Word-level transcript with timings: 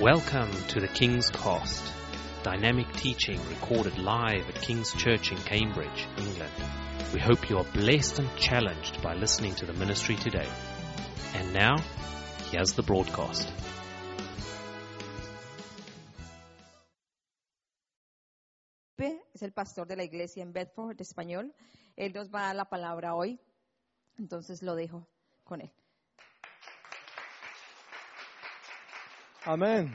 Welcome 0.00 0.50
to 0.70 0.80
the 0.80 0.88
King's 0.88 1.30
Cost, 1.30 1.80
dynamic 2.42 2.92
teaching 2.94 3.38
recorded 3.48 3.96
live 3.96 4.48
at 4.48 4.60
King's 4.60 4.92
Church 4.92 5.30
in 5.30 5.38
Cambridge, 5.38 6.08
England. 6.18 6.52
We 7.12 7.20
hope 7.20 7.48
you 7.48 7.58
are 7.58 7.64
blessed 7.72 8.18
and 8.18 8.28
challenged 8.36 9.00
by 9.02 9.14
listening 9.14 9.54
to 9.54 9.66
the 9.66 9.72
ministry 9.72 10.16
today. 10.16 10.48
And 11.36 11.52
now, 11.54 11.76
here's 12.50 12.72
the 12.72 12.82
broadcast. 12.82 13.52
es 18.98 19.42
el 19.42 19.52
pastor 19.52 19.86
de 19.86 19.94
la 19.94 20.02
iglesia 20.02 20.42
en 20.42 20.52
Bedford, 20.52 21.00
español. 21.00 21.54
Él 21.94 22.12
nos 22.12 22.34
va 22.34 22.40
a 22.40 22.46
dar 22.46 22.56
la 22.56 22.64
palabra 22.64 23.14
hoy, 23.14 23.38
entonces 24.18 24.60
lo 24.60 24.74
dejo 24.74 25.06
con 25.44 25.60
él. 25.60 25.70
Amén. 29.46 29.94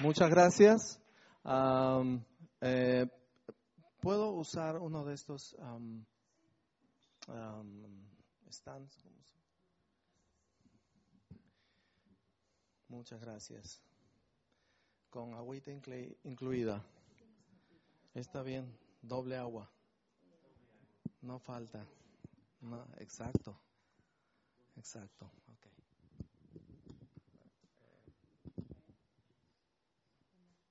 Muchas 0.00 0.30
gracias. 0.30 1.00
Am, 1.44 2.24
eh, 2.60 3.06
¿Puedo 4.00 4.30
usar 4.32 4.78
uno 4.78 5.04
de 5.04 5.14
estos 5.14 5.54
am, 5.60 6.04
am, 7.28 8.08
stands? 8.50 8.96
¿Cómo 9.02 9.22
se- 9.22 9.36
Muchas 12.88 13.20
gracias. 13.20 13.82
Con 15.10 15.34
agüita 15.34 15.70
inclui- 15.72 16.16
incluida. 16.24 16.84
Está 18.14 18.42
bien, 18.42 18.72
doble 19.02 19.36
agua. 19.36 19.68
No 21.22 21.38
falta. 21.40 21.84
Exacto. 22.98 23.58
Exacto. 24.76 25.26
ok. 25.26 25.66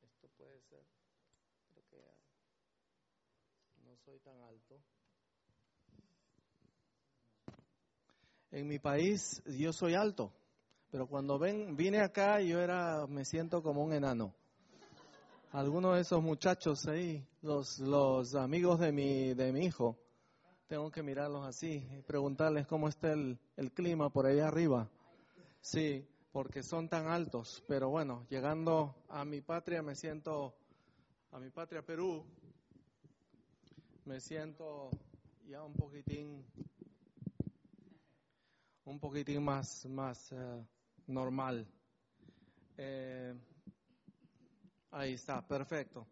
Esto 0.03 0.27
puede 0.37 0.61
ser, 0.61 0.85
creo 1.73 1.83
que 1.89 2.03
no 3.83 3.94
soy 4.05 4.19
tan 4.19 4.39
alto. 4.43 4.79
En 8.51 8.67
mi 8.67 8.77
país 8.77 9.41
yo 9.47 9.73
soy 9.73 9.95
alto, 9.95 10.31
pero 10.91 11.07
cuando 11.07 11.39
ven, 11.39 11.75
vine 11.75 12.01
acá 12.01 12.39
yo 12.39 12.61
era, 12.61 13.07
me 13.07 13.25
siento 13.25 13.63
como 13.63 13.83
un 13.83 13.93
enano. 13.93 14.35
Algunos 15.53 15.95
de 15.95 16.01
esos 16.01 16.21
muchachos 16.21 16.85
ahí, 16.85 17.25
los, 17.41 17.79
los 17.79 18.35
amigos 18.35 18.79
de 18.79 18.91
mi, 18.91 19.33
de 19.33 19.51
mi 19.51 19.65
hijo, 19.65 19.97
tengo 20.67 20.91
que 20.91 21.01
mirarlos 21.01 21.43
así 21.47 21.87
y 21.97 22.01
preguntarles 22.03 22.67
cómo 22.67 22.87
está 22.89 23.11
el, 23.11 23.39
el 23.57 23.71
clima 23.71 24.11
por 24.11 24.27
allá 24.27 24.49
arriba. 24.49 24.87
Sí, 25.61 26.07
porque 26.31 26.61
son 26.61 26.89
tan 26.89 27.07
altos. 27.07 27.63
Pero 27.67 27.89
bueno, 27.89 28.27
llegando 28.29 28.93
a 29.09 29.25
mi 29.25 29.41
patria 29.41 29.81
me 29.81 29.95
siento, 29.95 30.53
a 31.31 31.39
mi 31.39 31.49
patria 31.49 31.81
Perú, 31.81 32.23
me 34.05 34.19
siento 34.19 34.91
ya 35.47 35.63
un 35.63 35.73
poquitín, 35.73 36.45
un 38.85 38.99
poquitín 38.99 39.43
más, 39.43 39.85
más 39.87 40.31
eh, 40.31 40.65
normal. 41.07 41.67
Eh, 42.77 43.33
ahí 44.91 45.13
está, 45.13 45.45
perfecto. 45.45 46.07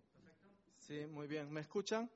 Sí, 0.77 1.05
muy 1.05 1.27
bien. 1.27 1.51
¿Me 1.51 1.61
escuchan? 1.61 2.09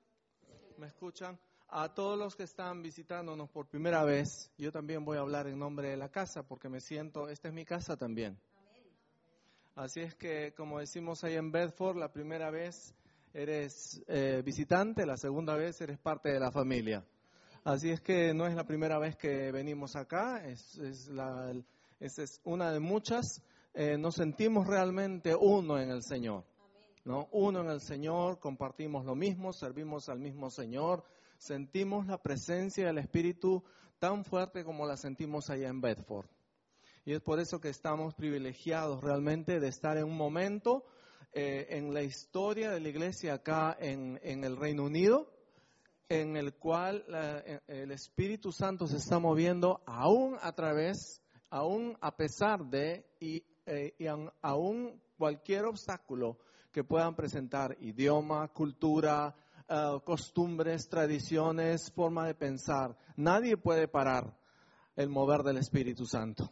¿Me 0.77 0.87
escuchan? 0.87 1.39
A 1.69 1.93
todos 1.93 2.17
los 2.17 2.35
que 2.35 2.43
están 2.43 2.81
visitándonos 2.81 3.49
por 3.49 3.67
primera 3.67 4.03
vez, 4.03 4.51
yo 4.57 4.71
también 4.71 5.05
voy 5.05 5.17
a 5.17 5.21
hablar 5.21 5.47
en 5.47 5.59
nombre 5.59 5.89
de 5.89 5.97
la 5.97 6.09
casa 6.09 6.47
porque 6.47 6.69
me 6.69 6.79
siento, 6.79 7.29
esta 7.29 7.49
es 7.49 7.53
mi 7.53 7.65
casa 7.65 7.97
también. 7.97 8.39
Así 9.75 9.99
es 9.99 10.15
que, 10.15 10.55
como 10.55 10.79
decimos 10.79 11.23
ahí 11.23 11.35
en 11.35 11.51
Bedford, 11.51 11.97
la 11.97 12.11
primera 12.11 12.49
vez 12.49 12.95
eres 13.37 14.01
eh, 14.07 14.41
visitante, 14.43 15.05
la 15.05 15.15
segunda 15.15 15.55
vez 15.55 15.79
eres 15.81 15.99
parte 15.99 16.29
de 16.29 16.39
la 16.39 16.51
familia. 16.51 17.05
Así 17.63 17.91
es 17.91 18.01
que 18.01 18.33
no 18.33 18.47
es 18.47 18.55
la 18.55 18.65
primera 18.65 18.97
vez 18.97 19.15
que 19.15 19.51
venimos 19.51 19.95
acá, 19.95 20.43
es, 20.43 20.75
es, 20.79 21.07
la, 21.09 21.53
es, 21.99 22.17
es 22.17 22.41
una 22.45 22.71
de 22.71 22.79
muchas. 22.79 23.43
Eh, 23.75 23.95
nos 23.95 24.15
sentimos 24.15 24.65
realmente 24.65 25.35
uno 25.35 25.79
en 25.79 25.91
el 25.91 26.01
Señor. 26.01 26.45
¿no? 27.05 27.27
Uno 27.31 27.61
en 27.61 27.69
el 27.69 27.79
Señor, 27.79 28.39
compartimos 28.39 29.05
lo 29.05 29.13
mismo, 29.13 29.53
servimos 29.53 30.09
al 30.09 30.19
mismo 30.19 30.49
Señor, 30.49 31.03
sentimos 31.37 32.07
la 32.07 32.17
presencia 32.17 32.87
del 32.87 32.97
Espíritu 32.97 33.63
tan 33.99 34.25
fuerte 34.25 34.63
como 34.63 34.87
la 34.87 34.97
sentimos 34.97 35.51
allá 35.51 35.67
en 35.67 35.79
Bedford. 35.79 36.25
Y 37.05 37.13
es 37.13 37.21
por 37.21 37.39
eso 37.39 37.61
que 37.61 37.69
estamos 37.69 38.15
privilegiados 38.15 39.03
realmente 39.03 39.59
de 39.59 39.67
estar 39.67 39.95
en 39.97 40.05
un 40.05 40.17
momento 40.17 40.85
eh, 41.39 41.67
en 41.77 41.93
la 41.93 42.01
historia 42.01 42.71
de 42.71 42.79
la 42.79 42.89
iglesia 42.89 43.35
acá 43.35 43.77
en, 43.79 44.19
en 44.23 44.43
el 44.43 44.57
Reino 44.57 44.85
Unido, 44.85 45.31
en 46.09 46.35
el 46.35 46.55
cual 46.55 47.05
la- 47.07 47.37
eh, 47.45 47.59
el 47.67 47.91
Espíritu 47.91 48.51
Santo 48.51 48.87
se 48.87 48.97
está 48.97 49.19
moviendo 49.19 49.81
aún 49.85 50.35
a 50.41 50.51
través, 50.53 51.21
aún 51.51 51.95
a 52.01 52.15
pesar 52.17 52.65
de 52.65 53.05
y, 53.19 53.43
eh, 53.67 53.93
y 53.99 54.07
aún 54.41 54.99
cualquier 55.15 55.65
obstáculo 55.65 56.39
que 56.71 56.83
puedan 56.83 57.15
presentar, 57.15 57.77
idioma, 57.81 58.47
cultura, 58.47 59.35
eh, 59.69 59.99
costumbres, 60.05 60.89
tradiciones, 60.89 61.91
forma 61.91 62.25
de 62.25 62.33
pensar. 62.33 62.97
Nadie 63.15 63.57
puede 63.57 63.87
parar 63.87 64.35
el 64.95 65.09
mover 65.09 65.43
del 65.43 65.57
Espíritu 65.57 66.07
Santo. 66.07 66.51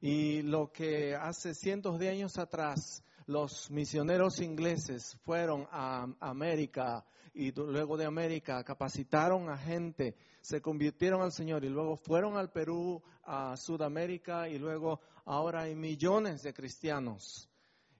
Y 0.00 0.42
lo 0.42 0.70
que 0.70 1.16
hace 1.16 1.54
cientos 1.54 1.98
de 1.98 2.08
años 2.10 2.38
atrás 2.38 3.02
los 3.26 3.70
misioneros 3.70 4.40
ingleses 4.40 5.16
fueron 5.24 5.66
a 5.70 6.06
América 6.20 7.04
y 7.34 7.52
luego 7.52 7.96
de 7.96 8.06
América 8.06 8.64
capacitaron 8.64 9.50
a 9.50 9.58
gente, 9.58 10.16
se 10.40 10.60
convirtieron 10.60 11.20
al 11.20 11.32
Señor 11.32 11.64
y 11.64 11.68
luego 11.68 11.96
fueron 11.96 12.36
al 12.36 12.50
Perú, 12.50 13.02
a 13.24 13.56
Sudamérica 13.56 14.48
y 14.48 14.58
luego 14.58 15.00
ahora 15.26 15.62
hay 15.62 15.74
millones 15.74 16.42
de 16.42 16.54
cristianos. 16.54 17.50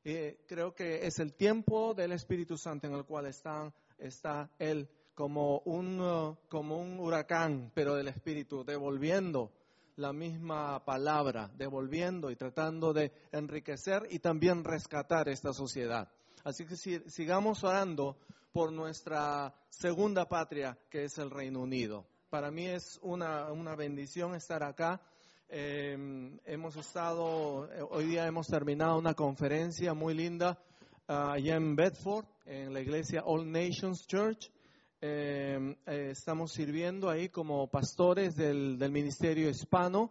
Creo 0.02 0.72
que 0.74 1.04
es 1.06 1.18
el 1.18 1.34
tiempo 1.34 1.92
del 1.92 2.12
Espíritu 2.12 2.56
Santo 2.56 2.86
en 2.86 2.94
el 2.94 3.04
cual 3.04 3.26
están, 3.26 3.74
está 3.98 4.48
Él 4.58 4.88
como 5.14 5.58
un, 5.60 6.36
como 6.48 6.78
un 6.78 7.00
huracán, 7.00 7.72
pero 7.74 7.94
del 7.96 8.08
Espíritu, 8.08 8.64
devolviendo 8.64 9.50
la 9.96 10.12
misma 10.12 10.84
palabra, 10.84 11.50
devolviendo 11.56 12.30
y 12.30 12.36
tratando 12.36 12.92
de 12.92 13.12
enriquecer 13.32 14.02
y 14.10 14.18
también 14.18 14.62
rescatar 14.64 15.28
esta 15.28 15.52
sociedad. 15.52 16.08
Así 16.44 16.64
que 16.66 16.76
si- 16.76 17.00
sigamos 17.10 17.64
orando 17.64 18.16
por 18.52 18.72
nuestra 18.72 19.54
segunda 19.68 20.26
patria, 20.28 20.78
que 20.90 21.04
es 21.04 21.18
el 21.18 21.30
Reino 21.30 21.60
Unido. 21.60 22.06
Para 22.30 22.50
mí 22.50 22.66
es 22.66 22.98
una, 23.02 23.50
una 23.52 23.74
bendición 23.76 24.34
estar 24.34 24.62
acá. 24.62 25.00
Eh, 25.48 25.96
hemos 26.44 26.76
estado, 26.76 27.70
eh, 27.72 27.82
hoy 27.90 28.06
día 28.06 28.26
hemos 28.26 28.48
terminado 28.48 28.98
una 28.98 29.14
conferencia 29.14 29.94
muy 29.94 30.12
linda 30.14 30.58
ah, 31.08 31.32
allá 31.34 31.56
en 31.56 31.76
Bedford, 31.76 32.26
en 32.46 32.72
la 32.74 32.80
iglesia 32.80 33.22
All 33.24 33.50
Nations 33.50 34.06
Church. 34.06 34.50
Eh, 35.00 35.76
eh, 35.86 36.08
estamos 36.10 36.52
sirviendo 36.52 37.10
ahí 37.10 37.28
como 37.28 37.68
pastores 37.68 38.34
del, 38.34 38.78
del 38.78 38.90
ministerio 38.90 39.50
hispano 39.50 40.10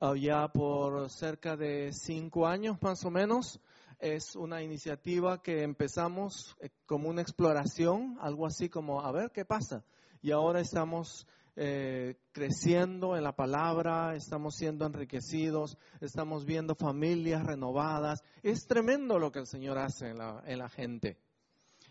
ah, 0.00 0.14
ya 0.16 0.48
por 0.48 1.10
cerca 1.10 1.54
de 1.54 1.92
cinco 1.92 2.46
años 2.46 2.80
más 2.80 3.04
o 3.04 3.10
menos. 3.10 3.60
Es 3.98 4.34
una 4.34 4.62
iniciativa 4.62 5.42
que 5.42 5.62
empezamos 5.62 6.56
eh, 6.60 6.70
como 6.86 7.10
una 7.10 7.20
exploración, 7.22 8.16
algo 8.20 8.46
así 8.46 8.68
como 8.68 9.02
a 9.02 9.12
ver 9.12 9.30
qué 9.32 9.44
pasa. 9.44 9.84
Y 10.22 10.30
ahora 10.30 10.60
estamos 10.60 11.26
eh, 11.54 12.16
creciendo 12.32 13.16
en 13.16 13.24
la 13.24 13.36
palabra, 13.36 14.16
estamos 14.16 14.56
siendo 14.56 14.86
enriquecidos, 14.86 15.76
estamos 16.00 16.46
viendo 16.46 16.74
familias 16.74 17.44
renovadas. 17.44 18.22
Es 18.42 18.66
tremendo 18.66 19.18
lo 19.18 19.30
que 19.30 19.40
el 19.40 19.46
Señor 19.46 19.78
hace 19.78 20.08
en 20.08 20.18
la, 20.18 20.42
en 20.46 20.58
la 20.58 20.70
gente. 20.70 21.18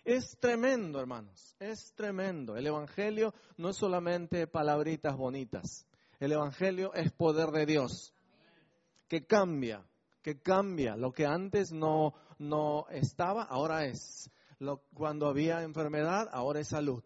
Es 0.03 0.37
tremendo, 0.39 0.99
hermanos, 0.99 1.55
es 1.59 1.93
tremendo. 1.93 2.55
El 2.55 2.65
Evangelio 2.65 3.33
no 3.57 3.69
es 3.69 3.77
solamente 3.77 4.47
palabritas 4.47 5.15
bonitas. 5.15 5.85
El 6.19 6.31
Evangelio 6.31 6.93
es 6.93 7.11
poder 7.11 7.49
de 7.49 7.65
Dios 7.65 8.13
que 9.07 9.25
cambia, 9.25 9.85
que 10.21 10.39
cambia. 10.39 10.95
Lo 10.95 11.11
que 11.11 11.25
antes 11.25 11.71
no, 11.71 12.13
no 12.39 12.87
estaba, 12.89 13.43
ahora 13.43 13.85
es. 13.85 14.31
Lo, 14.57 14.83
cuando 14.93 15.27
había 15.27 15.61
enfermedad, 15.63 16.29
ahora 16.31 16.61
es 16.61 16.69
salud. 16.69 17.03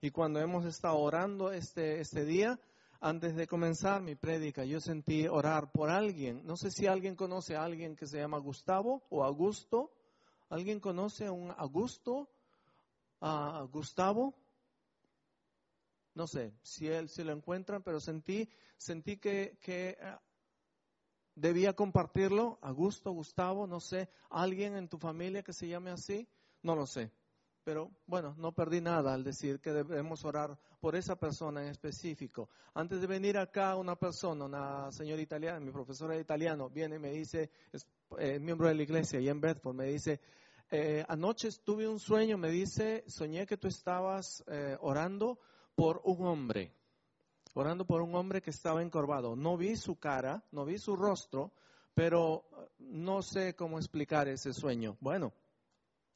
Y 0.00 0.10
cuando 0.10 0.38
hemos 0.38 0.66
estado 0.66 0.98
orando 0.98 1.50
este, 1.50 2.00
este 2.00 2.24
día, 2.24 2.60
antes 3.00 3.34
de 3.36 3.46
comenzar 3.46 4.02
mi 4.02 4.14
prédica, 4.14 4.64
yo 4.64 4.80
sentí 4.80 5.26
orar 5.26 5.72
por 5.72 5.90
alguien. 5.90 6.44
No 6.44 6.56
sé 6.56 6.70
si 6.70 6.86
alguien 6.86 7.16
conoce 7.16 7.56
a 7.56 7.64
alguien 7.64 7.96
que 7.96 8.06
se 8.06 8.18
llama 8.18 8.38
Gustavo 8.38 9.02
o 9.10 9.24
Augusto. 9.24 9.90
¿Alguien 10.48 10.80
conoce 10.80 11.26
a 11.26 11.32
un 11.32 11.52
Augusto? 11.56 12.28
¿A 13.20 13.66
Gustavo? 13.72 14.34
No 16.14 16.26
sé 16.26 16.54
si 16.62 16.86
él 16.86 17.08
si 17.08 17.24
lo 17.24 17.32
encuentran, 17.32 17.82
pero 17.82 17.98
sentí, 17.98 18.48
sentí 18.76 19.16
que, 19.16 19.58
que 19.60 19.98
debía 21.34 21.74
compartirlo. 21.74 22.58
Augusto, 22.62 23.10
Gustavo, 23.10 23.66
no 23.66 23.80
sé, 23.80 24.08
alguien 24.30 24.76
en 24.76 24.88
tu 24.88 24.98
familia 24.98 25.42
que 25.42 25.52
se 25.52 25.68
llame 25.68 25.90
así, 25.90 26.28
no 26.62 26.76
lo 26.76 26.86
sé. 26.86 27.10
Pero 27.64 27.90
bueno, 28.06 28.34
no 28.36 28.52
perdí 28.52 28.82
nada 28.82 29.14
al 29.14 29.24
decir 29.24 29.58
que 29.58 29.72
debemos 29.72 30.24
orar 30.26 30.58
por 30.80 30.94
esa 30.96 31.16
persona 31.16 31.62
en 31.62 31.68
específico. 31.68 32.50
Antes 32.74 33.00
de 33.00 33.06
venir 33.06 33.38
acá, 33.38 33.74
una 33.76 33.96
persona, 33.96 34.44
una 34.44 34.92
señora 34.92 35.22
italiana, 35.22 35.58
mi 35.60 35.72
profesora 35.72 36.14
de 36.14 36.20
italiano, 36.20 36.68
viene 36.68 36.96
y 36.96 36.98
me 36.98 37.10
dice, 37.10 37.50
eh, 38.18 38.38
miembro 38.38 38.68
de 38.68 38.74
la 38.74 38.82
iglesia 38.82 39.20
y 39.20 39.28
en 39.28 39.40
Bedford, 39.40 39.74
me 39.74 39.86
dice, 39.86 40.20
eh, 40.70 41.04
anoche 41.08 41.48
tuve 41.64 41.86
un 41.86 41.98
sueño, 41.98 42.38
me 42.38 42.50
dice, 42.50 43.04
soñé 43.06 43.46
que 43.46 43.56
tú 43.56 43.68
estabas 43.68 44.42
eh, 44.46 44.76
orando 44.80 45.38
por 45.74 46.00
un 46.04 46.26
hombre, 46.26 46.72
orando 47.54 47.86
por 47.86 48.02
un 48.02 48.14
hombre 48.14 48.42
que 48.42 48.50
estaba 48.50 48.82
encorvado. 48.82 49.36
No 49.36 49.56
vi 49.56 49.76
su 49.76 49.96
cara, 49.98 50.44
no 50.52 50.64
vi 50.64 50.78
su 50.78 50.96
rostro, 50.96 51.52
pero 51.94 52.44
no 52.78 53.22
sé 53.22 53.54
cómo 53.54 53.78
explicar 53.78 54.28
ese 54.28 54.52
sueño. 54.52 54.96
Bueno, 55.00 55.32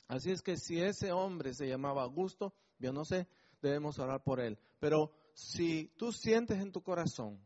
así 0.08 0.30
es 0.30 0.42
que 0.42 0.56
si 0.56 0.80
ese 0.80 1.12
hombre 1.12 1.54
se 1.54 1.68
llamaba 1.68 2.02
Augusto, 2.02 2.54
yo 2.78 2.92
no 2.92 3.04
sé, 3.04 3.28
debemos 3.62 3.98
orar 3.98 4.22
por 4.22 4.40
él. 4.40 4.58
Pero 4.80 5.12
si 5.34 5.92
tú 5.96 6.12
sientes 6.12 6.58
en 6.58 6.72
tu 6.72 6.82
corazón, 6.82 7.40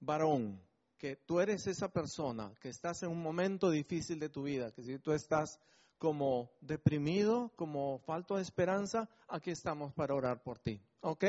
varón, 0.00 0.60
que 0.98 1.16
tú 1.16 1.40
eres 1.40 1.66
esa 1.66 1.88
persona, 1.88 2.52
que 2.60 2.68
estás 2.68 3.02
en 3.02 3.10
un 3.10 3.22
momento 3.22 3.70
difícil 3.70 4.18
de 4.18 4.28
tu 4.28 4.44
vida, 4.44 4.72
que 4.72 4.82
si 4.82 4.98
tú 4.98 5.12
estás 5.12 5.60
como 5.98 6.50
deprimido, 6.60 7.52
como 7.56 7.98
falto 8.00 8.36
de 8.36 8.42
esperanza, 8.42 9.08
aquí 9.28 9.50
estamos 9.50 9.92
para 9.94 10.14
orar 10.14 10.42
por 10.42 10.58
ti. 10.58 10.80
¿Ok? 11.00 11.24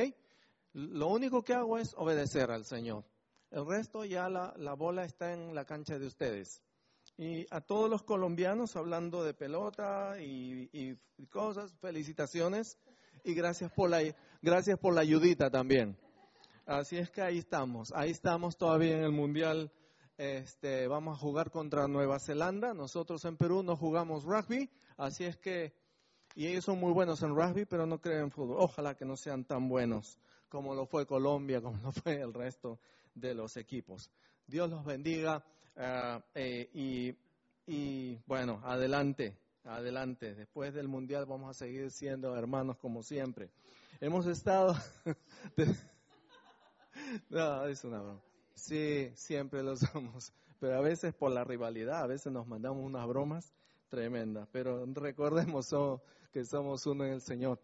Lo 0.73 1.07
único 1.07 1.43
que 1.43 1.53
hago 1.53 1.77
es 1.77 1.93
obedecer 1.97 2.51
al 2.51 2.65
Señor. 2.65 3.03
El 3.49 3.65
resto 3.65 4.03
ya 4.03 4.29
la, 4.29 4.73
bola 4.73 5.05
está 5.05 5.33
en 5.33 5.55
la 5.55 5.65
cancha 5.65 5.97
de 5.97 6.07
ustedes. 6.07 6.61
Y 7.17 7.47
a 7.49 7.61
todos 7.61 7.89
los 7.89 8.03
colombianos 8.03 8.75
hablando 8.75 9.23
de 9.23 9.33
pelota 9.33 10.21
y, 10.21 10.69
y 10.73 11.25
cosas, 11.27 11.73
felicitaciones 11.79 12.77
y 13.23 13.33
gracias 13.33 13.71
por 13.71 13.89
la 13.89 14.01
gracias 14.41 14.77
por 14.77 14.93
la 14.93 15.01
ayudita 15.01 15.49
también. 15.49 15.97
Así 16.67 16.97
es 16.97 17.09
que 17.09 17.21
ahí 17.21 17.37
estamos, 17.37 17.93
ahí 17.95 18.11
estamos 18.11 18.57
todavía 18.57 18.97
en 18.97 19.03
el 19.05 19.13
mundial. 19.13 19.71
Este, 20.17 20.85
vamos 20.87 21.17
a 21.17 21.21
jugar 21.21 21.49
contra 21.49 21.87
Nueva 21.87 22.19
Zelanda. 22.19 22.73
Nosotros 22.73 23.23
en 23.23 23.37
Perú 23.37 23.63
no 23.63 23.77
jugamos 23.77 24.25
rugby, 24.25 24.69
así 24.97 25.23
es 25.23 25.37
que 25.37 25.73
y 26.35 26.45
ellos 26.45 26.65
son 26.65 26.77
muy 26.77 26.91
buenos 26.91 27.23
en 27.23 27.33
rugby, 27.33 27.63
pero 27.63 27.85
no 27.85 28.01
creen 28.01 28.23
en 28.23 28.31
fútbol. 28.31 28.57
Ojalá 28.59 28.95
que 28.95 29.05
no 29.05 29.15
sean 29.15 29.45
tan 29.45 29.69
buenos 29.69 30.19
como 30.49 30.75
lo 30.75 30.85
fue 30.85 31.05
Colombia, 31.05 31.61
como 31.63 31.77
lo 31.81 31.93
fue 31.93 32.19
el 32.19 32.33
resto 32.33 32.81
de 33.15 33.33
los 33.33 33.55
equipos. 33.55 34.11
Dios 34.45 34.69
los 34.69 34.83
bendiga 34.83 35.41
eh, 36.35 36.69
y, 36.73 37.15
y 37.65 38.19
bueno, 38.25 38.59
adelante 38.65 39.37
adelante. 39.63 40.35
Después 40.35 40.73
del 40.73 40.89
Mundial 40.89 41.25
vamos 41.25 41.49
a 41.49 41.53
seguir 41.53 41.91
siendo 41.91 42.35
hermanos 42.35 42.77
como 42.77 43.03
siempre. 43.03 43.49
Hemos 44.01 44.27
estado... 44.27 44.75
no, 47.29 47.65
es 47.65 47.83
una 47.83 48.01
broma. 48.01 48.21
Sí, 48.53 49.11
siempre 49.15 49.63
lo 49.63 49.75
somos. 49.75 50.33
Pero 50.59 50.77
a 50.77 50.81
veces 50.81 51.13
por 51.13 51.31
la 51.31 51.43
rivalidad, 51.43 52.01
a 52.01 52.07
veces 52.07 52.31
nos 52.31 52.47
mandamos 52.47 52.83
unas 52.83 53.07
bromas 53.07 53.53
tremendas. 53.89 54.47
Pero 54.51 54.85
recordemos 54.93 55.69
que 56.31 56.45
somos 56.45 56.85
uno 56.85 57.05
en 57.05 57.13
el 57.13 57.21
Señor. 57.21 57.59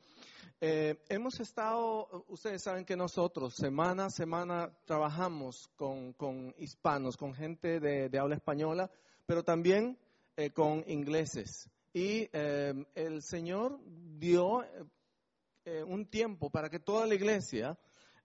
Eh, 0.61 1.03
hemos 1.09 1.39
estado, 1.39 2.25
ustedes 2.29 2.61
saben 2.61 2.85
que 2.85 2.95
nosotros 2.95 3.55
semana 3.55 4.05
a 4.05 4.09
semana 4.09 4.71
trabajamos 4.85 5.69
con, 5.75 6.53
hispanos, 6.57 7.17
con 7.17 7.33
gente 7.33 7.79
de, 7.79 8.17
habla 8.17 8.35
española, 8.35 8.89
pero 9.25 9.43
también 9.43 9.97
eh, 10.37 10.51
con 10.51 10.83
ingleses. 10.87 11.69
Y 11.91 12.29
em, 12.31 12.85
el 12.95 13.21
Señor 13.21 13.79
dio 14.17 14.63
eh, 15.65 15.83
un 15.83 16.05
tiempo 16.05 16.49
para 16.49 16.69
que 16.69 16.79
toda 16.79 17.07
la 17.07 17.15
iglesia 17.15 17.77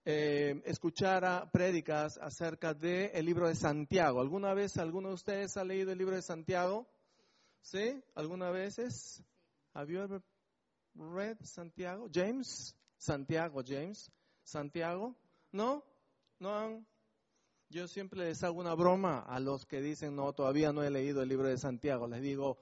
em, 0.09 0.63
escuchara 0.65 1.51
prédicas 1.51 2.17
acerca 2.17 2.73
del 2.73 3.11
el 3.13 3.25
libro 3.25 3.47
de 3.47 3.53
Santiago. 3.53 4.19
¿Alguna 4.21 4.55
vez 4.55 4.77
alguno 4.77 5.09
de 5.09 5.13
ustedes 5.13 5.55
ha 5.55 5.63
leído 5.63 5.91
el 5.91 5.99
libro 5.99 6.15
de 6.15 6.23
Santiago? 6.23 6.87
¿Sí? 7.61 8.01
¿Alguna 8.15 8.49
vez? 8.49 8.79
¿Have 9.73 9.93
you 9.93 9.99
ever 9.99 10.23
read 10.95 11.37
Santiago? 11.43 12.09
James? 12.11 12.75
Santiago, 12.97 13.61
James. 13.63 14.11
Santiago? 14.43 15.15
¿No? 15.51 15.83
¿No 16.39 16.57
han? 16.57 16.87
Yo 17.69 17.87
siempre 17.87 18.25
les 18.25 18.43
hago 18.43 18.59
una 18.59 18.73
broma 18.73 19.19
a 19.19 19.39
los 19.39 19.67
que 19.67 19.79
dicen, 19.79 20.15
no, 20.15 20.33
todavía 20.33 20.73
no 20.73 20.81
he 20.81 20.89
leído 20.89 21.21
el 21.21 21.29
libro 21.29 21.47
de 21.47 21.57
Santiago. 21.59 22.07
Les 22.07 22.23
digo, 22.23 22.57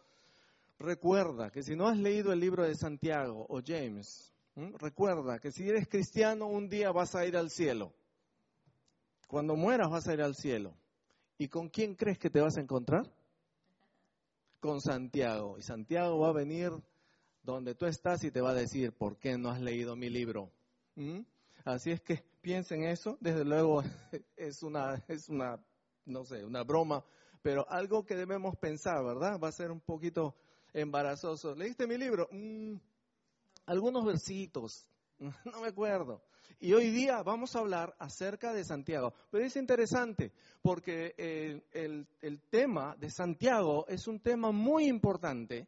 recuerda 0.80 1.50
que 1.50 1.64
si 1.64 1.78
no 1.78 1.88
has 1.88 1.98
leído 1.98 2.34
el 2.34 2.42
libro 2.42 2.66
de 2.66 2.76
Santiago 2.76 3.46
o 3.48 3.62
James, 3.66 4.34
recuerda 4.80 5.40
que 5.40 5.52
si 5.52 5.70
eres 5.70 5.88
cristiano 5.88 6.48
un 6.48 6.68
día 6.68 6.92
vas 6.92 7.16
a 7.16 7.26
ir 7.26 7.38
al 7.38 7.50
cielo. 7.50 7.94
Cuando 9.28 9.56
mueras 9.56 9.90
vas 9.90 10.08
a 10.08 10.14
ir 10.14 10.22
al 10.22 10.36
cielo. 10.36 10.74
¿Y 11.38 11.48
con 11.48 11.70
quién 11.70 11.96
crees 11.96 12.18
que 12.18 12.30
te 12.30 12.42
vas 12.42 12.58
a 12.58 12.62
encontrar? 12.62 13.06
Con 14.60 14.82
Santiago. 14.82 15.58
Y 15.60 15.62
Santiago 15.62 16.20
va 16.20 16.30
a 16.30 16.34
venir 16.34 16.72
donde 17.44 17.76
tú 17.76 17.86
estás 17.86 18.24
y 18.24 18.32
te 18.32 18.42
va 18.42 18.52
a 18.52 18.56
decir, 18.56 18.92
¿por 18.94 19.18
qué 19.18 19.38
no 19.38 19.50
has 19.50 19.62
leído 19.62 19.96
mi 19.96 20.10
libro? 20.10 20.52
Así 21.64 21.92
es 21.92 22.02
que 22.02 22.24
piensen 22.42 22.84
eso. 22.84 23.18
Desde 23.22 23.46
luego 23.46 23.84
es 24.36 24.64
una, 24.64 25.04
es 25.08 25.30
una, 25.30 25.64
no 26.06 26.26
sé, 26.26 26.44
una 26.44 26.64
broma, 26.64 27.06
pero 27.44 27.70
algo 27.70 28.06
que 28.06 28.16
debemos 28.16 28.56
pensar, 28.58 29.04
¿verdad? 29.04 29.40
Va 29.40 29.50
a 29.50 29.52
ser 29.52 29.72
un 29.72 29.82
poquito 29.82 30.36
embarazoso. 30.74 31.54
¿Leíste 31.54 31.86
mi 31.86 31.98
libro? 31.98 32.28
Mm, 32.32 32.76
algunos 33.68 34.04
versitos, 34.04 34.90
no 35.20 35.62
me 35.62 35.68
acuerdo. 35.68 36.24
Y 36.60 36.74
hoy 36.74 36.90
día 36.90 37.22
vamos 37.22 37.56
a 37.56 37.60
hablar 37.60 37.96
acerca 38.00 38.52
de 38.52 38.64
Santiago. 38.64 39.14
Pero 39.30 39.46
es 39.46 39.56
interesante 39.56 40.32
porque 40.64 41.14
el, 41.72 42.08
el, 42.22 42.42
tema 42.50 42.96
de 42.96 43.12
Santiago 43.12 43.86
es 43.88 44.08
un 44.08 44.20
tema 44.20 44.52
muy 44.52 44.88
importante, 44.88 45.68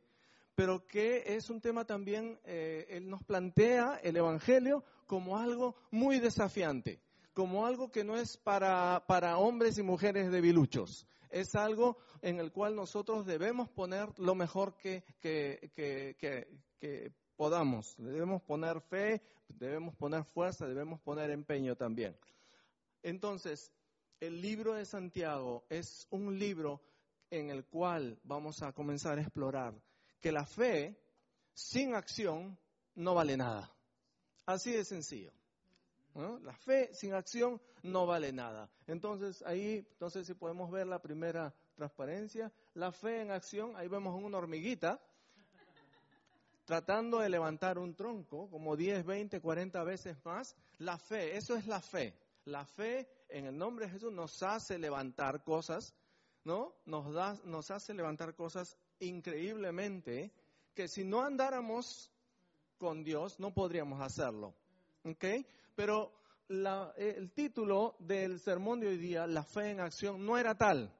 pero 0.55 0.87
que 0.87 1.35
es 1.35 1.51
un 1.51 1.61
tema 1.61 1.85
también, 1.85 2.39
eh, 2.43 2.87
él 2.89 3.07
nos 3.07 3.23
plantea 3.23 3.99
el 4.01 4.17
Evangelio 4.17 4.83
como 5.05 5.37
algo 5.37 5.75
muy 5.91 6.19
desafiante, 6.19 7.01
como 7.33 7.67
algo 7.67 7.91
que 7.91 8.03
no 8.03 8.17
es 8.17 8.37
para, 8.37 9.03
para 9.07 9.37
hombres 9.37 9.77
y 9.77 9.83
mujeres 9.83 10.31
debiluchos, 10.31 11.05
es 11.29 11.55
algo 11.55 11.97
en 12.21 12.39
el 12.39 12.51
cual 12.51 12.75
nosotros 12.75 13.25
debemos 13.25 13.69
poner 13.69 14.07
lo 14.17 14.35
mejor 14.35 14.75
que, 14.75 15.03
que, 15.21 15.69
podamos. 17.39 17.95
Debemos 17.97 18.41
poner 18.41 18.81
fe, 18.81 19.21
debemos 19.47 19.95
poner 19.95 20.25
fuerza, 20.25 20.67
debemos 20.67 20.99
poner 20.99 21.31
empeño 21.31 21.77
también. 21.77 22.13
Entonces, 23.01 23.71
el 24.19 24.41
libro 24.41 24.73
de 24.73 24.83
Santiago 24.83 25.63
es 25.69 26.05
un 26.09 26.37
libro 26.37 26.81
en 27.29 27.49
el 27.49 27.63
cual 27.63 28.19
vamos 28.25 28.61
a 28.61 28.73
comenzar 28.73 29.17
a 29.17 29.21
explorar 29.21 29.73
que 30.19 30.33
la 30.33 30.45
fe 30.45 30.99
sin 31.53 31.95
acción 31.95 32.59
no 32.95 33.15
vale 33.15 33.37
nada. 33.37 33.73
Así 34.45 34.73
de 34.73 34.83
sencillo. 34.83 35.31
La 36.43 36.57
fe 36.57 36.93
sin 36.93 37.13
acción 37.13 37.61
no 37.83 38.05
vale 38.05 38.33
nada. 38.33 38.69
Entonces 38.85 39.41
ahí, 39.43 39.87
no 40.01 40.09
sé 40.09 40.25
si 40.25 40.33
podemos 40.33 40.69
ver 40.71 40.87
la 40.87 41.01
primera 41.01 41.55
transparencia. 41.75 42.51
La 42.73 42.91
fe 42.91 43.21
en 43.21 43.31
acción, 43.31 43.77
ahí 43.77 43.87
vemos 43.87 44.21
una 44.21 44.39
hormiguita 44.39 44.99
tratando 46.69 47.17
de 47.17 47.29
levantar 47.29 47.79
un 47.79 47.95
tronco 47.95 48.47
como 48.47 48.75
10, 48.75 49.03
20, 49.03 49.41
40 49.41 49.83
veces 49.85 50.23
más. 50.23 50.55
La 50.77 50.99
fe, 50.99 51.35
eso 51.35 51.55
es 51.55 51.65
la 51.65 51.81
fe. 51.81 52.13
La 52.45 52.63
fe 52.63 53.09
en 53.27 53.45
el 53.45 53.57
nombre 53.57 53.87
de 53.87 53.93
Jesús 53.93 54.13
nos 54.13 54.43
hace 54.43 54.77
levantar 54.77 55.43
cosas, 55.43 55.95
¿no? 56.43 56.75
Nos, 56.85 57.11
da, 57.11 57.35
nos 57.45 57.71
hace 57.71 57.95
levantar 57.95 58.35
cosas 58.35 58.77
increíblemente 58.99 60.31
que 60.75 60.87
si 60.87 61.03
no 61.03 61.23
andáramos 61.23 62.11
con 62.77 63.03
Dios 63.03 63.39
no 63.39 63.51
podríamos 63.51 63.99
hacerlo. 63.99 64.53
¿Ok? 65.05 65.25
Pero 65.75 66.13
el 66.97 67.31
título 67.31 67.95
del 67.97 68.39
sermón 68.39 68.79
de 68.79 68.89
hoy 68.89 68.97
día, 68.97 69.25
La 69.25 69.41
fe 69.41 69.71
en 69.71 69.79
acción, 69.79 70.23
no 70.23 70.37
era 70.37 70.53
tal, 70.53 70.95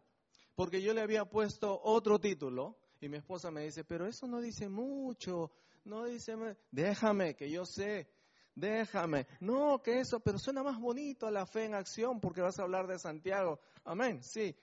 porque 0.56 0.82
yo 0.82 0.96
le 0.96 1.02
había 1.02 1.26
puesto 1.26 1.80
otro 1.84 2.18
título 2.18 2.79
y 3.02 3.10
mi 3.10 3.18
esposa 3.18 3.52
me 3.52 3.64
dice, 3.64 3.84
pero 3.84 4.08
eso 4.08 4.28
no 4.28 4.42
dice 4.42 4.68
mucho, 4.70 5.52
no 5.86 6.06
dice, 6.06 6.36
déjame, 6.72 7.36
que 7.36 7.50
yo 7.50 7.66
sé, 7.66 8.10
déjame. 8.56 9.28
No, 9.40 9.82
que 9.82 10.00
eso, 10.00 10.20
pero 10.20 10.38
suena 10.38 10.64
más 10.64 10.80
bonito 10.80 11.30
la 11.32 11.46
fe 11.46 11.66
en 11.66 11.76
acción 11.76 12.20
porque 12.20 12.42
vas 12.42 12.60
a 12.60 12.64
hablar 12.64 12.88
de 12.88 13.00
Santiago. 13.00 13.60
Amén, 13.86 14.22
sí. 14.24 14.56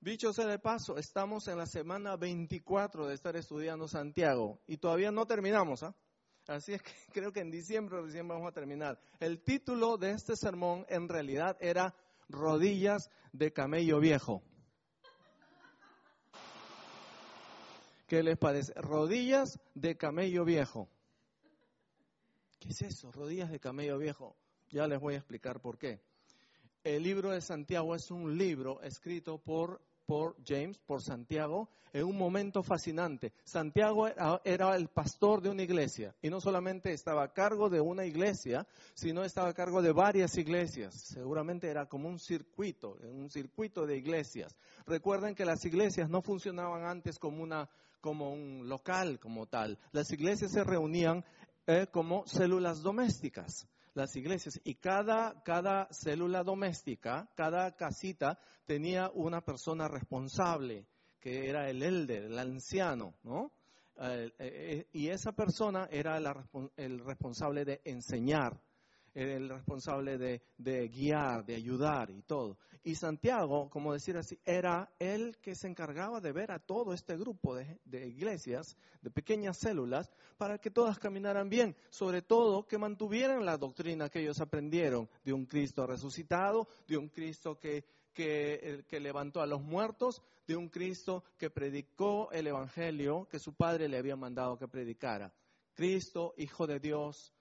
Dicho 0.00 0.32
sea 0.32 0.46
de 0.46 0.58
paso, 0.58 0.98
estamos 0.98 1.48
en 1.48 1.58
la 1.58 1.66
semana 1.66 2.16
24 2.16 3.06
de 3.06 3.14
estar 3.14 3.34
estudiando 3.36 3.88
Santiago 3.88 4.60
y 4.66 4.76
todavía 4.76 5.10
no 5.10 5.26
terminamos, 5.26 5.82
¿ah? 5.82 5.94
Así 6.46 6.74
es 6.74 6.82
que 6.82 6.92
creo 7.12 7.32
que 7.32 7.40
en 7.40 7.50
diciembre 7.50 8.00
recién 8.00 8.28
vamos 8.28 8.46
a 8.48 8.52
terminar. 8.52 9.00
El 9.18 9.42
título 9.42 9.96
de 9.96 10.12
este 10.12 10.36
sermón 10.36 10.86
en 10.88 11.08
realidad 11.08 11.56
era 11.60 11.94
Rodillas 12.28 13.10
de 13.32 13.52
camello 13.52 13.98
viejo. 13.98 14.42
¿Qué 18.06 18.22
les 18.22 18.38
parece? 18.38 18.72
Rodillas 18.74 19.58
de 19.74 19.96
camello 19.96 20.44
viejo. 20.44 20.88
¿Qué 22.60 22.68
es 22.68 22.82
eso? 22.82 23.10
Rodillas 23.10 23.50
de 23.50 23.58
camello 23.58 23.98
viejo. 23.98 24.36
Ya 24.70 24.86
les 24.86 25.00
voy 25.00 25.14
a 25.14 25.18
explicar 25.18 25.60
por 25.60 25.76
qué. 25.76 26.00
El 26.84 27.02
libro 27.02 27.30
de 27.30 27.40
Santiago 27.40 27.96
es 27.96 28.12
un 28.12 28.38
libro 28.38 28.80
escrito 28.82 29.38
por, 29.38 29.80
por 30.06 30.36
James, 30.46 30.78
por 30.78 31.02
Santiago, 31.02 31.68
en 31.92 32.04
un 32.04 32.16
momento 32.16 32.62
fascinante. 32.62 33.32
Santiago 33.42 34.06
era 34.44 34.76
el 34.76 34.88
pastor 34.88 35.40
de 35.40 35.48
una 35.48 35.64
iglesia 35.64 36.14
y 36.22 36.30
no 36.30 36.40
solamente 36.40 36.92
estaba 36.92 37.24
a 37.24 37.32
cargo 37.32 37.68
de 37.70 37.80
una 37.80 38.04
iglesia, 38.04 38.66
sino 38.94 39.24
estaba 39.24 39.48
a 39.48 39.54
cargo 39.54 39.82
de 39.82 39.92
varias 39.92 40.36
iglesias. 40.36 40.94
Seguramente 40.94 41.68
era 41.68 41.86
como 41.86 42.08
un 42.08 42.20
circuito, 42.20 42.98
un 43.02 43.30
circuito 43.30 43.84
de 43.84 43.96
iglesias. 43.96 44.56
Recuerden 44.86 45.34
que 45.34 45.44
las 45.44 45.64
iglesias 45.64 46.08
no 46.08 46.22
funcionaban 46.22 46.84
antes 46.84 47.18
como, 47.18 47.42
una, 47.42 47.68
como 48.06 48.30
un 48.30 48.68
local 48.68 49.18
como 49.18 49.46
tal. 49.46 49.80
Las 49.90 50.12
iglesias 50.12 50.52
se 50.52 50.62
reunían 50.62 51.24
eh, 51.66 51.88
como 51.90 52.24
células 52.24 52.80
domésticas 52.80 53.66
las 53.94 54.14
iglesias 54.14 54.60
y 54.62 54.74
cada, 54.74 55.42
cada 55.42 55.88
célula 55.90 56.44
doméstica, 56.44 57.30
cada 57.34 57.74
casita 57.76 58.38
tenía 58.66 59.10
una 59.14 59.40
persona 59.40 59.88
responsable 59.88 60.86
que 61.18 61.48
era 61.48 61.70
el 61.70 61.82
elder, 61.82 62.24
el 62.24 62.38
anciano, 62.38 63.14
¿no? 63.24 63.50
Eh, 63.98 64.30
eh, 64.38 64.86
y 64.92 65.08
esa 65.08 65.32
persona 65.32 65.88
era 65.90 66.18
el 66.76 66.98
responsable 67.00 67.64
de 67.64 67.80
enseñar, 67.84 68.60
el 69.16 69.48
responsable 69.48 70.18
de, 70.18 70.88
guiar, 70.88 71.44
de 71.46 71.54
ayudar 71.54 72.10
y 72.10 72.20
todo. 72.22 72.58
Y 72.84 72.96
Santiago, 72.96 73.70
como 73.70 73.94
decir 73.94 74.16
así, 74.18 74.38
era 74.44 74.92
el 74.98 75.38
que 75.38 75.54
se 75.54 75.68
encargaba 75.68 76.20
de 76.20 76.32
ver 76.32 76.52
a 76.52 76.58
todo 76.58 76.92
este 76.92 77.16
grupo 77.16 77.56
de, 77.56 77.80
iglesias, 78.06 78.76
de 79.00 79.10
pequeñas 79.10 79.56
células, 79.56 80.12
para 80.36 80.58
que 80.58 80.70
todas 80.70 80.98
caminaran 80.98 81.48
bien, 81.48 81.74
sobre 81.88 82.20
todo 82.20 82.66
que 82.66 82.76
mantuvieran 82.76 83.46
la 83.46 83.56
doctrina 83.56 84.10
que 84.10 84.20
ellos 84.20 84.40
aprendieron 84.40 85.08
de 85.24 85.32
un 85.32 85.46
Cristo 85.46 85.86
resucitado, 85.86 86.68
de 86.86 86.98
un 86.98 87.08
Cristo 87.08 87.58
que, 87.58 87.86
que, 88.12 88.84
que 88.86 89.00
levantó 89.00 89.40
a 89.40 89.46
los 89.46 89.62
muertos, 89.62 90.22
de 90.46 90.56
un 90.56 90.68
Cristo 90.68 91.24
que 91.38 91.48
predicó 91.48 92.30
el 92.32 92.48
Evangelio 92.48 93.26
que 93.30 93.38
su 93.38 93.54
padre 93.54 93.88
le 93.88 93.96
había 93.96 94.14
mandado 94.14 94.58
que 94.58 94.68
predicara. 94.68 95.32
Cristo, 95.74 96.34
Hijo 96.36 96.66
de 96.66 96.80
Dios, 96.80 97.32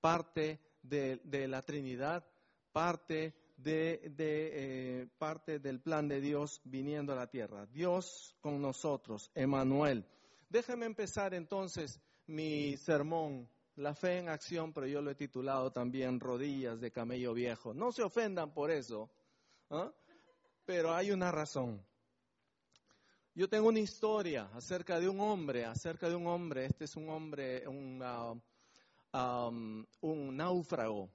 parte 0.00 0.58
de, 0.82 1.46
la 1.48 1.62
Trinidad, 1.62 2.26
parte, 2.72 3.34
de, 3.56 4.00
eh, 4.16 5.08
parte 5.18 5.58
del 5.58 5.80
plan 5.80 6.08
de 6.08 6.20
Dios 6.20 6.60
viniendo 6.64 7.12
a 7.12 7.16
la 7.16 7.26
tierra. 7.26 7.66
Dios 7.66 8.36
con 8.40 8.60
nosotros, 8.60 9.30
Emanuel. 9.34 10.06
Déjeme 10.48 10.86
empezar 10.86 11.34
entonces 11.34 12.00
mi 12.26 12.76
sermón 12.76 13.48
la 13.76 13.94
fe 13.94 14.18
en 14.18 14.28
acción, 14.28 14.72
pero 14.72 14.86
yo 14.86 15.00
lo 15.00 15.10
he 15.10 15.14
titulado 15.14 15.72
también 15.72 16.20
Rodillas 16.20 16.80
de 16.80 16.90
Camello 16.90 17.32
Viejo. 17.32 17.72
No 17.72 17.92
se 17.92 18.02
ofendan 18.02 18.52
por 18.52 18.70
eso, 18.70 19.10
¿ah? 19.70 19.92
pero 20.64 20.92
hay 20.92 21.10
una 21.10 21.30
razón. 21.30 21.84
Yo 23.34 23.48
tengo 23.48 23.68
una 23.68 23.78
historia 23.78 24.50
acerca 24.54 24.98
de 25.00 25.08
un 25.08 25.20
hombre, 25.20 25.64
acerca 25.64 26.08
de 26.08 26.16
un 26.16 26.26
hombre, 26.26 26.66
este 26.66 26.84
es 26.84 26.96
un 26.96 27.08
hombre, 27.08 27.66
un, 27.66 28.02
um, 29.12 29.84
un 30.00 30.36
náufrago, 30.36 31.10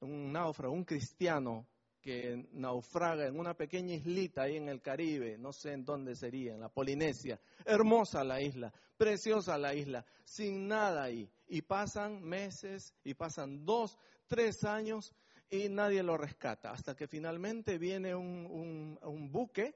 un 0.00 0.32
náufrago, 0.32 0.72
un 0.72 0.84
cristiano 0.84 1.66
que 2.00 2.48
naufraga 2.52 3.26
en 3.26 3.38
una 3.38 3.54
pequeña 3.54 3.94
islita 3.94 4.42
ahí 4.42 4.56
en 4.56 4.68
el 4.68 4.82
Caribe, 4.82 5.38
no 5.38 5.52
sé 5.52 5.72
en 5.72 5.84
dónde 5.84 6.16
sería, 6.16 6.52
en 6.52 6.60
la 6.60 6.68
Polinesia. 6.68 7.40
Hermosa 7.64 8.24
la 8.24 8.40
isla, 8.42 8.72
preciosa 8.96 9.56
la 9.56 9.72
isla, 9.74 10.04
sin 10.24 10.66
nada 10.66 11.04
ahí. 11.04 11.30
Y 11.46 11.62
pasan 11.62 12.20
meses, 12.22 12.92
y 13.04 13.14
pasan 13.14 13.64
dos, 13.64 13.96
tres 14.26 14.64
años, 14.64 15.14
y 15.48 15.68
nadie 15.68 16.02
lo 16.02 16.16
rescata, 16.16 16.72
hasta 16.72 16.96
que 16.96 17.06
finalmente 17.06 17.78
viene 17.78 18.14
un, 18.14 18.98
buque 19.30 19.74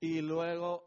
y 0.00 0.20
luego 0.20 0.84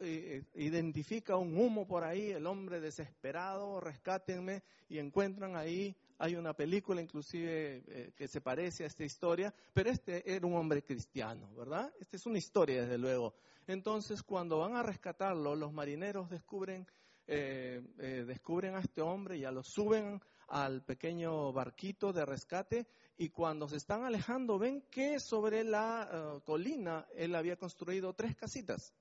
identifica 0.56 1.36
un 1.36 1.58
humo 1.58 1.88
por 1.88 2.04
ahí, 2.04 2.32
el 2.32 2.46
hombre 2.46 2.80
desesperado, 2.80 3.80
rescátenme, 3.80 4.64
y 4.88 4.98
encuentran 4.98 5.56
ahí, 5.56 5.96
hay 6.18 6.36
una 6.36 6.54
película 6.54 7.02
inclusive 7.02 7.84
eh, 7.88 8.12
que 8.16 8.28
se 8.28 8.42
parece 8.42 8.84
a 8.84 8.88
esta 8.88 9.06
historia, 9.06 9.54
pero 9.74 9.90
este 9.90 10.30
era 10.32 10.46
un 10.46 10.56
hombre 10.56 10.84
cristiano, 10.84 11.54
¿verdad? 11.56 11.94
Esta 12.00 12.18
es 12.18 12.26
una 12.26 12.38
historia, 12.38 12.82
desde 12.82 12.98
luego. 12.98 13.34
Entonces, 13.68 14.24
cuando 14.24 14.58
van 14.60 14.76
a 14.76 14.84
rescatarlo, 14.84 15.56
los 15.56 15.72
marineros 15.72 16.30
descubren, 16.30 16.88
eh, 17.28 17.82
eh, 18.00 18.26
descubren 18.28 18.76
a 18.76 18.80
este 18.80 19.02
hombre, 19.02 19.40
ya 19.40 19.52
lo 19.52 19.64
suben 19.64 20.20
al 20.48 20.84
pequeño 20.84 21.54
barquito 21.54 22.12
de 22.12 22.26
rescate 22.26 22.88
y 23.18 23.30
cuando 23.30 23.68
se 23.70 23.78
están 23.78 24.04
alejando 24.04 24.58
ven 24.58 24.82
que 24.90 25.20
sobre 25.20 25.64
la 25.64 26.10
eh, 26.12 26.42
colina 26.44 27.06
él 27.16 27.36
había 27.36 27.58
construido 27.58 28.14
tres 28.14 28.36
casitas. 28.36 28.94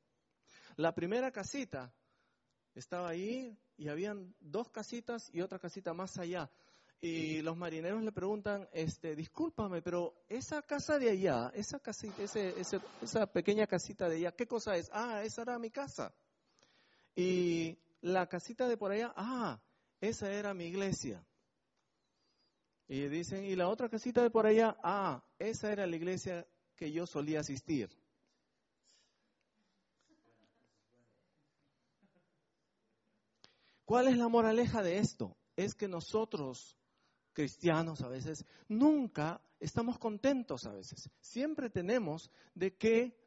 La 0.79 0.95
primera 0.95 1.33
casita 1.33 1.93
estaba 2.73 3.09
ahí 3.09 3.59
y 3.77 3.89
habían 3.89 4.33
dos 4.39 4.71
casitas 4.71 5.29
y 5.35 5.41
otra 5.41 5.59
casita 5.59 5.93
más 5.93 6.17
allá. 6.19 6.49
Y 7.01 7.43
los 7.43 7.57
marineros 7.57 8.01
le 8.05 8.13
preguntan, 8.13 8.69
este, 8.73 9.17
discúlpame, 9.17 9.83
pero 9.83 10.15
esa 10.29 10.63
casa 10.63 11.01
de 11.01 11.11
allá, 11.11 11.51
esa 11.57 11.81
casita, 11.81 12.23
esa 13.03 13.27
pequeña 13.27 13.67
casita 13.67 14.09
de 14.09 14.19
allá, 14.19 14.37
¿qué 14.37 14.47
cosa 14.47 14.77
es? 14.77 14.89
Ah, 14.93 15.25
esa 15.25 15.43
era 15.43 15.59
mi 15.59 15.73
casa. 15.73 16.15
Y 17.17 17.77
la 18.01 18.29
casita 18.29 18.69
de 18.69 18.77
por 18.77 18.93
allá, 18.93 19.13
ah, 19.17 19.61
esa 20.01 20.31
era 20.31 20.55
mi 20.55 20.67
iglesia. 20.67 21.27
Y 22.87 23.09
dicen, 23.09 23.45
¿y 23.45 23.57
la 23.57 23.69
otra 23.69 23.89
casita 23.89 24.23
de 24.23 24.31
por 24.31 24.47
allá? 24.47 24.77
Ah, 24.85 25.25
esa 25.41 25.73
era 25.73 25.89
la 25.89 25.97
iglesia 25.97 26.47
que 26.77 26.93
yo 26.93 27.05
solía 27.05 27.41
asistir. 27.41 27.91
¿Cuál 33.89 34.09
es 34.09 34.19
la 34.19 34.29
moraleja 34.29 34.83
de 34.83 34.99
esto? 34.99 35.35
Es 35.57 35.75
que 35.75 35.89
nosotros, 35.89 36.77
cristianos 37.33 38.03
a 38.03 38.09
veces, 38.09 38.45
nunca 38.69 39.41
estamos 39.59 39.99
contentos 39.99 40.67
a 40.67 40.75
veces. 40.75 41.09
Siempre 41.23 41.71
tenemos 41.71 42.31
de 42.55 42.77
qué, 42.77 43.19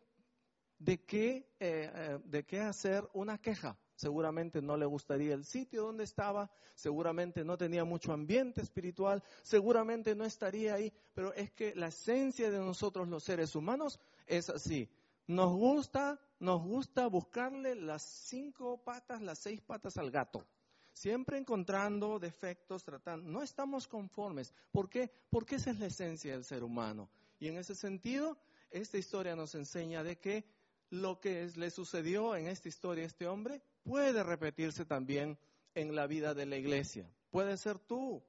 de 0.77 1.03
qué, 1.03 1.49
eh, 1.59 1.91
eh, 1.91 2.19
de 2.25 2.45
qué 2.45 2.59
hacer 2.59 3.09
una 3.13 3.39
queja 3.39 3.75
seguramente 3.95 4.63
no 4.63 4.77
le 4.77 4.85
gustaría 4.87 5.35
el 5.35 5.45
sitio 5.45 5.83
donde 5.83 6.03
estaba, 6.03 6.49
seguramente 6.73 7.43
no 7.43 7.55
tenía 7.55 7.85
mucho 7.85 8.13
ambiente 8.13 8.61
espiritual, 8.61 9.23
seguramente 9.43 10.15
no 10.15 10.25
estaría 10.25 10.73
ahí, 10.73 10.91
pero 11.13 11.33
es 11.35 11.51
que 11.51 11.75
la 11.75 11.87
esencia 11.87 12.49
de 12.49 12.57
nosotros 12.57 13.07
los 13.07 13.23
seres 13.23 13.55
humanos 13.55 13.99
es 14.25 14.49
así. 14.49 14.89
Nos 15.27 15.51
gusta, 15.51 16.19
nos 16.39 16.61
gusta 16.61 17.07
buscarle 17.07 17.75
las 17.75 18.01
cinco 18.01 18.83
patas, 18.83 19.21
las 19.21 19.39
seis 19.39 19.61
patas 19.61 19.97
al 19.97 20.11
gato. 20.11 20.45
Siempre 20.93 21.37
encontrando 21.37 22.19
defectos, 22.19 22.83
tratando. 22.83 23.29
No 23.29 23.41
estamos 23.41 23.87
conformes. 23.87 24.53
¿Por 24.71 24.89
qué? 24.89 25.11
Porque 25.29 25.55
esa 25.55 25.71
es 25.71 25.79
la 25.79 25.85
esencia 25.87 26.33
del 26.33 26.43
ser 26.43 26.63
humano. 26.63 27.09
Y 27.39 27.47
en 27.47 27.57
ese 27.57 27.75
sentido, 27.75 28.37
esta 28.69 28.97
historia 28.97 29.35
nos 29.35 29.55
enseña 29.55 30.03
de 30.03 30.19
que 30.19 30.45
lo 30.89 31.19
que 31.21 31.49
le 31.55 31.71
sucedió 31.71 32.35
en 32.35 32.47
esta 32.47 32.67
historia 32.67 33.05
a 33.05 33.07
este 33.07 33.27
hombre 33.27 33.61
puede 33.83 34.23
repetirse 34.23 34.85
también 34.85 35.39
en 35.73 35.95
la 35.95 36.07
vida 36.07 36.33
de 36.33 36.45
la 36.45 36.57
iglesia. 36.57 37.09
Puede 37.29 37.57
ser 37.57 37.79
tú 37.79 38.21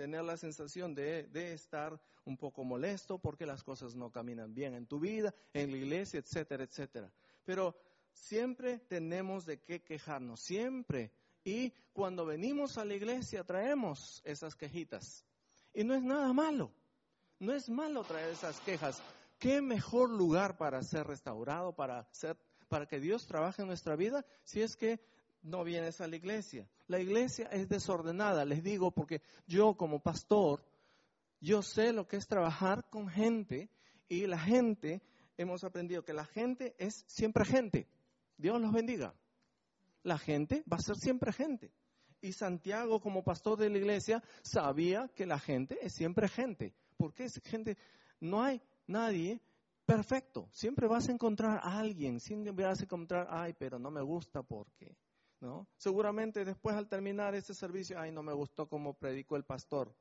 tener 0.00 0.24
la 0.24 0.38
sensación 0.38 0.94
de, 0.94 1.28
estar 1.52 2.00
un 2.24 2.38
poco 2.38 2.64
molesto 2.64 3.18
porque 3.18 3.44
las 3.44 3.62
cosas 3.62 3.94
no 3.94 4.10
caminan 4.10 4.54
bien 4.54 4.72
en 4.72 4.86
tu 4.86 4.98
vida, 4.98 5.34
en 5.52 5.70
la 5.70 5.76
iglesia, 5.76 6.20
etcétera, 6.20 6.64
etcétera. 6.64 7.12
Pero 7.44 7.76
siempre 8.14 8.78
tenemos 8.78 9.44
de 9.44 9.60
qué 9.60 9.82
quejarnos, 9.82 10.40
siempre. 10.40 11.12
Y 11.44 11.74
cuando 11.92 12.24
venimos 12.24 12.78
a 12.78 12.86
la 12.86 12.94
iglesia 12.94 13.44
traemos 13.44 14.22
esas 14.24 14.54
quejitas. 14.54 15.22
Y 15.74 15.84
no 15.84 15.94
es 15.94 16.02
nada 16.02 16.32
malo, 16.32 16.72
no 17.38 17.52
es 17.52 17.68
malo 17.68 18.02
traer 18.02 18.30
esas 18.30 18.58
quejas. 18.60 19.02
¿Qué 19.38 19.60
mejor 19.60 20.08
lugar 20.08 20.56
para 20.56 20.82
ser 20.82 21.08
restaurado, 21.08 21.74
para 21.74 22.06
que 22.88 23.00
Dios 23.00 23.26
trabaje 23.26 23.60
en 23.60 23.68
nuestra 23.68 23.96
vida 23.96 24.24
si 24.44 24.62
es 24.62 24.76
que 24.76 24.98
no 25.42 25.64
vienes 25.64 26.00
a 26.00 26.06
la 26.06 26.16
iglesia. 26.16 26.68
La 26.86 27.00
iglesia 27.00 27.46
es 27.46 27.68
desordenada, 27.68 28.44
les 28.44 28.62
digo, 28.62 28.90
porque 28.90 29.22
yo 29.46 29.74
como 29.74 30.00
pastor, 30.00 30.64
yo 31.40 31.62
sé 31.62 31.92
lo 31.92 32.06
que 32.06 32.16
es 32.16 32.26
trabajar 32.26 32.88
con 32.90 33.08
gente 33.08 33.70
y 34.08 34.26
la 34.26 34.38
gente, 34.38 35.02
hemos 35.36 35.64
aprendido 35.64 36.04
que 36.04 36.12
la 36.12 36.26
gente 36.26 36.74
es 36.78 37.04
siempre 37.06 37.44
gente. 37.44 37.86
Dios 38.36 38.60
los 38.60 38.72
bendiga. 38.72 39.14
La 40.02 40.18
gente 40.18 40.64
va 40.70 40.76
a 40.78 40.82
ser 40.82 40.96
siempre 40.96 41.32
gente. 41.32 41.72
Y 42.22 42.32
Santiago, 42.32 43.00
como 43.00 43.24
pastor 43.24 43.58
de 43.58 43.70
la 43.70 43.78
iglesia, 43.78 44.22
sabía 44.42 45.08
que 45.14 45.26
la 45.26 45.38
gente 45.38 45.78
es 45.80 45.94
siempre 45.94 46.28
gente. 46.28 46.74
Porque 46.96 47.24
es 47.24 47.40
gente, 47.44 47.78
no 48.20 48.42
hay 48.42 48.60
nadie 48.86 49.40
perfecto. 49.86 50.48
Siempre 50.52 50.86
vas 50.86 51.08
a 51.08 51.12
encontrar 51.12 51.60
a 51.62 51.78
alguien, 51.78 52.20
siempre 52.20 52.52
vas 52.52 52.80
a 52.80 52.84
encontrar, 52.84 53.26
ay, 53.30 53.54
pero 53.58 53.78
no 53.78 53.90
me 53.90 54.02
gusta 54.02 54.42
porque 54.42 54.96
¿no? 55.40 55.66
Seguramente 55.76 56.44
después 56.44 56.76
al 56.76 56.88
terminar 56.88 57.34
ese 57.34 57.54
servicio, 57.54 57.98
ay, 57.98 58.12
no 58.12 58.22
me 58.22 58.32
gustó 58.32 58.68
cómo 58.68 58.94
predicó 58.94 59.36
el 59.36 59.44
pastor. 59.44 59.94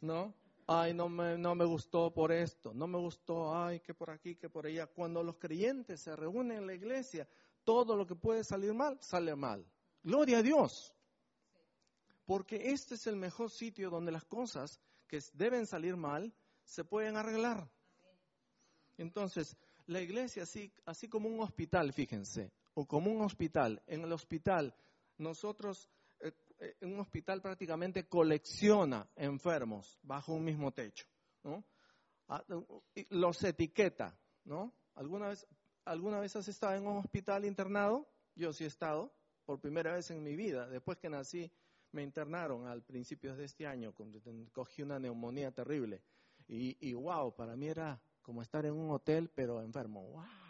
¿No? 0.00 0.34
Ay, 0.66 0.94
no 0.94 1.08
me, 1.08 1.36
no 1.36 1.54
me 1.54 1.64
gustó 1.64 2.12
por 2.12 2.32
esto, 2.32 2.72
no 2.72 2.86
me 2.86 2.98
gustó, 2.98 3.54
ay, 3.54 3.80
que 3.80 3.94
por 3.94 4.10
aquí, 4.10 4.36
que 4.36 4.48
por 4.48 4.66
allá. 4.66 4.86
Cuando 4.86 5.22
los 5.22 5.36
creyentes 5.36 6.00
se 6.00 6.14
reúnen 6.16 6.58
en 6.58 6.66
la 6.66 6.74
iglesia, 6.74 7.28
todo 7.64 7.96
lo 7.96 8.06
que 8.06 8.14
puede 8.14 8.44
salir 8.44 8.72
mal, 8.72 8.98
sale 9.00 9.34
mal. 9.34 9.66
Gloria 10.02 10.38
a 10.38 10.42
Dios. 10.42 10.94
Porque 12.24 12.70
este 12.72 12.94
es 12.94 13.06
el 13.06 13.16
mejor 13.16 13.50
sitio 13.50 13.90
donde 13.90 14.12
las 14.12 14.24
cosas 14.24 14.80
que 15.08 15.20
deben 15.34 15.66
salir 15.66 15.96
mal 15.96 16.32
se 16.64 16.84
pueden 16.84 17.16
arreglar. 17.16 17.68
Entonces, 18.96 19.56
la 19.86 20.00
iglesia, 20.00 20.44
así, 20.44 20.72
así 20.84 21.08
como 21.08 21.28
un 21.28 21.40
hospital, 21.40 21.92
fíjense, 21.92 22.52
o 22.74 22.86
como 22.86 23.10
un 23.10 23.22
hospital, 23.22 23.82
en 23.86 24.02
el 24.02 24.12
hospital, 24.12 24.74
nosotros, 25.18 25.88
eh, 26.20 26.32
eh, 26.58 26.76
un 26.82 26.98
hospital 27.00 27.40
prácticamente 27.40 28.08
colecciona 28.08 29.08
enfermos 29.16 29.98
bajo 30.02 30.32
un 30.32 30.44
mismo 30.44 30.72
techo. 30.72 31.06
Ah, 32.28 32.42
los 33.10 33.44
etiqueta, 33.44 34.16
¿no? 34.44 34.72
¿Alguna 34.94 35.28
vez, 35.28 35.46
¿Alguna 35.84 36.20
vez 36.20 36.34
has 36.36 36.48
estado 36.48 36.74
en 36.74 36.86
un 36.86 36.98
hospital 36.98 37.44
internado? 37.44 38.08
Yo 38.34 38.52
sí 38.52 38.64
he 38.64 38.68
estado, 38.68 39.12
por 39.44 39.60
primera 39.60 39.92
vez 39.92 40.10
en 40.10 40.22
mi 40.22 40.36
vida. 40.36 40.68
Después 40.68 40.98
que 40.98 41.10
nací, 41.10 41.50
me 41.90 42.02
internaron 42.02 42.66
al 42.66 42.82
principio 42.82 43.36
de 43.36 43.44
este 43.44 43.66
año, 43.66 43.92
cogí 44.52 44.82
una 44.82 44.98
neumonía 44.98 45.50
terrible. 45.50 46.02
Y, 46.48 46.76
y 46.80 46.94
wow, 46.94 47.34
para 47.34 47.56
mí 47.56 47.68
era 47.68 48.00
como 48.22 48.42
estar 48.42 48.64
en 48.64 48.74
un 48.74 48.90
hotel, 48.92 49.28
pero 49.34 49.60
enfermo. 49.60 50.02
¡Wow! 50.08 50.41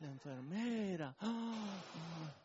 La 0.00 0.08
enfermera. 0.08 1.16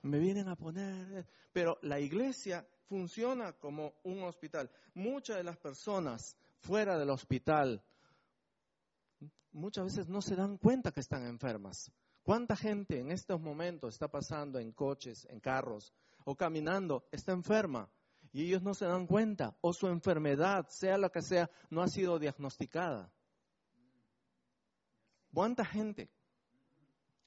me 0.03 0.19
vienen 0.19 0.47
a 0.47 0.55
poner. 0.55 1.25
Pero 1.51 1.79
la 1.81 2.00
iglesia 2.00 2.67
funciona 2.88 3.53
como 3.53 3.93
un 4.03 4.24
hospital. 4.24 4.69
Muchas 4.93 5.38
de 5.38 5.43
las 5.43 5.57
personas 5.57 6.38
fuera 6.59 6.97
del 6.97 7.09
hospital 7.09 7.83
muchas 9.55 9.85
veces 9.85 10.09
no 10.09 10.21
se 10.21 10.35
dan 10.35 10.57
cuenta 10.57 10.91
que 10.91 11.00
están 11.00 11.25
enfermas. 11.25 11.91
¿Cuánta 12.24 12.55
gente 12.55 13.00
en 13.00 13.12
estos 13.12 13.39
momentos 13.39 13.93
está 13.93 14.09
pasando 14.09 14.59
en 14.59 14.71
coches, 14.71 15.25
en 15.29 15.39
carros 15.39 15.93
o 16.25 16.35
caminando, 16.35 17.07
está 17.12 17.31
enferma 17.31 17.89
y 18.33 18.43
ellos 18.47 18.62
no 18.63 18.74
se 18.74 18.85
dan 18.85 19.07
cuenta 19.07 19.55
o 19.62 19.71
su 19.74 19.88
enfermedad, 19.88 20.67
sea 20.69 20.97
lo 20.97 21.12
que 21.12 21.21
sea, 21.21 21.50
no 21.69 21.81
ha 21.81 21.88
sido 21.88 22.19
diagnosticada? 22.19 23.12
¿Cuánta 25.33 25.63
gente? 25.63 26.09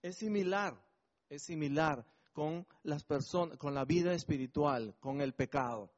Es 0.02 0.16
similar, 0.16 0.80
es 1.28 1.42
similar 1.42 2.04
con 2.32 2.66
las 2.84 3.02
personas, 3.02 3.58
con 3.58 3.74
la 3.74 3.84
vida 3.84 4.12
espiritual, 4.12 4.94
con 5.00 5.20
el 5.20 5.34
pecado. 5.34 5.90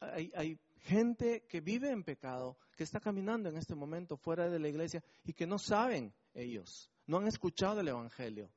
hay, 0.00 0.58
gente 0.80 1.46
que 1.48 1.60
vive 1.60 1.90
en 1.90 2.02
pecado, 2.02 2.58
que 2.76 2.84
está 2.84 3.00
caminando 3.00 3.48
en 3.48 3.56
este 3.56 3.74
momento 3.74 4.16
fuera 4.16 4.50
de 4.50 4.58
la 4.58 4.68
iglesia 4.68 5.02
y 5.24 5.32
que 5.32 5.46
no 5.46 5.58
saben 5.58 6.12
ellos, 6.34 6.90
no 7.06 7.18
han 7.18 7.26
escuchado 7.26 7.80
el 7.80 7.88
Evangelio, 7.88 8.50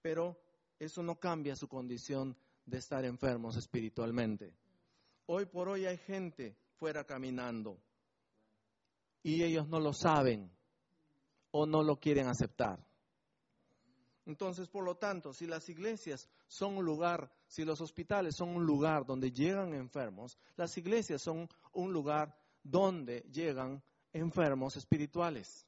pero 0.00 0.40
eso 0.78 1.02
no 1.02 1.18
cambia 1.18 1.56
su 1.56 1.68
condición 1.68 2.36
de 2.64 2.78
estar 2.78 3.04
enfermos 3.04 3.56
espiritualmente. 3.56 4.54
Hoy 5.26 5.46
por 5.46 5.68
hoy 5.68 5.84
hay 5.84 5.98
gente 5.98 6.56
fuera 6.76 7.04
caminando 7.04 7.82
y 9.22 9.42
ellos 9.42 9.68
no 9.68 9.80
lo 9.80 9.92
saben 9.92 10.50
o 11.50 11.66
no 11.66 11.82
lo 11.82 11.98
quieren 11.98 12.28
aceptar. 12.28 12.84
Entonces, 14.26 14.68
por 14.68 14.84
lo 14.84 14.96
tanto, 14.96 15.32
si 15.32 15.46
las 15.46 15.68
iglesias 15.68 16.28
son 16.46 16.76
un 16.76 16.84
lugar, 16.84 17.32
si 17.46 17.64
los 17.64 17.80
hospitales 17.80 18.36
son 18.36 18.50
un 18.50 18.64
lugar 18.64 19.04
donde 19.04 19.32
llegan 19.32 19.74
enfermos, 19.74 20.38
las 20.56 20.76
iglesias 20.78 21.22
son 21.22 21.48
un 21.72 21.92
lugar 21.92 22.36
donde 22.62 23.20
llegan 23.32 23.82
enfermos 24.12 24.76
espirituales. 24.76 25.66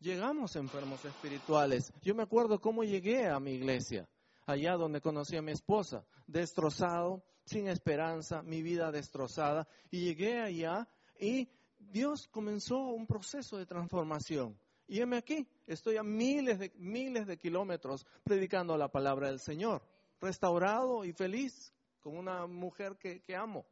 Llegamos 0.00 0.54
enfermos 0.56 1.04
espirituales. 1.04 1.92
Yo 2.02 2.14
me 2.14 2.22
acuerdo 2.22 2.60
cómo 2.60 2.84
llegué 2.84 3.26
a 3.26 3.40
mi 3.40 3.52
iglesia, 3.52 4.08
allá 4.46 4.76
donde 4.76 5.00
conocí 5.00 5.36
a 5.36 5.42
mi 5.42 5.52
esposa, 5.52 6.04
destrozado, 6.26 7.24
sin 7.44 7.68
esperanza, 7.68 8.42
mi 8.42 8.62
vida 8.62 8.92
destrozada, 8.92 9.66
y 9.90 10.04
llegué 10.04 10.40
allá 10.40 10.88
y 11.18 11.48
Dios 11.78 12.28
comenzó 12.28 12.78
un 12.78 13.06
proceso 13.06 13.56
de 13.56 13.66
transformación. 13.66 14.58
Y 14.88 15.00
heme 15.00 15.18
aquí, 15.18 15.46
estoy 15.66 15.98
a 15.98 16.02
miles 16.02 16.58
de, 16.58 16.72
miles 16.76 17.26
de 17.26 17.36
kilómetros 17.36 18.06
predicando 18.24 18.74
la 18.78 18.88
palabra 18.88 19.28
del 19.28 19.38
Señor, 19.38 19.82
restaurado 20.18 21.04
y 21.04 21.12
feliz, 21.12 21.74
con 22.00 22.16
una 22.16 22.46
mujer 22.46 22.96
que, 22.96 23.22
amo 23.36 23.66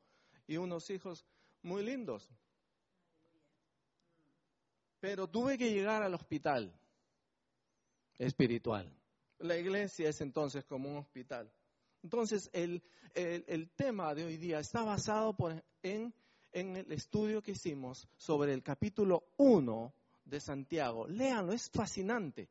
y 0.46 0.58
unos 0.58 0.90
hijos 0.90 1.24
muy 1.62 1.82
lindos. 1.82 2.28
Pero 5.00 5.26
tuve 5.26 5.56
que 5.56 5.72
llegar 5.72 6.02
al 6.02 6.12
hospital 6.12 6.78
espiritual. 8.18 8.94
La 9.38 9.56
iglesia 9.56 10.10
es 10.10 10.20
entonces 10.20 10.66
como 10.66 10.90
un 10.90 10.98
hospital. 10.98 11.50
Entonces, 12.02 12.50
el, 12.52 12.82
el, 13.14 13.70
tema 13.70 14.14
de 14.14 14.24
hoy 14.24 14.36
día 14.36 14.58
está 14.58 14.82
basado 14.82 15.34
en 15.82 16.14
en 16.52 16.74
el 16.74 16.90
estudio 16.92 17.42
que 17.42 17.52
hicimos 17.52 18.08
sobre 18.16 18.54
el 18.54 18.62
capítulo 18.62 19.24
1 19.36 19.94
de 20.26 20.40
Santiago. 20.40 21.06
Léanlo, 21.06 21.52
es 21.52 21.70
fascinante. 21.70 22.50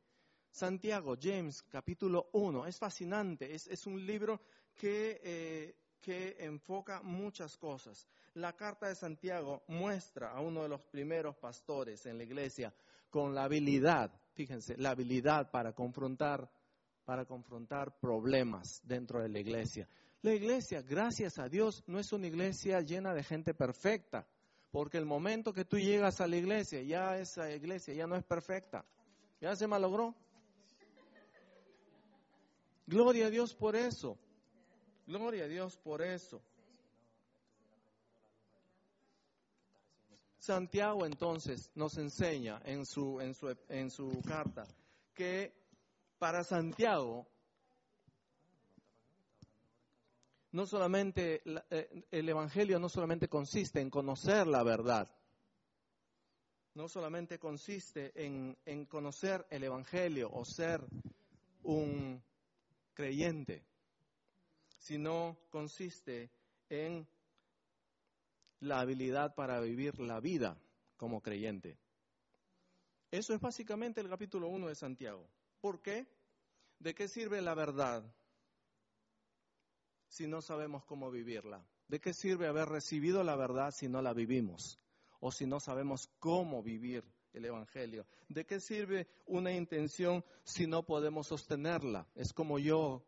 Santiago, 0.49 1.15
James, 1.21 1.61
capítulo 1.63 2.29
1, 2.31 2.65
es 2.65 2.79
fascinante. 2.79 3.53
Es, 3.53 3.85
un 3.85 4.03
libro 4.05 4.41
que, 4.73 5.19
eh, 5.21 5.75
que 6.01 6.37
enfoca 6.39 7.01
muchas 7.03 7.57
cosas. 7.57 8.07
La 8.35 8.53
carta 8.53 8.87
de 8.87 8.95
Santiago 8.95 9.63
muestra 9.67 10.31
a 10.31 10.39
uno 10.39 10.63
de 10.63 10.69
los 10.69 10.81
primeros 10.83 11.35
pastores 11.35 12.05
en 12.05 12.17
la 12.17 12.23
iglesia 12.23 12.73
con 13.09 13.35
la 13.35 13.43
habilidad, 13.43 14.11
fíjense, 14.33 14.77
la 14.77 14.91
habilidad 14.91 15.51
para 15.51 15.73
confrontar, 15.73 16.49
para 17.05 17.25
confrontar 17.25 17.97
problemas 17.99 18.81
dentro 18.83 19.21
de 19.21 19.29
la 19.29 19.39
iglesia. 19.39 19.87
La 20.21 20.33
iglesia, 20.33 20.81
gracias 20.81 21.37
a 21.37 21.47
Dios, 21.47 21.83
no 21.87 21.99
es 21.99 22.11
una 22.11 22.27
iglesia 22.27 22.81
llena 22.81 23.13
de 23.13 23.23
gente 23.23 23.53
perfecta, 23.53 24.27
porque 24.75 24.97
el 24.97 25.05
momento 25.05 25.53
que 25.53 25.63
tú 25.63 25.79
llegas 25.79 26.19
a 26.19 26.27
la 26.27 26.35
iglesia, 26.35 26.81
ya 26.81 27.17
esa 27.17 27.49
iglesia 27.49 27.93
ya 27.93 28.07
no 28.07 28.17
es 28.17 28.25
perfecta, 28.25 28.83
ya 29.39 29.55
se 29.55 29.67
malogró. 29.67 30.13
Gloria 32.85 33.27
a 33.27 33.29
Dios 33.29 33.53
por 33.53 33.77
eso. 33.77 34.17
Gloria 35.07 35.45
a 35.45 35.47
Dios 35.47 35.77
por 35.77 36.01
eso. 36.01 36.41
Santiago 40.39 41.05
entonces 41.05 41.71
nos 41.73 41.97
enseña 41.97 42.61
en 42.65 42.85
su, 42.85 43.21
en 43.21 43.33
su, 43.33 43.55
en 43.69 43.89
su 43.89 44.21
carta 44.27 44.67
que 45.13 45.53
para 46.19 46.43
Santiago 46.43 47.25
no 50.55 50.65
solamente 50.65 51.41
eh, 51.69 52.05
el 52.11 52.29
Evangelio 52.29 52.79
no 52.79 52.87
solamente 52.87 53.27
consiste 53.27 53.81
en 53.81 53.89
conocer 53.89 54.47
la 54.47 54.63
verdad, 54.63 55.11
no 56.75 56.87
solamente 56.87 57.37
consiste 57.39 58.13
en, 58.15 58.57
en 58.65 58.85
conocer 58.85 59.45
el 59.49 59.65
Evangelio 59.65 60.31
o 60.31 60.45
ser 60.45 60.81
un 61.63 62.23
creyente, 62.93 63.65
sino 64.77 65.37
consiste 65.49 66.29
en 66.69 67.05
la 68.61 68.79
habilidad 68.79 69.35
para 69.35 69.59
vivir 69.59 69.99
la 69.99 70.21
vida 70.21 70.57
como 70.95 71.21
creyente. 71.21 71.77
Eso 73.11 73.33
es 73.33 73.41
básicamente 73.41 73.99
el 73.99 74.07
capítulo 74.07 74.47
1 74.47 74.69
de 74.69 74.75
Santiago. 74.75 75.27
¿Por 75.59 75.81
qué? 75.81 76.07
¿De 76.79 76.95
qué 76.95 77.09
sirve 77.09 77.41
la 77.41 77.55
verdad 77.55 78.05
si 80.15 80.27
no 80.27 80.41
sabemos 80.41 80.85
cómo 80.85 81.11
vivirla? 81.11 81.61
¿De 81.89 81.99
qué 81.99 82.13
sirve 82.13 82.47
haber 82.47 82.69
recibido 82.69 83.21
la 83.23 83.35
verdad 83.35 83.71
si 83.71 83.89
no 83.89 84.01
la 84.01 84.13
vivimos? 84.13 84.79
O 85.19 85.29
si 85.29 85.45
no 85.45 85.59
sabemos 85.59 86.09
cómo 86.19 86.63
vivir 86.63 87.03
el 87.33 87.43
Evangelio. 87.43 88.05
¿De 88.29 88.45
qué 88.45 88.61
sirve 88.61 89.07
una 89.25 89.51
intención 89.51 90.23
si 90.43 90.67
no 90.67 90.83
podemos 90.83 91.27
sostenerla? 91.27 92.07
Es 92.15 92.31
como 92.31 92.59
yo 92.59 93.05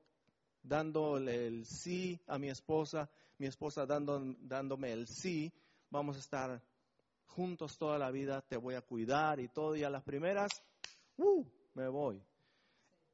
dándole 0.62 1.48
el 1.48 1.66
sí 1.66 2.20
a 2.28 2.38
mi 2.38 2.50
esposa, 2.50 3.10
mi 3.38 3.48
esposa 3.48 3.86
dando, 3.86 4.36
dándome 4.42 4.92
el 4.92 5.08
sí, 5.08 5.54
vamos 5.90 6.18
a 6.18 6.20
estar 6.20 6.62
juntos 7.24 7.78
toda 7.78 7.98
la 7.98 8.12
vida, 8.12 8.42
te 8.42 8.58
voy 8.58 8.76
a 8.76 8.82
cuidar 8.82 9.40
y 9.40 9.48
todo, 9.48 9.78
y 9.78 9.84
a 9.84 9.90
las 9.90 10.04
primeras, 10.04 10.52
¡uh! 11.16 11.46
me 11.74 11.88
voy. 11.88 12.22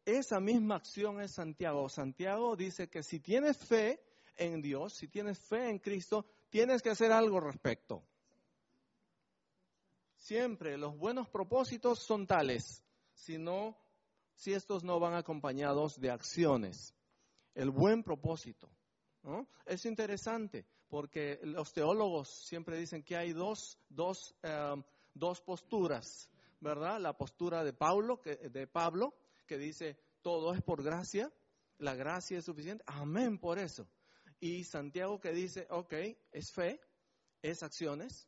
Esa 0.06 0.40
misma 0.40 0.76
acción 0.76 1.22
es 1.22 1.32
Santiago. 1.32 1.88
Santiago 1.88 2.56
dice 2.56 2.90
que 2.90 3.04
si 3.04 3.20
tienes 3.20 3.58
fe 3.58 4.04
en 4.36 4.62
Dios, 4.62 4.94
si 4.94 5.08
tienes 5.08 5.40
fe 5.40 5.70
en 5.70 5.80
Cristo, 5.80 6.26
tienes 6.50 6.82
que 6.82 6.90
hacer 6.90 7.12
algo 7.12 7.38
al 7.38 7.46
respecto. 7.46 8.04
Siempre 10.18 10.78
los 10.78 10.98
buenos 10.98 11.30
propósitos 11.30 12.00
son 12.00 12.28
tales. 12.28 12.84
Si 13.14 13.38
no, 13.38 13.78
si 14.36 14.54
estos 14.54 14.84
no 14.84 15.00
van 15.00 15.14
acompañados 15.14 16.00
de 16.00 16.12
acciones. 16.12 16.94
El 17.56 17.70
buen 17.70 18.04
propósito. 18.04 18.70
¿no? 19.24 19.48
Es 19.66 19.86
interesante 19.86 20.66
porque 20.90 21.40
los 21.44 21.74
teólogos 21.74 22.30
siempre 22.30 22.78
dicen 22.78 23.04
que 23.04 23.16
hay 23.16 23.34
dos, 23.34 23.80
dos, 23.90 24.36
eh, 24.44 24.76
dos 25.14 25.42
posturas, 25.42 26.30
¿verdad? 26.60 27.00
La 27.00 27.18
postura 27.18 27.64
de 27.64 27.74
Pablo, 27.74 28.22
que, 28.22 28.36
de 28.36 28.68
Pablo, 28.68 29.14
que 29.46 29.58
dice 29.58 29.98
todo 30.22 30.54
es 30.54 30.62
por 30.62 30.84
gracia, 30.84 31.32
la 31.78 31.96
gracia 31.96 32.40
es 32.40 32.46
suficiente, 32.46 32.84
amén 32.88 33.38
por 33.38 33.60
eso. 33.60 33.88
Y 34.40 34.64
Santiago 34.64 35.20
que 35.20 35.32
dice, 35.32 35.68
ok, 35.70 35.94
es 36.32 36.52
fe, 36.52 36.80
es 37.42 37.64
acciones, 37.64 38.28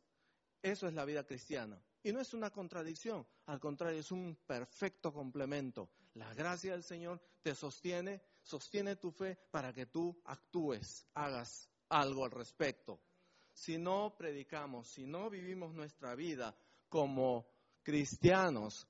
eso 0.62 0.86
es 0.88 0.94
la 0.94 1.04
vida 1.04 1.24
cristiana. 1.24 1.82
Y 2.02 2.12
no 2.12 2.20
es 2.20 2.34
una 2.34 2.50
contradicción, 2.50 3.26
al 3.46 3.60
contrario, 3.60 4.00
es 4.00 4.12
un 4.12 4.38
perfecto 4.46 5.12
complemento. 5.12 5.90
La 6.14 6.32
gracia 6.34 6.72
del 6.72 6.84
Señor 6.84 7.20
te 7.42 7.54
sostiene, 7.54 8.22
sostiene 8.42 8.96
tu 8.96 9.10
fe 9.10 9.36
para 9.50 9.72
que 9.72 9.86
tú 9.86 10.20
actúes, 10.24 11.06
hagas 11.14 11.68
algo 11.88 12.24
al 12.24 12.30
respecto. 12.30 13.00
Si 13.52 13.78
no 13.78 14.14
predicamos, 14.16 14.88
si 14.88 15.06
no 15.06 15.30
vivimos 15.30 15.74
nuestra 15.74 16.14
vida 16.14 16.56
como 16.88 17.46
cristianos, 17.82 18.86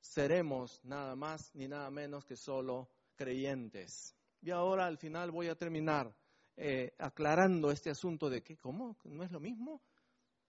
seremos 0.00 0.80
nada 0.84 1.14
más 1.14 1.54
ni 1.54 1.68
nada 1.68 1.90
menos 1.90 2.24
que 2.24 2.36
solo 2.36 2.90
creyentes. 3.16 4.14
Y 4.42 4.50
ahora 4.50 4.86
al 4.86 4.98
final 4.98 5.30
voy 5.30 5.48
a 5.48 5.54
terminar 5.54 6.14
eh, 6.56 6.94
aclarando 6.98 7.70
este 7.70 7.90
asunto 7.90 8.28
de 8.30 8.42
que, 8.42 8.56
¿cómo? 8.56 8.96
¿No 9.04 9.22
es 9.22 9.30
lo 9.30 9.40
mismo? 9.40 9.82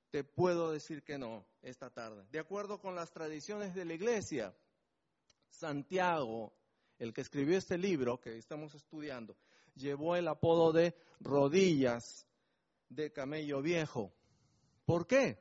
Te 0.09 0.23
puedo 0.23 0.71
decir 0.71 1.03
que 1.03 1.17
no 1.17 1.45
esta 1.61 1.89
tarde. 1.89 2.25
De 2.31 2.39
acuerdo 2.39 2.79
con 2.79 2.95
las 2.95 3.11
tradiciones 3.11 3.73
de 3.73 3.85
la 3.85 3.93
iglesia, 3.93 4.53
Santiago, 5.49 6.53
el 6.99 7.13
que 7.13 7.21
escribió 7.21 7.57
este 7.57 7.77
libro 7.77 8.19
que 8.19 8.37
estamos 8.37 8.73
estudiando, 8.75 9.37
llevó 9.75 10.15
el 10.15 10.27
apodo 10.27 10.71
de 10.71 10.95
rodillas 11.19 12.27
de 12.89 13.11
camello 13.11 13.61
viejo. 13.61 14.13
¿Por 14.85 15.07
qué? 15.07 15.39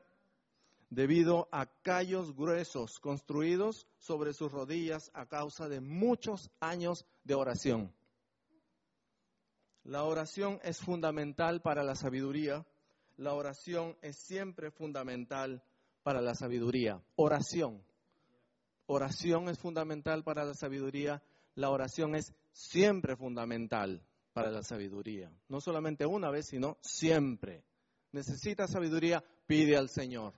Debido 0.91 1.49
a 1.53 1.67
callos 1.83 2.35
gruesos 2.37 2.99
construidos 2.99 3.87
sobre 3.99 4.33
sus 4.35 4.51
rodillas 4.51 5.11
a 5.15 5.27
causa 5.27 5.69
de 5.69 5.81
muchos 5.81 6.51
años 6.61 7.07
de 7.25 7.35
oración. 7.35 7.95
La 9.85 10.05
oración 10.05 10.61
es 10.63 10.79
fundamental 10.79 11.63
para 11.63 11.83
la 11.85 11.95
sabiduría. 11.95 12.67
La 13.17 13.35
oración 13.35 13.97
es 14.03 14.17
siempre 14.17 14.71
fundamental 14.71 15.63
para 16.03 16.21
la 16.21 16.35
sabiduría. 16.35 17.01
Oración. 17.17 17.83
Oración 18.87 19.49
es 19.49 19.59
fundamental 19.59 20.25
para 20.25 20.45
la 20.45 20.55
sabiduría. 20.55 21.23
La 21.55 21.71
oración 21.71 22.17
es 22.17 22.35
siempre 22.53 23.17
fundamental 23.17 24.03
para 24.33 24.51
la 24.51 24.63
sabiduría. 24.63 25.33
No 25.49 25.61
solamente 25.61 26.07
una 26.07 26.31
vez, 26.31 26.47
sino 26.49 26.79
siempre. 26.81 27.65
Necesita 28.13 28.67
sabiduría, 28.67 29.25
pide 29.47 29.77
al 29.77 29.89
Señor. 29.89 30.35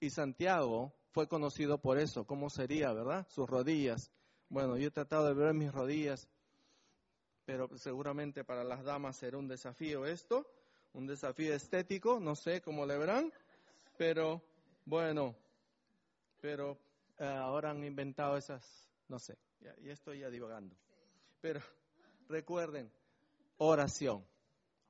Y 0.00 0.10
Santiago 0.10 0.94
fue 1.10 1.28
conocido 1.28 1.78
por 1.78 1.98
eso. 1.98 2.26
¿Cómo 2.26 2.50
sería, 2.50 2.92
verdad? 2.92 3.26
Sus 3.28 3.48
rodillas. 3.48 4.12
Bueno, 4.48 4.76
yo 4.76 4.88
he 4.88 4.90
tratado 4.90 5.26
de 5.26 5.34
ver 5.34 5.52
mis 5.52 5.72
rodillas, 5.72 6.28
pero 7.44 7.68
seguramente 7.76 8.44
para 8.44 8.64
las 8.64 8.82
damas 8.84 9.16
será 9.16 9.36
un 9.36 9.48
desafío 9.48 10.06
esto, 10.06 10.46
un 10.94 11.06
desafío 11.06 11.54
estético, 11.54 12.18
no 12.20 12.34
sé 12.34 12.62
cómo 12.62 12.86
le 12.86 12.96
verán, 12.96 13.32
pero 13.98 14.42
bueno, 14.86 15.34
pero 16.40 16.78
eh, 17.18 17.26
ahora 17.26 17.70
han 17.70 17.84
inventado 17.84 18.36
esas, 18.36 18.64
no 19.08 19.18
sé, 19.18 19.36
ya, 19.60 19.74
estoy 19.90 20.20
ya 20.20 20.30
divagando. 20.30 20.76
Pero 21.40 21.60
recuerden, 22.28 22.90
oración, 23.58 24.24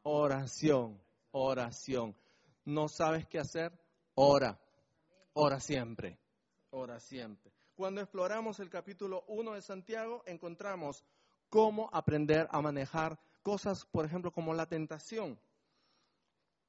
oración, 0.02 1.00
oración. 1.32 2.14
¿No 2.64 2.88
sabes 2.88 3.26
qué 3.26 3.38
hacer? 3.38 3.72
Ora, 4.14 4.60
ora 5.40 5.60
siempre, 5.60 6.18
ora 6.70 6.98
siempre. 6.98 7.52
Cuando 7.76 8.00
exploramos 8.00 8.58
el 8.58 8.68
capítulo 8.68 9.24
1 9.28 9.52
de 9.54 9.62
Santiago, 9.62 10.24
encontramos 10.26 11.04
cómo 11.48 11.88
aprender 11.92 12.48
a 12.50 12.60
manejar 12.60 13.20
cosas, 13.42 13.84
por 13.86 14.04
ejemplo, 14.04 14.32
como 14.32 14.52
la 14.52 14.66
tentación, 14.66 15.38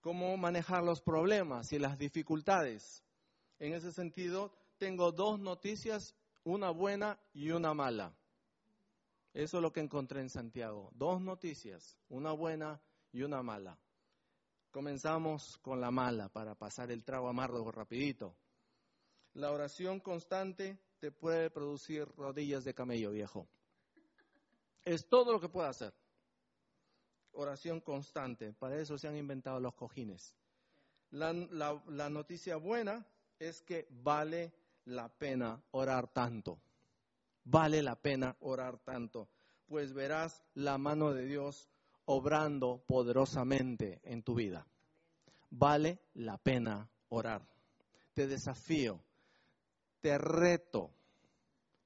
cómo 0.02 0.38
manejar 0.38 0.84
los 0.84 1.02
problemas 1.02 1.74
y 1.74 1.80
las 1.80 1.98
dificultades. 1.98 3.04
En 3.58 3.74
ese 3.74 3.92
sentido, 3.92 4.54
tengo 4.78 5.12
dos 5.12 5.40
noticias, 5.40 6.16
una 6.44 6.70
buena 6.70 7.20
y 7.34 7.50
una 7.50 7.74
mala. 7.74 8.16
Eso 9.34 9.58
es 9.58 9.64
lo 9.64 9.74
que 9.74 9.82
encontré 9.82 10.22
en 10.22 10.30
Santiago. 10.30 10.92
Dos 10.94 11.22
noticias, 11.22 11.98
una 12.08 12.34
buena 12.34 12.80
y 13.12 13.24
una 13.24 13.42
mala. 13.42 13.80
Comenzamos 14.70 15.58
con 15.58 15.82
la 15.82 15.90
mala 15.90 16.30
para 16.30 16.54
pasar 16.54 16.92
el 16.92 17.04
trago 17.04 17.30
amargo 17.30 17.72
rapidito. 17.72 18.36
La 19.34 19.52
oración 19.52 20.00
constante 20.00 20.80
te 21.00 21.12
puede 21.12 21.50
producir 21.50 22.08
rodillas 22.18 22.64
de 22.64 22.74
camello 22.74 23.12
viejo. 23.12 23.48
Es 24.84 25.08
todo 25.08 25.32
lo 25.32 25.40
que 25.40 25.50
puede 25.50 25.70
hacer. 25.70 25.94
Oración 27.32 27.80
constante. 27.80 28.54
Para 28.54 28.78
eso 28.80 28.98
se 28.98 29.08
han 29.08 29.18
inventado 29.18 29.60
los 29.60 29.76
cojines. 29.76 30.36
La, 31.12 31.34
la 31.88 32.10
noticia 32.10 32.58
buena 32.58 33.06
es 33.40 33.62
que 33.62 33.88
vale 33.90 34.54
la 34.86 35.10
pena 35.10 35.62
orar 35.72 36.12
tanto. 36.12 36.60
Vale 37.44 37.82
la 37.82 37.96
pena 37.96 38.36
orar 38.42 38.80
tanto. 38.80 39.30
Pues 39.68 39.94
verás 39.94 40.44
la 40.56 40.78
mano 40.78 41.14
de 41.14 41.26
Dios 41.26 41.70
obrando 42.06 42.84
poderosamente 42.88 44.02
en 44.04 44.24
tu 44.24 44.36
vida. 44.36 44.68
Vale 45.52 46.00
la 46.16 46.38
pena 46.38 46.90
orar. 47.10 47.48
Te 48.14 48.28
desafío 48.28 49.00
te 50.02 50.18
reto, 50.18 50.92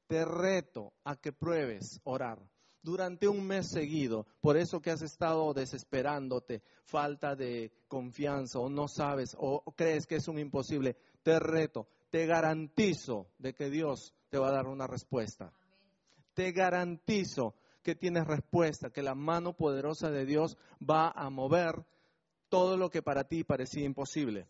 te 0.07 0.25
reto 0.25 0.93
a 1.03 1.15
que 1.15 1.31
pruebes 1.31 1.99
orar 2.03 2.39
durante 2.81 3.27
un 3.27 3.45
mes 3.47 3.69
seguido. 3.69 4.27
Por 4.41 4.57
eso 4.57 4.81
que 4.81 4.91
has 4.91 5.01
estado 5.01 5.53
desesperándote, 5.53 6.61
falta 6.83 7.35
de 7.35 7.71
confianza 7.87 8.59
o 8.59 8.69
no 8.69 8.87
sabes 8.87 9.35
o 9.39 9.63
crees 9.75 10.05
que 10.05 10.17
es 10.17 10.27
un 10.27 10.37
imposible, 10.37 10.97
te 11.23 11.39
reto, 11.39 11.87
te 12.11 12.25
garantizo 12.27 13.27
de 13.39 13.53
que 13.53 13.69
Dios 13.69 14.13
te 14.29 14.37
va 14.37 14.49
a 14.49 14.53
dar 14.53 14.67
una 14.67 14.85
respuesta. 14.85 15.51
Te 16.33 16.51
garantizo 16.51 17.55
que 17.81 17.95
tienes 17.95 18.25
respuesta, 18.25 18.89
que 18.89 19.03
la 19.03 19.15
mano 19.15 19.53
poderosa 19.53 20.09
de 20.09 20.25
Dios 20.25 20.57
va 20.79 21.09
a 21.09 21.29
mover 21.29 21.85
todo 22.49 22.77
lo 22.77 22.89
que 22.89 23.01
para 23.01 23.25
ti 23.25 23.43
parecía 23.43 23.85
imposible. 23.85 24.47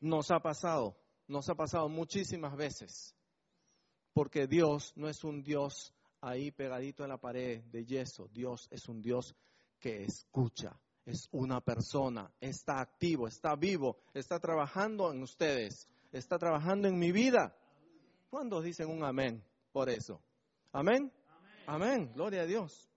Nos 0.00 0.30
ha 0.30 0.40
pasado 0.40 0.96
nos 1.26 1.48
ha 1.48 1.54
pasado 1.54 1.88
muchísimas 1.88 2.56
veces, 2.56 3.14
porque 4.12 4.46
Dios 4.46 4.92
no 4.96 5.08
es 5.08 5.24
un 5.24 5.42
Dios 5.42 5.92
ahí 6.20 6.50
pegadito 6.50 7.02
en 7.02 7.10
la 7.10 7.18
pared 7.18 7.62
de 7.64 7.84
yeso, 7.84 8.28
Dios 8.32 8.68
es 8.70 8.88
un 8.88 9.02
Dios 9.02 9.34
que 9.78 10.04
escucha, 10.04 10.78
es 11.04 11.28
una 11.32 11.60
persona, 11.60 12.32
está 12.40 12.80
activo, 12.80 13.28
está 13.28 13.54
vivo, 13.56 13.98
está 14.14 14.40
trabajando 14.40 15.12
en 15.12 15.22
ustedes, 15.22 15.88
está 16.12 16.38
trabajando 16.38 16.88
en 16.88 16.98
mi 16.98 17.12
vida. 17.12 17.56
¿Cuándo 18.30 18.62
dicen 18.62 18.88
un 18.88 19.04
amén 19.04 19.44
por 19.72 19.88
eso? 19.88 20.22
¿Amén? 20.72 21.12
Amén, 21.66 22.10
gloria 22.14 22.42
a 22.42 22.46
Dios. 22.46 22.90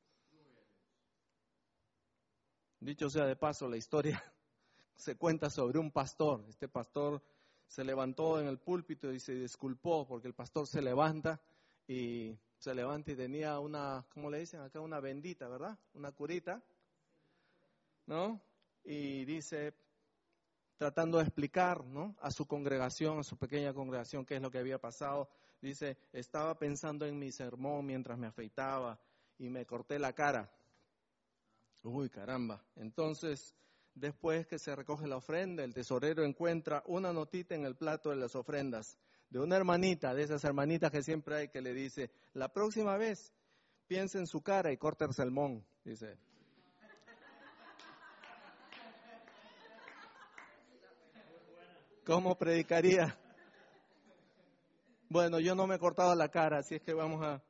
Dicho 2.79 3.09
sea 3.09 3.25
de 3.25 3.35
paso, 3.35 3.67
la 3.67 3.77
historia 3.77 4.23
se 4.95 5.15
cuenta 5.15 5.49
sobre 5.49 5.79
un 5.79 5.91
pastor. 5.91 6.45
Este 6.47 6.67
pastor 6.67 7.21
se 7.67 7.83
levantó 7.83 8.39
en 8.39 8.47
el 8.47 8.57
púlpito 8.59 9.11
y 9.11 9.19
se 9.19 9.35
disculpó 9.35 10.07
porque 10.07 10.27
el 10.27 10.33
pastor 10.33 10.67
se 10.67 10.81
levanta 10.81 11.39
y 11.87 12.37
se 12.57 12.73
levanta 12.73 13.11
y 13.11 13.15
tenía 13.15 13.59
una, 13.59 14.05
¿cómo 14.13 14.29
le 14.29 14.39
dicen 14.39 14.61
acá? 14.61 14.79
Una 14.79 14.99
bendita, 14.99 15.47
¿verdad? 15.47 15.77
Una 15.93 16.11
curita, 16.11 16.61
¿no? 18.07 18.41
Y 18.83 19.25
dice, 19.25 19.73
tratando 20.77 21.17
de 21.17 21.25
explicar, 21.25 21.83
¿no? 21.85 22.15
A 22.21 22.31
su 22.31 22.45
congregación, 22.45 23.19
a 23.19 23.23
su 23.23 23.37
pequeña 23.37 23.73
congregación, 23.73 24.25
qué 24.25 24.35
es 24.35 24.41
lo 24.41 24.49
que 24.49 24.59
había 24.59 24.79
pasado. 24.79 25.29
Dice, 25.61 25.97
estaba 26.13 26.57
pensando 26.57 27.05
en 27.05 27.17
mi 27.17 27.31
sermón 27.31 27.85
mientras 27.85 28.17
me 28.17 28.27
afeitaba 28.27 28.99
y 29.37 29.49
me 29.49 29.65
corté 29.65 29.99
la 29.99 30.13
cara. 30.13 30.51
Uy, 31.83 32.09
caramba. 32.09 32.63
Entonces, 32.75 33.55
Después 33.99 34.45
que 34.45 34.59
se 34.59 34.75
recoge 34.75 35.07
la 35.07 35.17
ofrenda, 35.17 35.63
el 35.63 35.73
tesorero 35.73 36.23
encuentra 36.23 36.83
una 36.85 37.11
notita 37.11 37.55
en 37.55 37.65
el 37.65 37.75
plato 37.75 38.11
de 38.11 38.15
las 38.15 38.35
ofrendas 38.35 38.97
de 39.29 39.39
una 39.39 39.55
hermanita, 39.55 40.13
de 40.13 40.23
esas 40.23 40.43
hermanitas 40.43 40.91
que 40.91 41.01
siempre 41.01 41.35
hay, 41.35 41.47
que 41.49 41.61
le 41.61 41.73
dice, 41.73 42.11
la 42.33 42.47
próxima 42.47 42.95
vez 42.95 43.33
piensa 43.87 44.19
en 44.19 44.27
su 44.27 44.41
cara 44.41 44.71
y 44.71 44.77
corta 44.77 45.05
el 45.05 45.13
salmón, 45.13 45.65
dice. 45.83 46.15
¿Cómo 52.05 52.37
predicaría? 52.37 53.17
Bueno, 55.09 55.39
yo 55.39 55.55
no 55.55 55.65
me 55.65 55.75
he 55.75 55.79
cortado 55.79 56.13
la 56.15 56.29
cara, 56.29 56.59
así 56.59 56.75
es 56.75 56.81
que 56.81 56.93
vamos 56.93 57.25
a, 57.25 57.41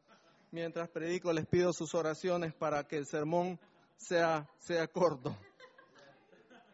Mientras 0.52 0.88
predico 0.90 1.34
les 1.34 1.46
pido 1.46 1.74
sus 1.74 1.94
oraciones 1.94 2.54
para 2.54 2.88
que 2.88 2.96
el 2.96 3.06
sermón 3.06 3.60
sea, 3.98 4.50
sea 4.60 4.88
corto. 4.88 5.36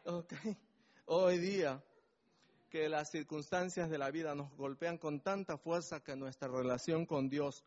Okay. 0.06 0.58
Hoy 1.06 1.38
día 1.38 1.82
que 2.70 2.90
las 2.90 3.10
circunstancias 3.10 3.90
de 3.90 3.98
la 3.98 4.12
vida 4.12 4.36
nos 4.36 4.54
golpean 4.58 4.98
con 4.98 5.22
tanta 5.22 5.58
fuerza 5.58 6.04
que 6.04 6.18
nuestra 6.18 6.50
relación 6.50 7.06
con 7.06 7.30
Dios 7.30 7.64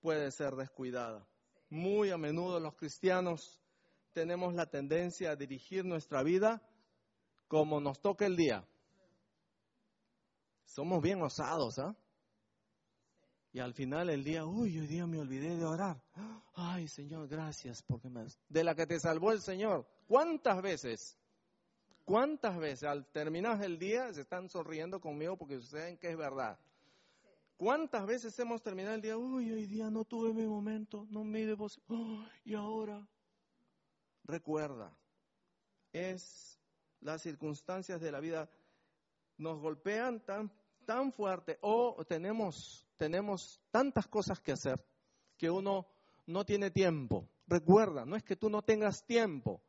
puede 0.00 0.30
ser 0.30 0.54
descuidada. 0.54 1.26
Muy 1.68 2.10
a 2.10 2.16
menudo 2.16 2.60
los 2.60 2.76
cristianos 2.76 3.60
tenemos 4.14 4.54
la 4.54 4.70
tendencia 4.70 5.32
a 5.32 5.36
dirigir 5.36 5.84
nuestra 5.84 6.22
vida 6.22 6.62
como 7.46 7.78
nos 7.80 8.00
toca 8.00 8.24
el 8.24 8.36
día. 8.36 8.66
Somos 10.64 11.02
bien 11.02 11.20
osados, 11.20 11.78
¿ah? 11.78 11.94
Y 13.52 13.58
al 13.58 13.74
final 13.74 14.08
el 14.08 14.24
día, 14.24 14.46
uy, 14.46 14.78
hoy 14.78 14.86
día 14.86 15.06
me 15.06 15.18
olvidé 15.18 15.56
de 15.56 15.64
orar. 15.66 16.00
Ay, 16.54 16.88
Señor, 16.88 17.28
gracias 17.28 17.82
porque 17.82 18.08
me... 18.08 18.24
De 18.48 18.64
la 18.64 18.74
que 18.74 18.86
te 18.86 18.98
salvó 18.98 19.32
el 19.32 19.42
Señor. 19.42 19.86
¿Cuántas 20.10 20.60
veces? 20.60 21.16
¿Cuántas 22.04 22.58
veces 22.58 22.82
al 22.82 23.06
terminar 23.12 23.62
el 23.62 23.78
día 23.78 24.12
se 24.12 24.22
están 24.22 24.48
sonriendo 24.48 25.00
conmigo 25.00 25.36
porque 25.36 25.60
saben 25.60 25.98
que 25.98 26.10
es 26.10 26.16
verdad? 26.16 26.58
¿Cuántas 27.56 28.04
veces 28.06 28.36
hemos 28.40 28.60
terminado 28.60 28.96
el 28.96 29.02
día? 29.02 29.16
Uy, 29.16 29.52
hoy 29.52 29.66
día 29.66 29.88
no 29.88 30.04
tuve 30.04 30.32
mi 30.32 30.44
momento, 30.48 31.06
no 31.10 31.22
me 31.22 31.46
devoción. 31.46 31.84
y 32.44 32.54
ahora, 32.54 33.06
recuerda, 34.24 34.92
es 35.92 36.58
las 37.02 37.22
circunstancias 37.22 38.00
de 38.00 38.10
la 38.10 38.18
vida 38.18 38.50
nos 39.36 39.60
golpean 39.60 40.18
tan, 40.26 40.50
tan 40.86 41.12
fuerte 41.12 41.56
o 41.60 42.04
tenemos, 42.04 42.84
tenemos 42.96 43.62
tantas 43.70 44.08
cosas 44.08 44.40
que 44.40 44.50
hacer 44.50 44.84
que 45.36 45.48
uno 45.48 45.86
no 46.26 46.44
tiene 46.44 46.72
tiempo. 46.72 47.28
Recuerda, 47.46 48.04
no 48.04 48.16
es 48.16 48.24
que 48.24 48.34
tú 48.34 48.50
no 48.50 48.62
tengas 48.62 49.06
tiempo, 49.06 49.62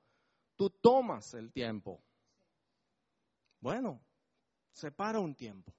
tú 0.55 0.69
tomas 0.69 1.33
el 1.33 1.51
tiempo. 1.51 2.01
Bueno, 3.59 4.01
separa 4.71 5.19
un 5.19 5.35
tiempo, 5.35 5.73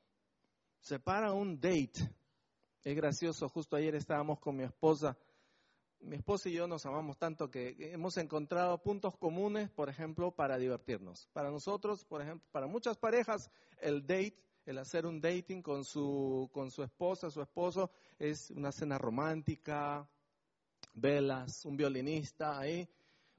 separa 0.81 1.33
un 1.33 1.61
date. 1.61 2.11
Es 2.85 2.97
gracioso, 2.97 3.49
justo 3.49 3.77
ayer 3.77 3.95
estábamos 3.95 4.41
con 4.41 4.57
mi 4.57 4.65
esposa. 4.65 5.17
Mi 6.01 6.17
esposa 6.17 6.49
y 6.49 6.55
yo 6.55 6.67
nos 6.67 6.85
amamos 6.85 7.17
tanto 7.17 7.49
que 7.49 7.77
hemos 7.93 8.17
encontrado 8.17 8.83
puntos 8.83 9.17
comunes, 9.17 9.71
por 9.71 9.89
ejemplo, 9.89 10.33
para 10.33 10.59
divertirnos. 10.59 11.29
Para 11.33 11.51
nosotros, 11.51 12.05
por 12.05 12.23
ejemplo, 12.23 12.47
para 12.51 12.67
muchas 12.67 12.99
parejas, 12.99 13.51
el 13.81 14.03
date, 14.03 14.37
el 14.67 14.79
hacer 14.79 15.07
un 15.07 15.21
dating 15.21 15.63
con 15.63 15.85
su, 15.85 16.51
con 16.53 16.73
su 16.73 16.83
esposa, 16.83 17.31
su 17.31 17.41
esposo, 17.41 17.93
es 18.19 18.51
una 18.51 18.73
cena 18.73 18.99
romántica, 18.99 20.09
velas, 20.95 21.65
un 21.65 21.77
violinista 21.77 22.59
ahí. 22.59 22.89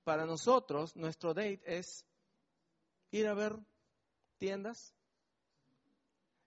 Para 0.03 0.25
nosotros, 0.25 0.95
nuestro 0.95 1.33
date 1.33 1.61
es 1.65 2.05
ir 3.11 3.27
a 3.27 3.33
ver 3.33 3.57
tiendas 4.37 4.93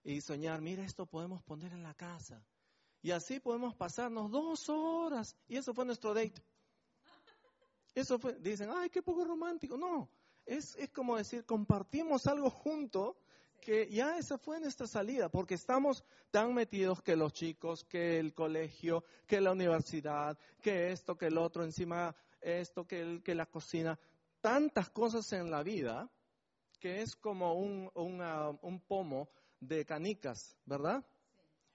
y 0.03 0.21
soñar, 0.21 0.61
mira, 0.61 0.83
esto 0.83 1.05
podemos 1.05 1.41
poner 1.43 1.73
en 1.73 1.83
la 1.83 1.93
casa. 1.93 2.41
Y 3.01 3.11
así 3.11 3.39
podemos 3.39 3.75
pasarnos 3.75 4.31
dos 4.31 4.69
horas. 4.69 5.35
Y 5.47 5.57
eso 5.57 5.73
fue 5.73 5.85
nuestro 5.85 6.13
date. 6.13 6.41
Eso 7.95 8.19
fue, 8.19 8.35
dicen, 8.35 8.69
ay, 8.73 8.89
qué 8.89 9.01
poco 9.01 9.25
romántico. 9.25 9.77
No, 9.77 10.09
es, 10.45 10.75
es 10.75 10.89
como 10.91 11.17
decir, 11.17 11.45
compartimos 11.45 12.27
algo 12.27 12.49
junto 12.49 13.17
que 13.59 13.89
ya 13.89 14.17
esa 14.17 14.37
fue 14.37 14.59
nuestra 14.59 14.87
salida, 14.87 15.29
porque 15.29 15.55
estamos 15.55 16.03
tan 16.31 16.53
metidos 16.53 17.01
que 17.01 17.15
los 17.15 17.33
chicos, 17.33 17.83
que 17.83 18.19
el 18.19 18.33
colegio, 18.33 19.03
que 19.25 19.41
la 19.41 19.51
universidad, 19.51 20.37
que 20.61 20.91
esto, 20.91 21.17
que 21.17 21.25
el 21.27 21.37
otro, 21.37 21.63
encima 21.63 22.15
esto, 22.47 22.87
que, 22.87 23.01
el, 23.01 23.23
que 23.23 23.35
la 23.35 23.45
cocina, 23.45 23.99
tantas 24.41 24.89
cosas 24.89 25.31
en 25.33 25.51
la 25.51 25.63
vida 25.63 26.09
que 26.79 27.01
es 27.01 27.15
como 27.15 27.53
un, 27.55 27.89
un 27.95 28.79
pomo 28.81 29.29
de 29.59 29.85
canicas, 29.85 30.57
¿verdad? 30.65 31.05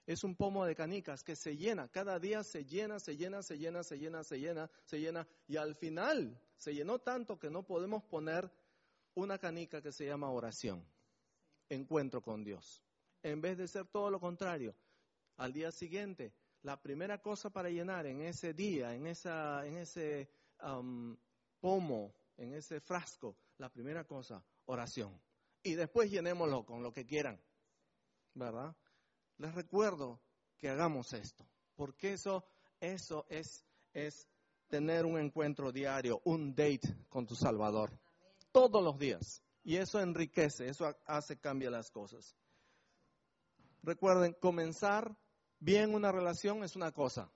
Es 0.05 0.23
un 0.23 0.35
pomo 0.35 0.65
de 0.65 0.75
canicas 0.75 1.23
que 1.23 1.35
se 1.35 1.55
llena, 1.55 1.87
cada 1.89 2.19
día 2.19 2.43
se 2.43 2.65
llena, 2.65 2.99
se 2.99 3.15
llena, 3.15 3.41
se 3.41 3.57
llena, 3.57 3.83
se 3.83 3.97
llena, 3.97 4.23
se 4.23 4.39
llena, 4.39 4.69
se 4.85 4.99
llena, 4.99 5.27
y 5.47 5.57
al 5.57 5.75
final 5.75 6.41
se 6.57 6.73
llenó 6.73 6.99
tanto 6.99 7.37
que 7.37 7.49
no 7.49 7.63
podemos 7.63 8.03
poner 8.03 8.51
una 9.15 9.37
canica 9.37 9.81
que 9.81 9.91
se 9.91 10.05
llama 10.05 10.29
oración, 10.29 10.85
encuentro 11.69 12.21
con 12.21 12.43
Dios. 12.43 12.83
En 13.21 13.41
vez 13.41 13.57
de 13.57 13.67
ser 13.67 13.85
todo 13.87 14.09
lo 14.09 14.19
contrario, 14.19 14.75
al 15.37 15.53
día 15.53 15.71
siguiente, 15.71 16.33
la 16.63 16.81
primera 16.81 17.21
cosa 17.21 17.49
para 17.49 17.69
llenar 17.69 18.05
en 18.05 18.21
ese 18.21 18.53
día, 18.53 18.93
en, 18.93 19.07
esa, 19.07 19.65
en 19.65 19.77
ese 19.77 20.29
um, 20.63 21.15
pomo, 21.59 22.13
en 22.37 22.53
ese 22.53 22.79
frasco, 22.79 23.37
la 23.57 23.69
primera 23.69 24.05
cosa, 24.05 24.43
oración. 24.65 25.21
Y 25.61 25.75
después 25.75 26.11
llenémoslo 26.11 26.65
con 26.65 26.83
lo 26.83 26.91
que 26.91 27.05
quieran, 27.05 27.41
¿verdad? 28.33 28.75
Les 29.37 29.53
recuerdo 29.53 30.21
que 30.57 30.69
hagamos 30.69 31.13
esto, 31.13 31.47
porque 31.75 32.13
eso, 32.13 32.45
eso 32.79 33.25
es, 33.29 33.65
es 33.93 34.27
tener 34.67 35.05
un 35.05 35.19
encuentro 35.19 35.71
diario, 35.71 36.21
un 36.25 36.53
date 36.55 37.05
con 37.09 37.25
tu 37.25 37.35
Salvador, 37.35 37.97
todos 38.51 38.83
los 38.83 38.97
días. 38.97 39.43
Y 39.63 39.77
eso 39.77 40.01
enriquece, 40.01 40.67
eso 40.67 40.93
hace, 41.05 41.39
cambia 41.39 41.69
las 41.69 41.89
cosas. 41.89 42.35
Recuerden, 43.81 44.33
comenzar 44.33 45.15
bien 45.59 45.93
una 45.93 46.11
relación 46.11 46.63
es 46.63 46.75
una 46.75 46.91
cosa, 46.91 47.31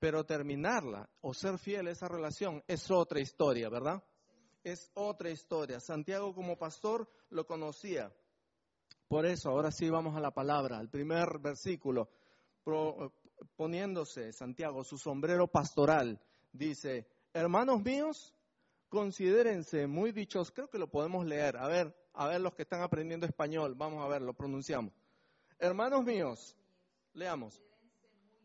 pero 0.00 0.24
terminarla 0.24 1.08
o 1.20 1.32
ser 1.32 1.58
fiel 1.58 1.86
a 1.86 1.92
esa 1.92 2.08
relación 2.08 2.64
es 2.66 2.90
otra 2.90 3.20
historia, 3.20 3.68
¿verdad? 3.68 4.02
es 4.64 4.90
otra 4.94 5.30
historia. 5.30 5.80
Santiago 5.80 6.34
como 6.34 6.58
pastor 6.58 7.08
lo 7.30 7.46
conocía. 7.46 8.12
Por 9.08 9.26
eso, 9.26 9.50
ahora 9.50 9.70
sí 9.70 9.90
vamos 9.90 10.16
a 10.16 10.20
la 10.20 10.30
palabra, 10.30 10.78
al 10.78 10.88
primer 10.88 11.38
versículo, 11.40 12.08
poniéndose 13.56 14.32
Santiago 14.32 14.84
su 14.84 14.98
sombrero 14.98 15.48
pastoral, 15.48 16.20
dice, 16.52 17.08
hermanos 17.32 17.82
míos, 17.82 18.34
considérense 18.88 19.86
muy 19.86 20.12
dichos, 20.12 20.52
creo 20.52 20.68
que 20.68 20.78
lo 20.78 20.88
podemos 20.88 21.26
leer, 21.26 21.56
a 21.56 21.66
ver, 21.66 21.96
a 22.12 22.28
ver 22.28 22.40
los 22.40 22.54
que 22.54 22.62
están 22.62 22.82
aprendiendo 22.82 23.26
español, 23.26 23.74
vamos 23.74 24.04
a 24.04 24.08
ver, 24.08 24.22
lo 24.22 24.34
pronunciamos. 24.34 24.92
Hermanos 25.58 26.04
míos, 26.04 26.56
leamos, 27.12 27.60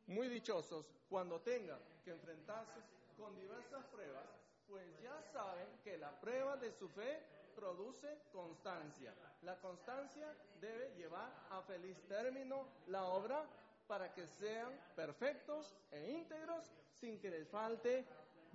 muy 0.08 0.28
dichosos 0.28 0.86
cuando 1.10 1.40
tengan 1.42 1.80
que 2.04 2.12
enfrentarse 2.12 2.80
con 3.18 3.36
diversas 3.36 3.84
pruebas 3.86 4.26
pues 4.68 4.84
ya 5.02 5.22
saben 5.32 5.68
que 5.84 5.98
la 5.98 6.12
prueba 6.20 6.58
de 6.58 6.72
su 6.72 6.90
fe 6.90 7.20
produce 7.56 8.20
constancia. 8.32 9.14
La 9.44 9.60
constancia 9.60 10.36
debe 10.60 10.94
llevar 10.98 11.32
a 11.52 11.62
feliz 11.62 11.98
término 12.08 12.68
la 12.88 13.06
obra 13.06 13.46
para 13.88 14.14
que 14.14 14.26
sean 14.28 14.72
perfectos 14.96 15.76
e 15.92 16.12
íntegros 16.12 16.66
sin 17.00 17.20
que 17.20 17.30
les 17.30 17.48
falte 17.48 18.06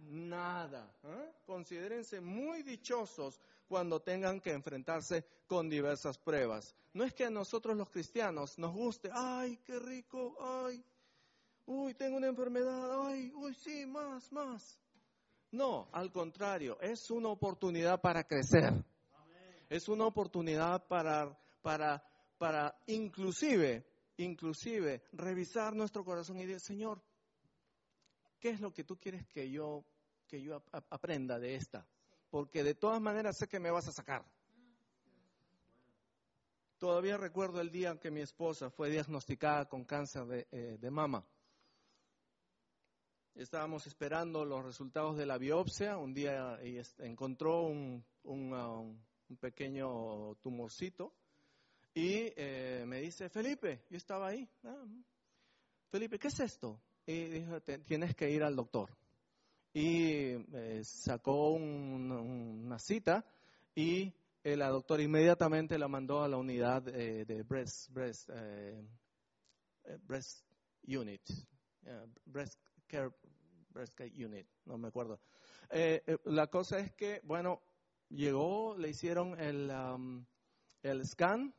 nada. 0.09 0.93
¿eh? 1.05 1.33
Considérense 1.47 2.21
muy 2.21 2.63
dichosos 2.63 3.41
cuando 3.69 4.01
tengan 4.01 4.41
que 4.41 4.53
enfrentarse 4.53 5.25
con 5.47 5.69
diversas 5.69 6.19
pruebas. 6.19 6.75
No 6.93 7.05
es 7.05 7.15
que 7.15 7.25
a 7.25 7.31
nosotros 7.31 7.77
los 7.77 7.89
cristianos 7.89 8.59
nos 8.59 8.75
guste, 8.75 9.11
ay, 9.13 9.59
qué 9.59 9.79
rico, 9.79 10.37
ay, 10.41 10.85
uy, 11.71 11.95
tengo 11.95 12.17
una 12.17 12.27
enfermedad, 12.27 13.07
ay, 13.07 13.33
uy, 13.33 13.55
sí, 13.55 13.87
más, 13.87 14.33
más. 14.33 14.81
No, 15.53 15.89
al 15.93 16.11
contrario, 16.11 16.81
es 16.81 17.11
una 17.11 17.29
oportunidad 17.29 18.01
para 18.01 18.25
crecer. 18.25 18.73
Es 19.69 19.89
una 19.89 20.07
oportunidad 20.07 20.85
para, 20.89 21.39
para, 21.63 22.03
para 22.39 22.77
inclusive, 22.87 23.87
inclusive, 24.17 25.05
revisar 25.13 25.75
nuestro 25.77 26.05
corazón 26.05 26.39
y 26.39 26.47
decir, 26.47 26.61
Señor, 26.61 27.01
¿qué 28.41 28.51
es 28.51 28.61
lo 28.61 28.73
que 28.73 28.83
tú 28.83 28.99
quieres 28.99 29.25
que 29.29 29.49
yo, 29.49 29.85
que 30.27 30.43
yo 30.43 30.61
aprenda 30.91 31.39
de 31.39 31.55
esta? 31.55 31.87
Porque 32.31 32.65
de 32.65 32.75
todas 32.75 33.01
maneras 33.01 33.37
sé 33.39 33.47
que 33.47 33.61
me 33.61 33.71
vas 33.71 33.87
a 33.87 33.93
sacar. 33.93 34.25
Todavía 36.79 37.17
recuerdo 37.17 37.61
el 37.61 37.71
día 37.71 37.91
en 37.91 37.99
que 37.99 38.11
mi 38.11 38.23
esposa 38.23 38.71
fue 38.71 38.91
diagnosticada 38.91 39.69
con 39.69 39.85
cáncer 39.85 40.25
de, 40.27 40.49
eh, 40.51 40.79
de 40.81 40.91
mama. 40.91 41.25
Estábamos 43.35 43.87
esperando 43.87 44.45
los 44.45 44.65
resultados 44.65 45.17
de 45.17 45.27
la 45.27 45.39
biopsia. 45.39 45.97
Un 45.97 46.13
día 46.13 46.59
encontró 46.99 47.63
un, 47.63 48.05
un, 48.25 49.01
pequeño 49.39 50.35
tumorcito 50.43 51.15
y 51.95 52.33
eh, 52.37 52.85
me 52.87 53.01
dice, 53.01 53.29
Felipe, 53.29 53.85
yo 53.89 53.97
estaba 53.97 54.29
ahí. 54.29 54.49
Ah, 54.65 54.85
Felipe, 55.91 56.19
¿qué 56.19 56.29
es 56.29 56.41
esto? 56.41 56.81
Y 57.07 57.27
dijo, 57.27 57.61
tienes 57.61 58.15
que 58.15 58.31
ir 58.31 58.43
al 58.43 58.57
doctor. 58.57 58.91
Y 59.73 60.33
eh, 60.53 60.81
sacó 60.85 61.51
una 61.51 62.79
cita 62.79 63.25
y 63.75 64.13
eh, 64.43 64.57
la 64.57 64.69
doctora 64.69 65.03
inmediatamente 65.03 65.79
la 65.79 65.89
mandó 65.89 66.23
a 66.23 66.29
la 66.29 66.37
unidad 66.37 66.83
de 66.83 67.45
breast, 67.45 67.91
breast, 67.93 68.31
breast 70.07 70.45
unit, 70.87 71.23
eh, 71.85 72.07
breast 72.27 72.59
care, 72.91 73.11
breast 73.71 73.95
care 73.95 74.11
unit, 74.11 74.47
no 74.65 74.77
me 74.77 74.89
acuerdo. 74.89 75.21
Eh, 75.71 76.03
eh, 76.07 76.19
la 76.25 76.49
cosa 76.49 76.79
es 76.79 76.93
que, 76.93 77.21
bueno, 77.25 77.63
llegó, 78.09 78.77
le 78.77 78.89
hicieron 78.89 79.39
el, 79.41 79.71
um, 79.71 80.25
el 80.83 81.07
scan 81.07 81.55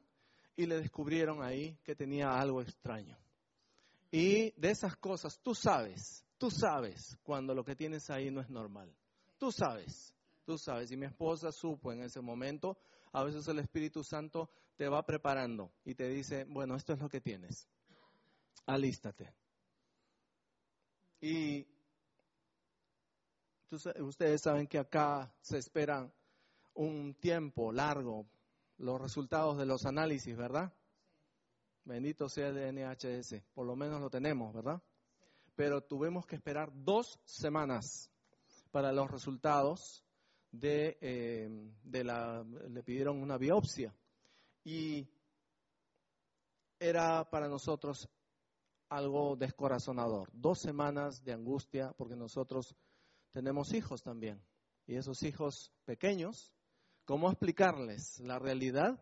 y 0.56 0.66
le 0.66 0.80
descubrieron 0.80 1.42
ahí 1.42 1.78
que 1.84 1.96
tenía 1.96 2.40
algo 2.40 2.62
extraño. 2.62 3.18
Y 4.12 4.52
de 4.60 4.72
esas 4.72 4.98
cosas, 4.98 5.40
tú 5.42 5.56
sabes, 5.56 6.26
tú 6.38 6.52
sabes 6.52 7.18
cuando 7.24 7.56
lo 7.56 7.64
que 7.64 7.76
tienes 7.76 8.10
ahí 8.10 8.30
no 8.30 8.42
es 8.42 8.50
normal. 8.50 8.94
Tú 9.38 9.52
sabes, 9.52 10.14
tú 10.46 10.58
sabes. 10.58 10.92
Y 10.92 10.98
mi 10.98 11.06
esposa 11.06 11.52
supo 11.52 11.94
en 11.94 12.04
ese 12.04 12.20
momento, 12.20 12.78
a 13.14 13.24
veces 13.24 13.48
el 13.48 13.60
Espíritu 13.60 14.04
Santo 14.04 14.50
te 14.76 14.90
va 14.90 15.06
preparando 15.06 15.72
y 15.86 15.96
te 15.96 16.10
dice, 16.10 16.44
bueno, 16.44 16.76
esto 16.76 16.94
es 16.94 17.00
lo 17.00 17.10
que 17.10 17.22
tienes. 17.22 17.68
Alístate. 18.66 19.41
Y 21.22 21.68
ustedes 23.70 24.42
saben 24.42 24.68
que 24.68 24.80
acá 24.80 25.32
se 25.40 25.60
esperan 25.60 26.12
un 26.74 27.14
tiempo 27.14 27.72
largo 27.72 28.28
los 28.78 29.00
resultados 29.00 29.58
de 29.58 29.68
los 29.68 29.86
análisis, 29.86 30.36
¿verdad? 30.36 30.74
Bendito 31.84 32.28
sea 32.28 32.48
el 32.48 32.76
NHS, 32.76 33.44
por 33.54 33.68
lo 33.68 33.76
menos 33.76 34.02
lo 34.02 34.10
tenemos, 34.10 34.54
¿verdad? 34.54 34.82
Pero 35.56 35.82
tuvimos 35.82 36.26
que 36.26 36.36
esperar 36.36 36.72
dos 36.74 37.20
semanas 37.24 38.10
para 38.72 38.92
los 38.92 39.10
resultados 39.10 40.04
de, 40.50 40.98
eh, 41.02 41.50
de 41.84 42.04
la, 42.04 42.44
le 42.44 42.84
pidieron 42.84 43.22
una 43.22 43.38
biopsia. 43.38 43.94
Y 44.64 45.08
era 46.80 47.30
para 47.30 47.48
nosotros 47.48 48.10
algo 48.92 49.38
descorazonador. 49.38 50.30
Dos 50.34 50.60
semanas 50.60 51.24
de 51.24 51.32
angustia 51.32 51.94
porque 51.98 52.18
nosotros 52.18 52.76
tenemos 53.32 53.74
hijos 53.74 54.04
también. 54.04 54.44
Y 54.86 54.96
esos 54.96 55.24
hijos 55.24 55.72
pequeños, 55.86 56.54
¿cómo 57.06 57.30
explicarles 57.30 58.20
la 58.20 58.38
realidad 58.38 59.02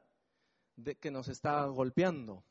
de 0.76 0.96
que 0.96 1.10
nos 1.10 1.28
está 1.28 1.66
golpeando? 1.66 2.44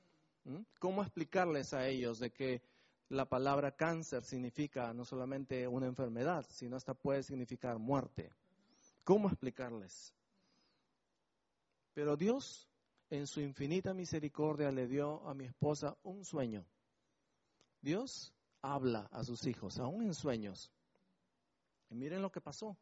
¿Mm? 0.45 0.63
¿Cómo 0.81 1.03
explicarles 1.03 1.73
a 1.75 1.87
ellos 1.87 2.19
de 2.19 2.33
que 2.33 2.61
la 3.09 3.29
palabra 3.29 3.77
cáncer 3.77 4.25
significa 4.25 4.93
no 4.93 5.05
solamente 5.05 5.69
una 5.69 5.87
enfermedad, 5.87 6.45
sino 6.51 6.77
hasta 6.77 6.95
puede 6.95 7.23
significar 7.23 7.79
muerte? 7.79 8.33
¿Cómo 9.05 9.29
explicarles? 9.29 10.13
Pero 11.95 12.17
Dios, 12.17 12.69
en 13.11 13.29
su 13.29 13.41
infinita 13.41 13.95
misericordia, 13.95 14.73
le 14.73 14.89
dio 14.89 15.25
a 15.29 15.35
mi 15.35 15.45
esposa 15.45 15.97
un 16.03 16.25
sueño. 16.25 16.67
Dios 17.81 18.33
habla 18.63 19.09
a 19.13 19.25
sus 19.25 19.47
hijos, 19.47 19.79
aún 19.79 20.03
en 20.03 20.15
sueños. 20.15 20.71
Y 21.91 21.95
miren 21.95 22.23
lo 22.23 22.31
que 22.31 22.41
pasó. 22.41 22.77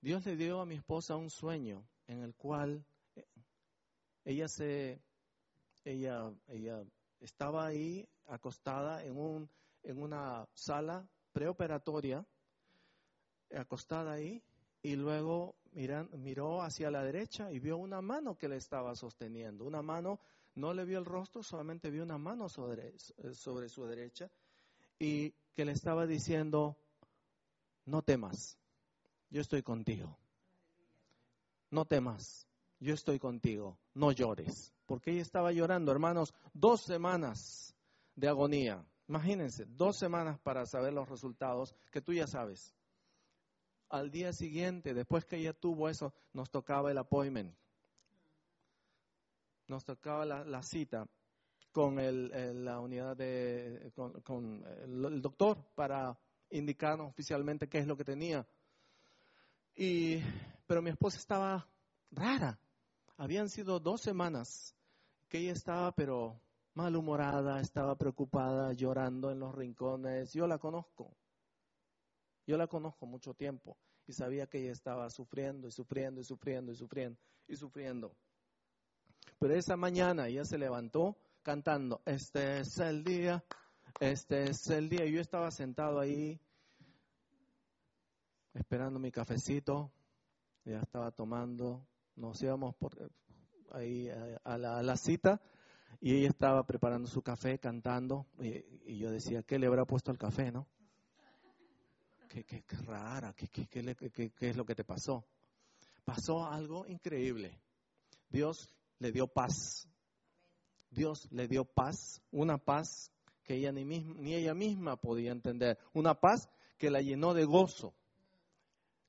Dios 0.00 0.24
le 0.24 0.36
dio 0.36 0.60
a 0.60 0.66
mi 0.66 0.76
esposa 0.76 1.16
un 1.16 1.30
sueño 1.30 1.86
en 2.06 2.22
el 2.22 2.34
cual 2.34 2.84
eh, 3.14 3.26
ella 4.24 4.48
se 4.48 5.00
ella, 5.84 6.32
ella 6.48 6.84
estaba 7.20 7.66
ahí 7.66 8.08
acostada 8.26 9.04
en, 9.04 9.16
un, 9.16 9.50
en 9.82 10.02
una 10.02 10.48
sala 10.54 11.06
preoperatoria, 11.32 12.24
acostada 13.54 14.12
ahí, 14.12 14.42
y 14.82 14.96
luego 14.96 15.56
miran, 15.72 16.08
miró 16.14 16.62
hacia 16.62 16.90
la 16.90 17.02
derecha 17.02 17.52
y 17.52 17.58
vio 17.58 17.76
una 17.76 18.00
mano 18.00 18.36
que 18.36 18.48
le 18.48 18.56
estaba 18.56 18.94
sosteniendo. 18.94 19.64
Una 19.64 19.82
mano, 19.82 20.20
no 20.54 20.74
le 20.74 20.84
vio 20.84 20.98
el 20.98 21.04
rostro, 21.04 21.42
solamente 21.42 21.90
vio 21.90 22.02
una 22.02 22.18
mano 22.18 22.48
sobre, 22.48 22.94
sobre 23.32 23.68
su 23.68 23.84
derecha 23.86 24.30
y 24.98 25.32
que 25.54 25.64
le 25.64 25.72
estaba 25.72 26.06
diciendo, 26.06 26.76
no 27.86 28.02
temas, 28.02 28.58
yo 29.30 29.40
estoy 29.40 29.62
contigo. 29.62 30.18
No 31.70 31.84
temas, 31.84 32.48
yo 32.80 32.94
estoy 32.94 33.18
contigo, 33.18 33.78
no 33.94 34.10
llores. 34.10 34.72
Porque 34.86 35.12
ella 35.12 35.22
estaba 35.22 35.52
llorando, 35.52 35.92
hermanos, 35.92 36.34
dos 36.52 36.82
semanas 36.82 37.74
de 38.16 38.28
agonía. 38.28 38.84
Imagínense, 39.08 39.66
dos 39.66 39.96
semanas 39.96 40.38
para 40.40 40.66
saber 40.66 40.92
los 40.92 41.08
resultados 41.08 41.74
que 41.92 42.00
tú 42.00 42.12
ya 42.12 42.26
sabes. 42.26 42.74
Al 43.88 44.10
día 44.10 44.32
siguiente, 44.32 44.94
después 44.94 45.24
que 45.24 45.36
ella 45.36 45.52
tuvo 45.52 45.88
eso, 45.88 46.12
nos 46.32 46.50
tocaba 46.50 46.90
el 46.90 46.98
appointment. 46.98 47.54
Nos 49.70 49.84
tocaba 49.84 50.24
la, 50.24 50.62
cita 50.64 51.06
con 51.70 51.94
la 52.64 52.80
unidad 52.80 53.16
de, 53.16 53.92
con, 53.94 54.64
el, 54.82 55.22
doctor 55.22 55.64
para 55.76 56.18
indicarnos 56.50 57.10
oficialmente 57.10 57.68
qué 57.68 57.78
es 57.78 57.86
lo 57.86 57.96
que 57.96 58.02
tenía. 58.02 58.44
Y, 59.76 60.20
pero 60.66 60.82
mi 60.82 60.90
esposa 60.90 61.18
estaba 61.18 61.68
rara. 62.10 62.58
Habían 63.16 63.48
sido 63.48 63.78
dos 63.78 64.00
semanas 64.00 64.74
que 65.28 65.38
ella 65.38 65.52
estaba, 65.52 65.92
pero 65.92 66.40
malhumorada, 66.74 67.60
estaba 67.60 67.96
preocupada, 67.96 68.72
llorando 68.72 69.30
en 69.30 69.38
los 69.38 69.54
rincones. 69.54 70.32
Yo 70.32 70.48
la 70.48 70.58
conozco. 70.58 71.16
Yo 72.44 72.56
la 72.56 72.66
conozco 72.66 73.06
mucho 73.06 73.34
tiempo 73.34 73.78
y 74.08 74.14
sabía 74.14 74.48
que 74.48 74.58
ella 74.58 74.72
estaba 74.72 75.08
sufriendo 75.10 75.68
y 75.68 75.70
sufriendo 75.70 76.20
y 76.20 76.24
sufriendo 76.24 76.72
y 76.72 76.74
sufriendo 76.74 77.20
y 77.46 77.54
sufriendo. 77.54 78.16
Pero 79.40 79.54
esa 79.54 79.74
mañana 79.74 80.28
ella 80.28 80.44
se 80.44 80.58
levantó 80.58 81.16
cantando, 81.42 82.02
este 82.04 82.60
es 82.60 82.78
el 82.78 83.02
día, 83.02 83.42
este 83.98 84.50
es 84.50 84.68
el 84.68 84.90
día. 84.90 85.06
Yo 85.06 85.18
estaba 85.18 85.50
sentado 85.50 85.98
ahí 85.98 86.38
esperando 88.52 88.98
mi 88.98 89.10
cafecito, 89.10 89.90
ya 90.66 90.80
estaba 90.80 91.10
tomando, 91.10 91.88
nos 92.16 92.42
íbamos 92.42 92.74
por 92.74 93.10
ahí 93.72 94.10
a, 94.44 94.58
la, 94.58 94.96
cita 94.98 95.40
y 96.02 96.16
ella 96.16 96.28
estaba 96.28 96.66
preparando 96.66 97.08
su 97.08 97.22
café, 97.22 97.58
cantando, 97.58 98.26
y, 98.40 98.98
yo 98.98 99.10
decía, 99.10 99.42
¿qué 99.42 99.58
le 99.58 99.68
habrá 99.68 99.86
puesto 99.86 100.10
al 100.10 100.18
café, 100.18 100.52
no? 100.52 100.68
Qué, 102.28 102.44
qué, 102.44 102.62
rara, 102.84 103.32
¿Qué, 103.32 103.48
qué, 103.48 103.66
qué 103.66 104.50
es 104.50 104.56
lo 104.56 104.66
que 104.66 104.74
te 104.74 104.84
pasó? 104.84 105.24
Pasó 106.04 106.44
algo 106.44 106.86
increíble. 106.86 107.58
Dios 108.28 108.70
le 109.00 109.10
dio 109.10 109.26
paz. 109.26 109.88
Dios 110.90 111.28
le 111.32 111.48
dio 111.48 111.64
paz, 111.64 112.22
una 112.30 112.58
paz 112.58 113.12
que 113.42 113.54
ella 113.56 113.72
ni, 113.72 113.84
ni 113.84 114.34
ella 114.34 114.54
misma 114.54 114.96
podía 114.96 115.32
entender, 115.32 115.78
una 115.92 116.14
paz 116.14 116.48
que 116.78 116.90
la 116.90 117.00
llenó 117.00 117.34
de 117.34 117.44
gozo, 117.44 117.94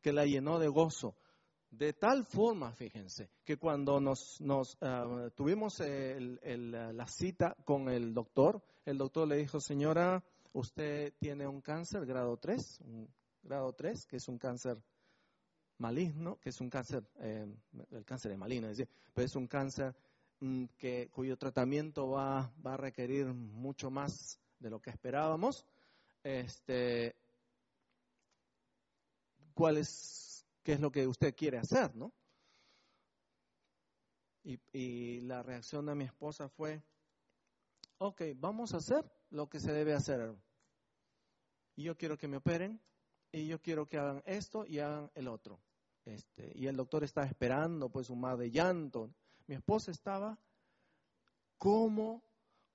que 0.02 0.14
la 0.14 0.26
llenó 0.26 0.60
de 0.60 0.68
gozo. 0.68 1.16
De 1.70 1.94
tal 1.94 2.26
forma, 2.26 2.74
fíjense, 2.74 3.30
que 3.46 3.58
cuando 3.58 4.02
nos, 4.02 4.42
nos 4.42 4.78
ah, 4.82 5.30
tuvimos 5.36 5.80
la 5.80 7.08
cita 7.08 7.56
con 7.64 7.88
el 7.88 8.14
doctor, 8.14 8.62
el 8.86 8.98
doctor 8.98 9.28
le 9.28 9.38
dijo, 9.38 9.62
señora, 9.62 10.24
usted 10.54 11.14
tiene 11.18 11.48
un 11.48 11.62
cáncer 11.62 12.06
grado 12.06 12.38
3, 12.38 12.82
un 12.82 13.10
grado 13.42 13.74
3, 13.74 14.06
que 14.06 14.18
es 14.18 14.28
un 14.28 14.38
cáncer 14.38 14.84
maligno, 15.82 16.40
que 16.40 16.50
es 16.50 16.62
un 16.62 16.70
cáncer, 16.70 17.04
eh, 17.20 17.46
el 17.92 18.06
cáncer 18.06 18.32
es 18.32 18.38
maligno, 18.38 18.70
es 18.70 18.78
decir, 18.78 18.94
pero 19.14 19.26
es 19.26 19.36
un 19.36 19.48
cáncer 19.48 19.94
mm, 20.40 20.66
que, 20.78 21.10
cuyo 21.12 21.38
tratamiento 21.38 22.10
va, 22.10 22.54
va 22.66 22.76
a 22.76 22.78
requerir 22.78 23.28
mucho 23.28 23.90
más 23.90 24.40
de 24.60 24.70
lo 24.70 24.82
que 24.82 24.92
esperábamos. 24.92 25.66
Este, 26.24 27.16
¿Cuál 29.54 29.78
es 29.78 30.46
qué 30.64 30.74
es 30.74 30.80
lo 30.80 30.92
que 30.92 31.08
usted 31.08 31.36
quiere 31.36 31.58
hacer, 31.58 31.96
¿no? 31.96 32.14
Y, 34.44 35.22
la 35.22 35.44
reacción 35.44 35.86
de 35.86 35.96
mi 35.96 36.06
esposa 36.06 36.50
fue, 36.50 36.82
ok, 38.00 38.22
vamos 38.36 38.74
a 38.74 38.78
hacer 38.78 39.06
lo 39.30 39.48
que 39.48 39.60
se 39.60 39.72
debe 39.72 39.94
hacer. 39.94 40.36
Y 41.76 41.84
yo 41.84 41.96
quiero 41.96 42.18
que 42.18 42.28
me 42.28 42.38
operen 42.38 42.82
y 43.32 43.48
yo 43.48 43.62
quiero 43.62 43.88
que 43.88 43.98
hagan 43.98 44.24
esto 44.26 44.66
y 44.66 44.80
hagan 44.80 45.12
el 45.14 45.28
otro. 45.28 45.60
Este, 46.06 46.52
y 46.56 46.68
el 46.68 46.76
doctor 46.76 47.04
estaba 47.04 47.28
esperando 47.28 47.90
pues 47.90 48.10
mar 48.12 48.38
de 48.38 48.52
llanto. 48.52 49.14
Mi 49.48 49.56
esposa 49.56 49.92
estaba 49.92 50.38
como, 51.58 52.24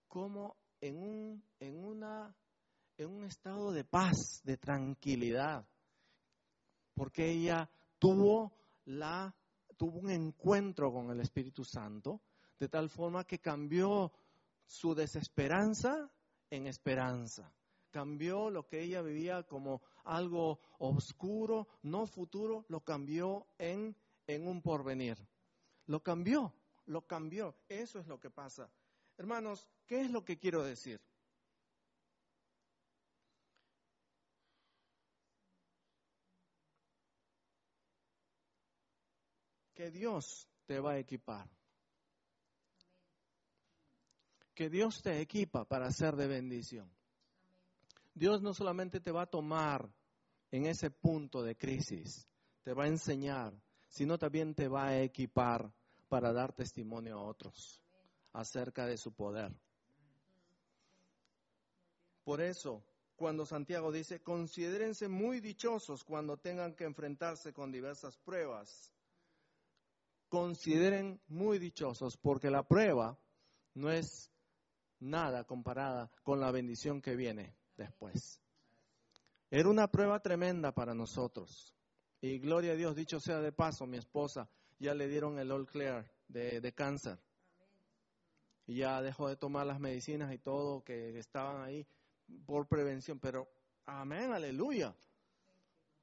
como 0.08 0.56
en 0.80 0.96
un, 0.96 1.44
en 1.60 1.84
una, 1.84 2.34
en 2.96 3.10
un 3.10 3.24
estado 3.24 3.72
de 3.72 3.84
paz, 3.84 4.40
de 4.44 4.56
tranquilidad 4.56 5.66
porque 6.96 7.30
ella 7.30 7.70
tuvo, 7.98 8.52
la, 8.86 9.32
tuvo 9.76 10.00
un 10.00 10.10
encuentro 10.10 10.90
con 10.92 11.10
el 11.10 11.20
Espíritu 11.20 11.62
Santo, 11.62 12.22
de 12.58 12.68
tal 12.68 12.88
forma 12.88 13.24
que 13.24 13.38
cambió 13.38 14.12
su 14.64 14.94
desesperanza 14.94 16.10
en 16.48 16.66
esperanza. 16.66 17.52
Cambió 17.90 18.50
lo 18.50 18.66
que 18.66 18.82
ella 18.82 19.02
vivía 19.02 19.42
como 19.42 19.82
algo 20.06 20.60
oscuro, 20.78 21.68
no 21.82 22.06
futuro, 22.06 22.64
lo 22.68 22.80
cambió 22.80 23.46
en, 23.58 23.94
en 24.26 24.46
un 24.46 24.62
porvenir. 24.62 25.18
Lo 25.86 26.02
cambió, 26.02 26.54
lo 26.86 27.06
cambió. 27.06 27.56
Eso 27.68 27.98
es 27.98 28.06
lo 28.06 28.18
que 28.18 28.30
pasa. 28.30 28.70
Hermanos, 29.18 29.68
¿qué 29.86 30.00
es 30.00 30.10
lo 30.10 30.24
que 30.24 30.38
quiero 30.38 30.62
decir? 30.62 31.00
Que 39.74 39.90
Dios 39.90 40.48
te 40.64 40.80
va 40.80 40.92
a 40.92 40.98
equipar. 40.98 41.48
Que 44.54 44.70
Dios 44.70 45.02
te 45.02 45.20
equipa 45.20 45.66
para 45.66 45.90
ser 45.90 46.16
de 46.16 46.26
bendición. 46.26 46.90
Dios 48.14 48.40
no 48.40 48.54
solamente 48.54 49.00
te 49.00 49.12
va 49.12 49.22
a 49.22 49.26
tomar 49.26 49.92
en 50.56 50.66
ese 50.66 50.90
punto 50.90 51.42
de 51.42 51.56
crisis, 51.56 52.26
te 52.62 52.72
va 52.72 52.84
a 52.84 52.88
enseñar, 52.88 53.52
sino 53.88 54.18
también 54.18 54.54
te 54.54 54.68
va 54.68 54.88
a 54.88 55.02
equipar 55.02 55.72
para 56.08 56.32
dar 56.32 56.52
testimonio 56.52 57.18
a 57.18 57.22
otros 57.22 57.82
acerca 58.32 58.86
de 58.86 58.96
su 58.96 59.12
poder. 59.12 59.54
Por 62.24 62.40
eso, 62.40 62.82
cuando 63.16 63.46
Santiago 63.46 63.92
dice, 63.92 64.22
considérense 64.22 65.08
muy 65.08 65.40
dichosos 65.40 66.04
cuando 66.04 66.36
tengan 66.38 66.74
que 66.74 66.84
enfrentarse 66.84 67.52
con 67.52 67.70
diversas 67.70 68.18
pruebas. 68.18 68.92
Consideren 70.28 71.20
muy 71.28 71.58
dichosos 71.58 72.16
porque 72.16 72.50
la 72.50 72.66
prueba 72.66 73.18
no 73.74 73.90
es 73.90 74.30
nada 74.98 75.44
comparada 75.44 76.10
con 76.24 76.40
la 76.40 76.50
bendición 76.50 77.00
que 77.00 77.14
viene 77.14 77.54
después. 77.76 78.40
Era 79.50 79.68
una 79.68 79.88
prueba 79.88 80.20
tremenda 80.20 80.72
para 80.72 80.94
nosotros. 80.94 81.74
Y 82.20 82.38
gloria 82.38 82.72
a 82.72 82.76
Dios, 82.76 82.96
dicho 82.96 83.20
sea 83.20 83.40
de 83.40 83.52
paso, 83.52 83.86
mi 83.86 83.98
esposa 83.98 84.48
ya 84.78 84.94
le 84.94 85.08
dieron 85.08 85.38
el 85.38 85.52
all 85.52 85.66
clear 85.66 86.10
de, 86.28 86.72
cáncer. 86.74 87.18
Y 88.66 88.76
ya 88.76 89.00
dejó 89.00 89.28
de 89.28 89.36
tomar 89.36 89.66
las 89.66 89.78
medicinas 89.78 90.32
y 90.32 90.38
todo 90.38 90.82
que 90.82 91.18
estaban 91.18 91.62
ahí 91.62 91.86
por 92.44 92.66
prevención, 92.66 93.18
pero 93.20 93.48
amén, 93.84 94.32
aleluya. 94.32 94.94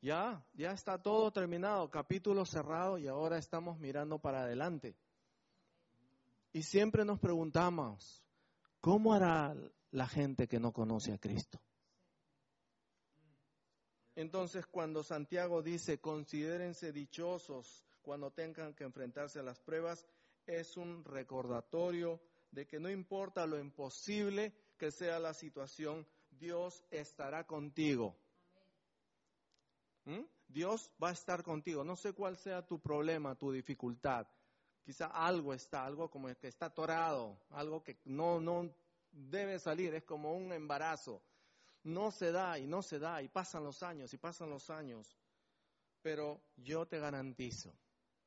Ya, 0.01 0.45
ya 0.53 0.71
está 0.71 1.01
todo 1.01 1.31
terminado, 1.31 1.89
capítulo 1.89 2.45
cerrado 2.45 2.97
y 2.97 3.07
ahora 3.07 3.37
estamos 3.37 3.79
mirando 3.79 4.19
para 4.19 4.41
adelante. 4.41 4.95
Y 6.51 6.63
siempre 6.63 7.05
nos 7.05 7.19
preguntamos, 7.19 8.23
¿cómo 8.81 9.13
hará 9.13 9.55
la 9.91 10.07
gente 10.07 10.47
que 10.47 10.59
no 10.59 10.73
conoce 10.73 11.13
a 11.13 11.17
Cristo? 11.17 11.59
Entonces, 14.15 14.65
cuando 14.67 15.03
Santiago 15.03 15.61
dice, 15.61 15.99
considérense 15.99 16.91
dichosos 16.91 17.83
cuando 18.01 18.31
tengan 18.31 18.73
que 18.73 18.83
enfrentarse 18.83 19.39
a 19.39 19.43
las 19.43 19.59
pruebas, 19.59 20.05
es 20.45 20.77
un 20.77 21.03
recordatorio 21.05 22.21
de 22.51 22.67
que 22.67 22.79
no 22.79 22.89
importa 22.89 23.47
lo 23.47 23.57
imposible 23.57 24.53
que 24.77 24.91
sea 24.91 25.19
la 25.19 25.33
situación, 25.33 26.05
Dios 26.29 26.83
estará 26.91 27.47
contigo. 27.47 28.15
¿Mm? 30.05 30.21
Dios 30.47 30.91
va 31.01 31.09
a 31.09 31.13
estar 31.13 31.41
contigo. 31.41 31.83
No 31.83 31.95
sé 31.95 32.13
cuál 32.13 32.37
sea 32.37 32.65
tu 32.65 32.79
problema, 32.79 33.35
tu 33.35 33.51
dificultad. 33.51 34.27
Quizá 34.83 35.07
algo 35.07 35.53
está, 35.53 35.85
algo 35.85 36.11
como 36.11 36.27
que 36.35 36.49
está 36.49 36.67
atorado, 36.67 37.39
algo 37.51 37.83
que 37.83 37.97
no, 38.05 38.39
no 38.41 38.69
debe 39.11 39.57
salir, 39.57 39.95
es 39.95 40.03
como 40.03 40.35
un 40.35 40.51
embarazo. 40.51 41.23
No 41.83 42.11
se 42.11 42.31
da 42.31 42.57
y 42.57 42.65
no 42.65 42.81
se 42.81 42.99
da 42.99 43.21
y 43.21 43.27
pasan 43.27 43.63
los 43.63 43.83
años 43.83 44.13
y 44.13 44.17
pasan 44.17 44.49
los 44.49 44.69
años. 44.69 45.17
Pero 46.01 46.41
yo 46.57 46.85
te 46.85 46.99
garantizo 46.99 47.73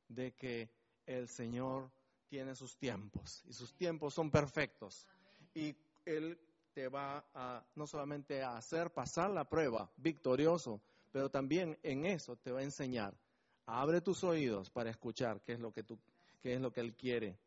de 0.07 0.33
que 0.33 0.69
el 1.05 1.27
Señor 1.27 1.89
tiene 2.27 2.55
sus 2.55 2.77
tiempos 2.77 3.43
y 3.47 3.53
sus 3.53 3.73
tiempos 3.73 4.13
son 4.13 4.29
perfectos. 4.29 5.07
Y 5.53 5.75
Él 6.05 6.39
te 6.73 6.89
va 6.89 7.25
a 7.33 7.63
no 7.75 7.87
solamente 7.87 8.43
a 8.43 8.57
hacer 8.57 8.91
pasar 8.91 9.31
la 9.31 9.49
prueba 9.49 9.89
victorioso, 9.97 10.79
pero 11.11 11.29
también 11.29 11.77
en 11.81 12.05
eso 12.05 12.35
te 12.35 12.51
va 12.51 12.59
a 12.59 12.63
enseñar. 12.63 13.17
Abre 13.65 14.01
tus 14.01 14.23
oídos 14.23 14.69
para 14.69 14.91
escuchar 14.91 15.41
qué 15.41 15.53
es 15.53 15.59
lo 15.59 15.71
que 15.71 15.83
tú, 15.83 15.97
qué 16.41 16.53
es 16.53 16.61
lo 16.61 16.71
que 16.71 16.81
él 16.81 16.93
quiere. 16.93 17.37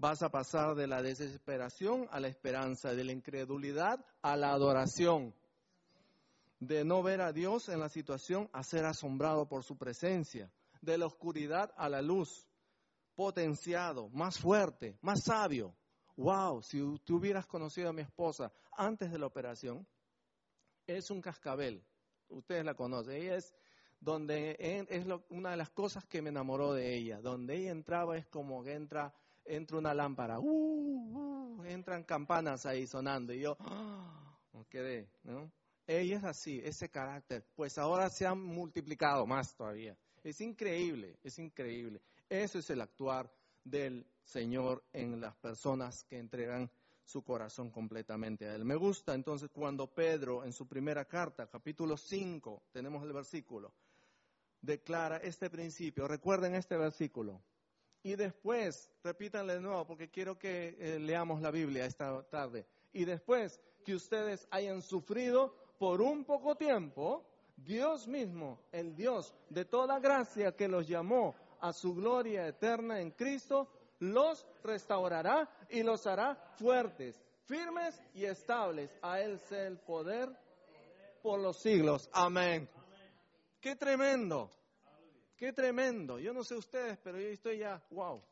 Vas 0.00 0.22
a 0.22 0.30
pasar 0.30 0.74
de 0.76 0.86
la 0.86 1.02
desesperación 1.02 2.08
a 2.10 2.20
la 2.20 2.28
esperanza, 2.28 2.94
de 2.94 3.04
la 3.04 3.12
incredulidad 3.12 4.02
a 4.22 4.34
la 4.34 4.52
adoración, 4.52 5.34
de 6.58 6.86
no 6.86 7.02
ver 7.02 7.20
a 7.20 7.34
Dios 7.34 7.68
en 7.68 7.80
la 7.80 7.90
situación 7.90 8.48
a 8.54 8.62
ser 8.62 8.86
asombrado 8.86 9.46
por 9.46 9.62
su 9.62 9.76
presencia, 9.76 10.50
de 10.80 10.96
la 10.96 11.04
oscuridad 11.04 11.74
a 11.76 11.90
la 11.90 12.00
luz, 12.00 12.48
potenciado, 13.14 14.08
más 14.08 14.38
fuerte, 14.38 14.96
más 15.02 15.24
sabio, 15.24 15.74
wow, 16.16 16.62
si 16.62 16.78
tú 17.04 17.16
hubieras 17.16 17.44
conocido 17.44 17.90
a 17.90 17.92
mi 17.92 18.00
esposa 18.00 18.50
antes 18.78 19.12
de 19.12 19.18
la 19.18 19.26
operación, 19.26 19.86
es 20.86 21.10
un 21.10 21.20
cascabel, 21.20 21.84
ustedes 22.30 22.64
la 22.64 22.72
conocen, 22.72 23.16
ella 23.16 23.36
es 23.36 23.54
donde 24.00 24.56
es 24.58 25.06
una 25.28 25.50
de 25.50 25.58
las 25.58 25.68
cosas 25.68 26.06
que 26.06 26.22
me 26.22 26.30
enamoró 26.30 26.72
de 26.72 26.96
ella, 26.96 27.20
donde 27.20 27.58
ella 27.58 27.72
entraba 27.72 28.16
es 28.16 28.26
como 28.28 28.64
que 28.64 28.72
entra, 28.72 29.14
entra 29.44 29.78
una 29.78 29.94
lámpara, 29.94 30.38
uh, 30.38 31.58
uh, 31.58 31.64
entran 31.64 32.04
campanas 32.04 32.66
ahí 32.66 32.86
sonando 32.86 33.32
y 33.32 33.40
yo 33.40 33.56
oh, 33.60 34.64
quedé, 34.68 35.08
¿no? 35.22 35.50
Ella 35.86 36.18
es 36.18 36.24
así, 36.24 36.60
ese 36.64 36.88
carácter, 36.88 37.44
pues 37.56 37.76
ahora 37.76 38.08
se 38.10 38.26
han 38.26 38.40
multiplicado 38.40 39.26
más 39.26 39.54
todavía. 39.54 39.96
Es 40.22 40.40
increíble, 40.40 41.18
es 41.22 41.38
increíble. 41.38 42.00
Eso 42.28 42.60
es 42.60 42.70
el 42.70 42.80
actuar 42.80 43.32
del 43.64 44.06
Señor 44.22 44.84
en 44.92 45.20
las 45.20 45.34
personas 45.36 46.04
que 46.04 46.18
entregan 46.18 46.70
su 47.04 47.24
corazón 47.24 47.70
completamente 47.70 48.46
a 48.48 48.54
Él. 48.54 48.64
Me 48.64 48.76
gusta 48.76 49.14
entonces 49.14 49.50
cuando 49.50 49.92
Pedro 49.92 50.44
en 50.44 50.52
su 50.52 50.68
primera 50.68 51.04
carta, 51.06 51.48
capítulo 51.48 51.96
5, 51.96 52.62
tenemos 52.70 53.02
el 53.02 53.12
versículo, 53.12 53.72
declara 54.60 55.16
este 55.16 55.50
principio. 55.50 56.06
Recuerden 56.06 56.54
este 56.54 56.76
versículo. 56.76 57.42
Y 58.02 58.16
después, 58.16 58.90
repítanle 59.04 59.54
de 59.54 59.60
nuevo 59.60 59.86
porque 59.86 60.10
quiero 60.10 60.38
que 60.38 60.76
eh, 60.78 60.98
leamos 60.98 61.42
la 61.42 61.50
Biblia 61.50 61.84
esta 61.84 62.22
tarde. 62.24 62.66
Y 62.92 63.04
después 63.04 63.60
que 63.84 63.94
ustedes 63.94 64.46
hayan 64.50 64.82
sufrido 64.82 65.54
por 65.78 66.00
un 66.00 66.24
poco 66.24 66.56
tiempo, 66.56 67.26
Dios 67.56 68.08
mismo, 68.08 68.60
el 68.72 68.96
Dios 68.96 69.34
de 69.50 69.64
toda 69.64 69.98
gracia 69.98 70.56
que 70.56 70.68
los 70.68 70.88
llamó 70.88 71.34
a 71.60 71.72
su 71.72 71.94
gloria 71.94 72.46
eterna 72.46 73.00
en 73.00 73.10
Cristo, 73.10 73.68
los 73.98 74.46
restaurará 74.64 75.48
y 75.68 75.82
los 75.82 76.06
hará 76.06 76.34
fuertes, 76.56 77.20
firmes 77.44 78.02
y 78.14 78.24
estables. 78.24 78.90
A 79.02 79.20
Él 79.20 79.38
sea 79.40 79.66
el 79.66 79.78
poder 79.78 80.30
por 81.22 81.38
los 81.38 81.58
siglos. 81.58 82.08
Amén. 82.12 82.68
Qué 83.60 83.76
tremendo. 83.76 84.50
Qué 85.40 85.52
tremendo. 85.52 86.20
Yo 86.20 86.32
no 86.32 86.44
sé 86.44 86.54
ustedes, 86.54 86.96
pero 86.98 87.18
yo 87.18 87.26
estoy 87.26 87.58
ya, 87.58 87.82
wow. 87.90 88.22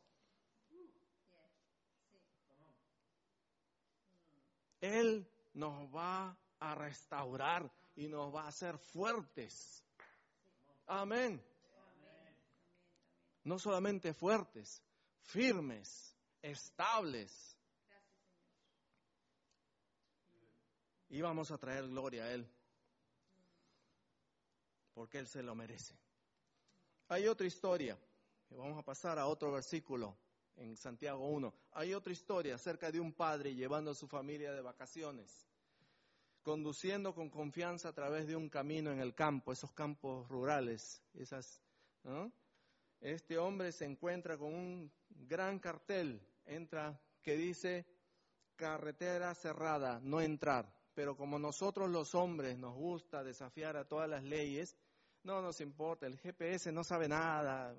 Él 4.79 5.29
nos 5.53 5.93
va 5.93 6.37
a 6.59 6.75
restaurar 6.75 7.69
y 7.97 8.07
nos 8.07 8.33
va 8.33 8.43
a 8.43 8.47
hacer 8.47 8.77
fuertes. 8.77 9.83
Amén 10.85 11.43
no 13.49 13.57
solamente 13.57 14.13
fuertes, 14.13 14.81
firmes, 15.21 16.15
estables. 16.41 17.57
Y 21.09 21.21
vamos 21.21 21.49
a 21.49 21.57
traer 21.57 21.87
gloria 21.87 22.25
a 22.25 22.31
Él, 22.31 22.47
porque 24.93 25.17
Él 25.17 25.27
se 25.27 25.41
lo 25.41 25.55
merece. 25.55 25.97
Hay 27.11 27.27
otra 27.27 27.47
historia, 27.47 27.97
vamos 28.51 28.77
a 28.77 28.83
pasar 28.83 29.17
a 29.17 29.25
otro 29.25 29.51
versículo 29.51 30.15
en 30.57 30.77
Santiago 30.77 31.27
1. 31.27 31.51
Hay 31.71 31.95
otra 31.95 32.13
historia 32.13 32.53
acerca 32.53 32.91
de 32.91 32.99
un 32.99 33.13
padre 33.13 33.55
llevando 33.55 33.89
a 33.89 33.95
su 33.95 34.07
familia 34.07 34.53
de 34.53 34.61
vacaciones, 34.61 35.47
conduciendo 36.43 37.15
con 37.15 37.31
confianza 37.31 37.89
a 37.89 37.93
través 37.93 38.27
de 38.27 38.35
un 38.35 38.47
camino 38.47 38.91
en 38.91 38.99
el 38.99 39.15
campo, 39.15 39.51
esos 39.51 39.71
campos 39.71 40.29
rurales, 40.29 41.01
esas, 41.15 41.63
¿no? 42.03 42.31
este 43.01 43.39
hombre 43.39 43.71
se 43.71 43.85
encuentra 43.85 44.37
con 44.37 44.53
un 44.53 44.91
gran 45.09 45.57
cartel, 45.57 46.21
entra 46.45 47.01
que 47.23 47.35
dice 47.35 47.87
carretera 48.55 49.33
cerrada, 49.33 49.99
no 50.03 50.21
entrar. 50.21 50.71
Pero 50.93 51.17
como 51.17 51.39
nosotros 51.39 51.89
los 51.89 52.13
hombres 52.13 52.55
nos 52.59 52.75
gusta 52.75 53.23
desafiar 53.23 53.77
a 53.77 53.87
todas 53.87 54.07
las 54.07 54.23
leyes, 54.23 54.77
no 55.23 55.41
nos 55.41 55.61
importa, 55.61 56.05
el 56.05 56.17
GPS 56.17 56.71
no 56.71 56.83
sabe 56.83 57.07
nada, 57.07 57.75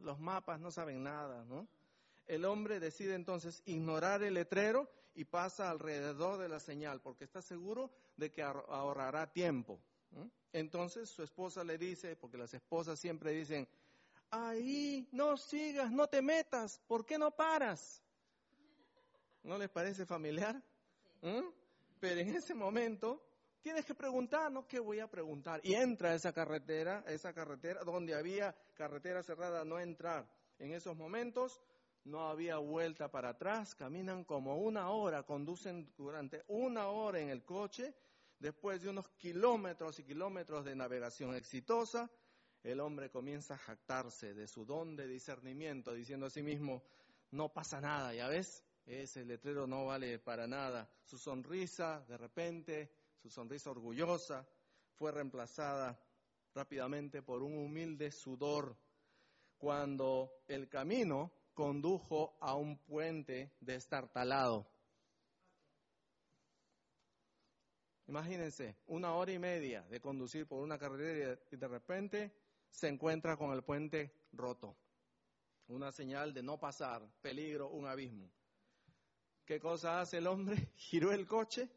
los 0.00 0.18
mapas 0.20 0.60
no 0.60 0.70
saben 0.70 1.02
nada, 1.02 1.44
¿no? 1.44 1.66
El 2.26 2.44
hombre 2.44 2.80
decide 2.80 3.14
entonces 3.14 3.62
ignorar 3.66 4.22
el 4.22 4.34
letrero 4.34 4.88
y 5.14 5.24
pasa 5.24 5.70
alrededor 5.70 6.38
de 6.38 6.48
la 6.48 6.58
señal 6.58 7.00
porque 7.00 7.24
está 7.24 7.42
seguro 7.42 7.90
de 8.16 8.30
que 8.30 8.42
ahorrará 8.42 9.30
tiempo. 9.30 9.78
Entonces 10.52 11.10
su 11.10 11.22
esposa 11.22 11.64
le 11.64 11.76
dice, 11.76 12.16
porque 12.16 12.38
las 12.38 12.54
esposas 12.54 12.98
siempre 12.98 13.32
dicen, 13.32 13.68
ahí, 14.30 15.08
no 15.12 15.36
sigas, 15.36 15.90
no 15.90 16.06
te 16.06 16.22
metas, 16.22 16.80
¿por 16.86 17.04
qué 17.04 17.18
no 17.18 17.30
paras? 17.30 18.02
¿No 19.42 19.58
les 19.58 19.68
parece 19.68 20.06
familiar? 20.06 20.62
Pero 22.00 22.20
en 22.20 22.34
ese 22.34 22.54
momento 22.54 23.20
tienes 23.64 23.86
que 23.86 23.94
preguntar, 23.94 24.52
¿no? 24.52 24.68
¿Qué 24.68 24.78
voy 24.78 25.00
a 25.00 25.08
preguntar? 25.08 25.58
Y 25.64 25.74
entra 25.74 26.10
a 26.10 26.14
esa 26.14 26.34
carretera, 26.34 27.02
esa 27.08 27.32
carretera 27.32 27.82
donde 27.82 28.14
había 28.14 28.54
carretera 28.74 29.22
cerrada, 29.22 29.64
no 29.64 29.80
entrar. 29.80 30.28
En 30.58 30.74
esos 30.74 30.94
momentos 30.94 31.62
no 32.04 32.28
había 32.28 32.58
vuelta 32.58 33.10
para 33.10 33.30
atrás, 33.30 33.74
caminan 33.74 34.24
como 34.24 34.58
una 34.58 34.90
hora, 34.90 35.22
conducen 35.22 35.90
durante 35.96 36.44
una 36.48 36.88
hora 36.88 37.20
en 37.20 37.30
el 37.30 37.42
coche, 37.42 37.94
después 38.38 38.82
de 38.82 38.90
unos 38.90 39.08
kilómetros 39.12 39.98
y 39.98 40.04
kilómetros 40.04 40.66
de 40.66 40.76
navegación 40.76 41.34
exitosa, 41.34 42.10
el 42.62 42.80
hombre 42.80 43.10
comienza 43.10 43.54
a 43.54 43.58
jactarse 43.58 44.34
de 44.34 44.46
su 44.46 44.66
don 44.66 44.94
de 44.94 45.06
discernimiento, 45.06 45.94
diciendo 45.94 46.26
a 46.26 46.30
sí 46.30 46.42
mismo, 46.42 46.82
no 47.30 47.50
pasa 47.50 47.80
nada, 47.80 48.12
ya 48.12 48.28
ves, 48.28 48.62
ese 48.84 49.24
letrero 49.24 49.66
no 49.66 49.86
vale 49.86 50.18
para 50.18 50.46
nada. 50.46 50.86
Su 51.02 51.16
sonrisa, 51.16 52.04
de 52.06 52.18
repente, 52.18 53.03
su 53.24 53.30
sonrisa 53.30 53.70
orgullosa, 53.70 54.46
fue 54.96 55.10
reemplazada 55.10 55.98
rápidamente 56.54 57.22
por 57.22 57.42
un 57.42 57.56
humilde 57.56 58.10
sudor 58.10 58.76
cuando 59.56 60.42
el 60.46 60.68
camino 60.68 61.32
condujo 61.54 62.36
a 62.38 62.54
un 62.54 62.76
puente 62.76 63.54
destartalado. 63.60 64.66
Imagínense, 68.08 68.76
una 68.88 69.14
hora 69.14 69.32
y 69.32 69.38
media 69.38 69.80
de 69.84 70.02
conducir 70.02 70.46
por 70.46 70.62
una 70.62 70.78
carretera 70.78 71.40
y 71.50 71.56
de 71.56 71.68
repente 71.68 72.30
se 72.68 72.88
encuentra 72.88 73.38
con 73.38 73.54
el 73.54 73.62
puente 73.62 74.12
roto. 74.32 74.76
Una 75.68 75.90
señal 75.92 76.34
de 76.34 76.42
no 76.42 76.60
pasar, 76.60 77.10
peligro, 77.22 77.70
un 77.70 77.86
abismo. 77.86 78.30
¿Qué 79.46 79.58
cosa 79.58 80.02
hace 80.02 80.18
el 80.18 80.26
hombre? 80.26 80.56
Giró 80.76 81.10
el 81.10 81.26
coche 81.26 81.70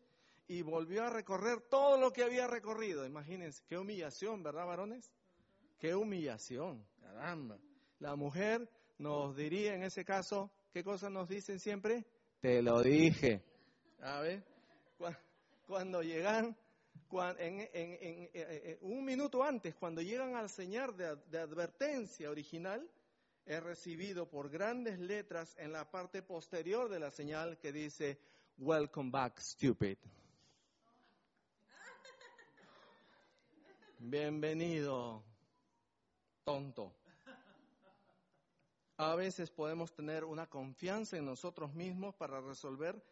y 0.48 0.62
volvió 0.62 1.04
a 1.04 1.10
recorrer 1.10 1.62
todo 1.62 1.98
lo 2.00 2.12
que 2.14 2.24
había 2.24 2.48
recorrido. 2.48 3.06
Imagínense, 3.06 3.64
qué 3.68 3.78
humillación, 3.78 4.44
¿verdad, 4.44 4.66
varones? 4.66 5.12
Qué 5.78 5.94
humillación, 5.94 6.86
caramba. 7.00 7.58
La 8.00 8.16
mujer 8.16 8.70
nos 8.98 9.36
diría 9.36 9.76
en 9.76 9.84
ese 9.84 10.06
caso, 10.06 10.52
¿qué 10.72 10.84
cosas 10.84 11.12
nos 11.12 11.28
dicen 11.28 11.60
siempre? 11.60 12.06
Te 12.40 12.62
lo 12.62 12.82
dije. 12.82 13.44
A 14.02 14.22
ver, 14.22 14.44
cuando 15.68 16.02
llegan, 16.02 16.56
en, 17.40 17.60
eh, 17.60 17.70
eh, 18.34 18.78
un 18.82 19.04
minuto 19.04 19.44
antes, 19.44 19.76
cuando 19.76 20.02
llegan 20.02 20.36
al 20.36 20.50
señal 20.50 20.96
de, 20.96 21.40
advertencia 21.40 22.30
original, 22.30 22.90
es 23.46 23.64
recibido 23.64 24.30
por 24.30 24.50
grandes 24.50 25.00
letras 25.00 25.56
en 25.58 25.72
la 25.72 25.90
parte 25.90 26.22
posterior 26.22 26.90
de 26.90 27.00
la 27.00 27.12
señal 27.12 27.58
que 27.58 27.72
dice, 27.72 28.20
Welcome 28.58 29.12
back, 29.12 29.40
stupid. 29.40 29.98
Bienvenido, 34.00 35.24
tonto. 36.44 36.94
A 38.98 39.16
veces 39.16 39.50
podemos 39.50 39.92
tener 39.92 40.24
una 40.24 40.48
confianza 40.48 41.18
en 41.18 41.26
nosotros 41.26 41.74
mismos 41.74 42.14
para 42.16 42.40
resolver, 42.40 43.04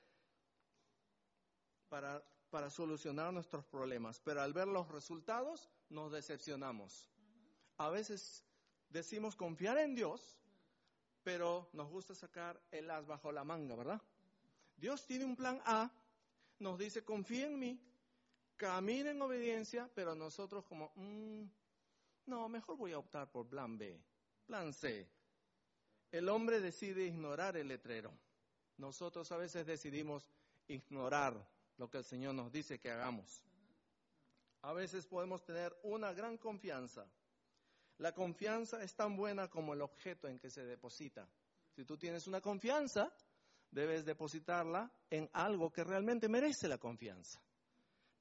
para, 1.90 2.24
para 2.52 2.70
solucionar 2.70 3.34
nuestros 3.34 3.66
problemas, 3.66 4.20
pero 4.20 4.42
al 4.42 4.54
ver 4.54 4.68
los 4.68 4.88
resultados 4.90 5.70
nos 5.90 6.12
decepcionamos. 6.12 7.10
A 7.78 7.90
veces 7.90 8.44
decimos 8.90 9.36
confiar 9.36 9.80
en 9.80 9.96
Dios, 9.96 10.40
pero 11.24 11.68
nos 11.74 11.90
gusta 11.90 12.14
sacar 12.14 12.62
el 12.72 12.92
as 12.92 13.08
bajo 13.08 13.32
la 13.32 13.44
manga, 13.44 13.76
¿verdad? 13.76 14.02
Dios 14.78 15.06
tiene 15.08 15.26
un 15.26 15.36
plan 15.36 15.60
A, 15.66 15.92
nos 16.60 16.78
dice 16.78 17.04
confía 17.04 17.48
en 17.48 17.58
mí, 17.58 17.80
camina 18.58 19.12
en 19.12 19.22
obediencia, 19.22 19.90
pero 19.94 20.16
nosotros 20.16 20.66
como, 20.66 20.92
mm, 20.96 21.44
no, 22.28 22.50
mejor 22.50 22.78
voy 22.78 22.94
a 22.94 23.00
optar 23.00 23.32
por 23.32 23.48
plan 23.48 23.78
B, 23.78 24.02
plan 24.46 24.74
C, 24.74 25.08
el 26.12 26.30
hombre 26.30 26.62
decide 26.62 27.06
ignorar 27.06 27.58
el 27.58 27.68
letrero. 27.68 28.12
Nosotros 28.78 29.32
a 29.32 29.38
veces 29.38 29.66
decidimos 29.66 30.26
ignorar 30.68 31.36
lo 31.78 31.90
que 31.90 31.98
el 32.00 32.04
Señor 32.04 32.36
nos 32.36 32.52
dice 32.52 32.80
que 32.80 32.92
hagamos. 32.92 33.44
A 34.62 34.74
veces 34.74 35.06
podemos 35.06 35.44
tener 35.44 35.78
una 35.84 36.14
gran 36.14 36.38
confianza. 36.38 37.06
La 37.98 38.14
confianza 38.14 38.82
es 38.84 38.96
tan 38.96 39.16
buena 39.16 39.50
como 39.50 39.74
el 39.74 39.82
objeto 39.82 40.28
en 40.28 40.40
que 40.40 40.50
se 40.50 40.66
deposita. 40.66 41.28
Si 41.76 41.86
tú 41.86 41.98
tienes 41.98 42.28
una 42.28 42.42
confianza, 42.42 43.14
debes 43.72 44.06
depositarla 44.06 44.92
en 45.10 45.30
algo 45.34 45.72
que 45.72 45.84
realmente 45.84 46.28
merece 46.28 46.68
la 46.68 46.78
confianza. 46.78 47.42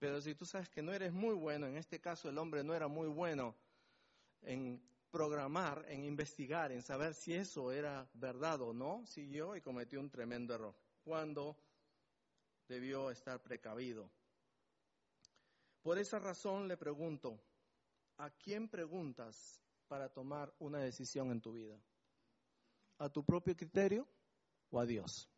Pero 0.05 0.20
si 0.20 0.34
tú 0.34 0.44
sabes 0.44 0.68
que 0.68 0.82
no 0.82 0.92
eres 0.92 1.14
muy 1.14 1.32
bueno, 1.32 1.66
en 1.66 1.78
este 1.78 1.98
caso 1.98 2.28
el 2.28 2.36
hombre 2.36 2.62
no 2.62 2.74
era 2.74 2.88
muy 2.88 3.09
bueno 3.09 3.57
en 4.42 4.78
programar, 5.11 5.86
en 5.88 6.05
investigar, 6.05 6.72
en 6.72 6.82
saber 6.82 7.14
si 7.14 7.32
eso 7.32 7.72
era 7.72 8.07
verdad 8.12 8.61
o 8.61 8.74
no, 8.74 9.07
siguió 9.07 9.57
y 9.57 9.62
cometió 9.62 9.98
un 10.00 10.11
tremendo 10.11 10.55
error, 10.55 10.76
cuando 11.02 11.57
debió 12.68 13.11
estar 13.11 13.42
precavido. 13.42 14.11
Por 15.80 15.96
esa 15.96 16.18
razón 16.18 16.68
le 16.68 16.76
pregunto, 16.76 17.40
¿a 18.18 18.28
quién 18.28 18.68
preguntas 18.68 19.59
para 19.88 20.11
tomar 20.11 20.55
una 20.59 20.80
decisión 20.80 21.30
en 21.30 21.40
tu 21.40 21.55
vida? 21.55 21.80
¿A 22.98 23.09
tu 23.09 23.24
propio 23.24 23.57
criterio 23.57 24.07
o 24.68 24.78
a 24.78 24.84
Dios? 24.84 25.30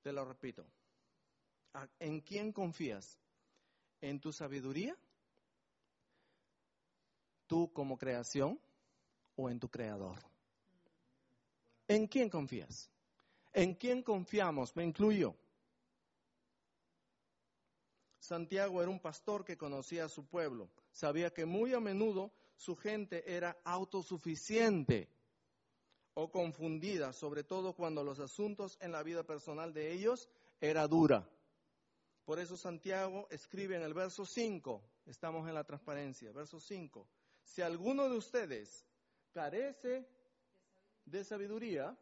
Te 0.00 0.12
lo 0.12 0.24
repito, 0.24 0.64
¿en 1.98 2.20
quién 2.20 2.52
confías? 2.52 3.18
¿En 4.00 4.20
tu 4.20 4.32
sabiduría 4.32 4.96
tú 7.46 7.72
como 7.72 7.96
creación 7.96 8.60
o 9.36 9.48
en 9.50 9.58
tu 9.58 9.68
creador? 9.68 10.18
¿En 11.88 12.06
quién 12.06 12.28
confías? 12.28 12.90
¿En 13.52 13.74
quién 13.74 14.02
confiamos? 14.02 14.74
Me 14.76 14.84
incluyo. 14.84 15.34
Santiago 18.18 18.82
era 18.82 18.90
un 18.90 19.00
pastor 19.00 19.44
que 19.44 19.56
conocía 19.56 20.06
a 20.06 20.08
su 20.08 20.26
pueblo. 20.26 20.68
Sabía 20.92 21.32
que 21.32 21.46
muy 21.46 21.72
a 21.74 21.80
menudo 21.80 22.32
su 22.56 22.74
gente 22.74 23.22
era 23.36 23.56
autosuficiente 23.64 25.08
o 26.14 26.30
confundida, 26.30 27.12
sobre 27.12 27.44
todo 27.44 27.74
cuando 27.74 28.02
los 28.02 28.18
asuntos 28.18 28.78
en 28.80 28.90
la 28.90 29.02
vida 29.02 29.22
personal 29.22 29.72
de 29.72 29.92
ellos 29.92 30.28
era 30.60 30.88
dura. 30.88 31.28
Por 32.26 32.40
eso 32.40 32.56
Santiago 32.56 33.28
escribe 33.30 33.76
en 33.76 33.82
el 33.82 33.94
verso 33.94 34.26
5, 34.26 34.82
estamos 35.06 35.48
en 35.48 35.54
la 35.54 35.62
transparencia, 35.62 36.32
verso 36.32 36.58
5, 36.58 37.06
si 37.44 37.62
alguno 37.62 38.08
de 38.08 38.16
ustedes 38.16 38.84
carece 39.32 40.04
de 41.04 41.22
sabiduría, 41.22 41.96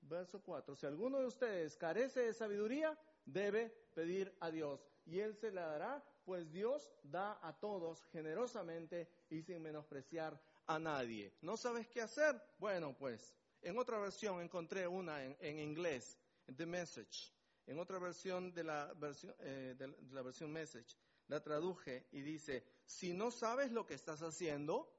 verso 0.00 0.42
4, 0.42 0.74
si 0.74 0.84
alguno 0.84 1.20
de 1.20 1.26
ustedes 1.26 1.76
carece 1.76 2.22
de 2.22 2.34
sabiduría, 2.34 2.98
debe 3.24 3.70
pedir 3.94 4.36
a 4.40 4.50
Dios 4.50 4.84
y 5.06 5.20
Él 5.20 5.36
se 5.36 5.52
la 5.52 5.66
dará, 5.66 6.04
pues 6.24 6.50
Dios 6.50 6.90
da 7.04 7.38
a 7.40 7.52
todos 7.52 8.04
generosamente 8.06 9.08
y 9.30 9.42
sin 9.42 9.62
menospreciar 9.62 10.40
a 10.66 10.78
nadie. 10.80 11.32
¿No 11.40 11.56
sabes 11.56 11.86
qué 11.86 12.02
hacer? 12.02 12.42
Bueno, 12.58 12.96
pues 12.98 13.32
en 13.62 13.78
otra 13.78 13.98
versión 13.98 14.40
encontré 14.40 14.86
una 14.86 15.24
en, 15.24 15.58
inglés, 15.58 16.18
The 16.56 16.66
Message, 16.66 17.32
en 17.66 17.78
otra 17.78 17.98
versión 17.98 18.52
de 18.52 18.64
la 18.64 18.92
versión, 18.94 19.34
eh, 19.40 19.74
de 19.78 19.88
la 20.10 20.22
versión 20.22 20.52
Message 20.52 20.96
la 21.28 21.42
traduje 21.42 22.08
y 22.12 22.20
dice, 22.20 22.64
si 22.84 23.12
no 23.12 23.30
sabes 23.30 23.70
lo 23.70 23.86
que 23.86 23.94
estás 23.94 24.22
haciendo, 24.22 24.92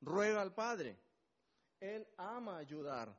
ruega 0.00 0.42
al 0.42 0.54
Padre. 0.54 0.98
Él 1.80 2.06
ama 2.16 2.58
ayudar. 2.58 3.16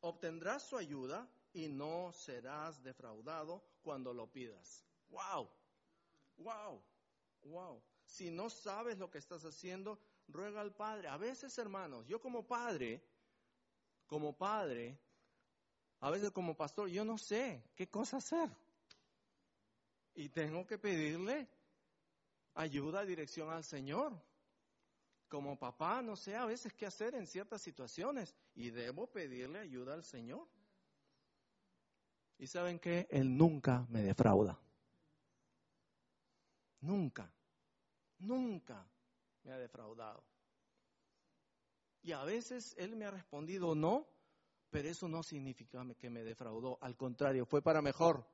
Obtendrás 0.00 0.62
su 0.62 0.76
ayuda 0.76 1.28
y 1.52 1.68
no 1.68 2.12
serás 2.12 2.82
defraudado 2.82 3.64
cuando 3.82 4.12
lo 4.12 4.30
pidas. 4.30 4.84
¡Wow! 5.08 5.50
¡Wow! 6.36 6.82
¡Wow! 7.42 7.82
Si 8.04 8.30
no 8.30 8.50
sabes 8.50 8.98
lo 8.98 9.10
que 9.10 9.18
estás 9.18 9.44
haciendo, 9.44 9.98
ruega 10.28 10.60
al 10.60 10.74
Padre. 10.74 11.08
A 11.08 11.16
veces, 11.16 11.56
hermanos, 11.58 12.06
yo 12.06 12.20
como 12.20 12.46
padre, 12.46 13.02
como 14.06 14.36
padre, 14.36 14.98
a 16.02 16.10
veces 16.10 16.32
como 16.32 16.56
pastor, 16.56 16.88
yo 16.88 17.04
no 17.04 17.16
sé 17.16 17.62
qué 17.76 17.88
cosa 17.88 18.16
hacer 18.16 18.50
y 20.14 20.28
tengo 20.30 20.66
que 20.66 20.76
pedirle 20.76 21.48
ayuda, 22.54 23.04
dirección 23.04 23.50
al 23.50 23.62
Señor. 23.62 24.12
Como 25.28 25.58
papá 25.58 26.02
no 26.02 26.16
sé 26.16 26.34
a 26.34 26.44
veces 26.44 26.74
qué 26.74 26.86
hacer 26.86 27.14
en 27.14 27.26
ciertas 27.26 27.62
situaciones 27.62 28.34
y 28.56 28.70
debo 28.70 29.06
pedirle 29.06 29.60
ayuda 29.60 29.94
al 29.94 30.02
Señor. 30.02 30.46
Y 32.36 32.48
saben 32.48 32.80
que 32.80 33.06
Él 33.08 33.36
nunca 33.36 33.86
me 33.88 34.02
defrauda. 34.02 34.58
Nunca, 36.80 37.32
nunca 38.18 38.84
me 39.44 39.52
ha 39.52 39.58
defraudado. 39.58 40.24
Y 42.02 42.10
a 42.10 42.24
veces 42.24 42.74
Él 42.76 42.96
me 42.96 43.04
ha 43.04 43.12
respondido 43.12 43.76
no, 43.76 44.11
Pero 44.72 44.88
eso 44.88 45.06
no 45.06 45.22
significa 45.22 45.84
que 45.98 46.08
me 46.08 46.24
defraudó, 46.24 46.78
al 46.80 46.96
contrario, 46.96 47.44
fue 47.44 47.60
para 47.60 47.82
mejor. 47.82 48.26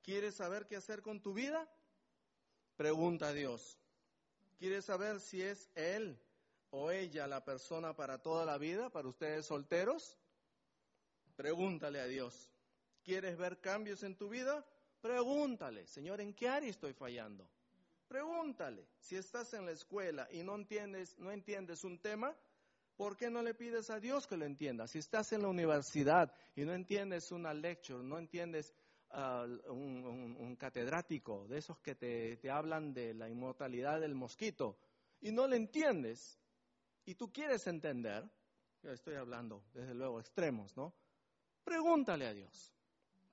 ¿Quieres 0.00 0.36
saber 0.36 0.66
qué 0.66 0.76
hacer 0.76 1.02
con 1.02 1.20
tu 1.20 1.34
vida? 1.34 1.70
Pregunta 2.76 3.28
a 3.28 3.32
Dios. 3.34 3.78
¿Quieres 4.56 4.86
saber 4.86 5.20
si 5.20 5.42
es 5.42 5.68
Él 5.74 6.18
o 6.70 6.90
ella 6.90 7.26
la 7.26 7.44
persona 7.44 7.94
para 7.94 8.22
toda 8.22 8.46
la 8.46 8.56
vida, 8.56 8.88
para 8.88 9.06
ustedes 9.06 9.44
solteros? 9.44 10.16
Pregúntale 11.36 12.00
a 12.00 12.06
Dios. 12.06 12.50
¿Quieres 13.04 13.36
ver 13.36 13.60
cambios 13.60 14.02
en 14.02 14.16
tu 14.16 14.30
vida? 14.30 14.64
Pregúntale, 15.02 15.86
Señor, 15.86 16.22
¿en 16.22 16.32
qué 16.32 16.48
área 16.48 16.70
estoy 16.70 16.94
fallando? 16.94 17.46
Pregúntale. 18.08 18.88
Si 18.98 19.14
estás 19.14 19.52
en 19.52 19.66
la 19.66 19.72
escuela 19.72 20.26
y 20.30 20.42
no 20.42 20.54
entiendes, 20.54 21.18
no 21.18 21.30
entiendes 21.30 21.84
un 21.84 21.98
tema, 21.98 22.34
¿por 22.98 23.16
qué 23.16 23.30
no 23.30 23.42
le 23.42 23.54
pides 23.54 23.90
a 23.90 24.00
Dios 24.00 24.26
que 24.26 24.36
lo 24.36 24.44
entienda? 24.44 24.88
Si 24.88 24.98
estás 24.98 25.32
en 25.32 25.42
la 25.42 25.48
universidad 25.48 26.34
y 26.56 26.64
no 26.64 26.74
entiendes 26.74 27.30
una 27.30 27.54
lecture, 27.54 28.02
no 28.02 28.18
entiendes 28.18 28.74
uh, 29.12 29.72
un, 29.72 30.56
catedrático 30.58 31.46
de 31.46 31.58
esos 31.58 31.78
que 31.78 31.94
te, 31.94 32.36
te 32.38 32.50
hablan 32.50 32.92
de 32.92 33.14
la 33.14 33.30
inmortalidad 33.30 34.00
del 34.00 34.16
mosquito 34.16 34.76
y 35.20 35.30
no 35.30 35.46
le 35.46 35.56
entiendes 35.56 36.40
y 37.04 37.14
tú 37.14 37.32
quieres 37.32 37.68
entender, 37.68 38.28
yo 38.82 38.90
estoy 38.90 39.14
hablando 39.14 39.62
desde 39.72 39.94
luego 39.94 40.18
extremos, 40.18 40.76
¿no? 40.76 40.92
Pregúntale 41.62 42.26
a 42.26 42.34
Dios. 42.34 42.74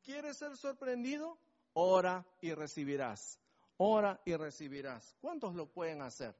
¿Quieres 0.03 0.37
ser 0.37 0.55
sorprendido? 0.57 1.39
Ora 1.73 2.23
y 2.39 2.53
recibirás. 2.53 3.39
Ora 3.77 4.21
y 4.25 4.35
recibirás. 4.35 5.15
¿Cuántos 5.19 5.55
lo 5.55 5.65
pueden 5.65 6.03
hacer? 6.03 6.35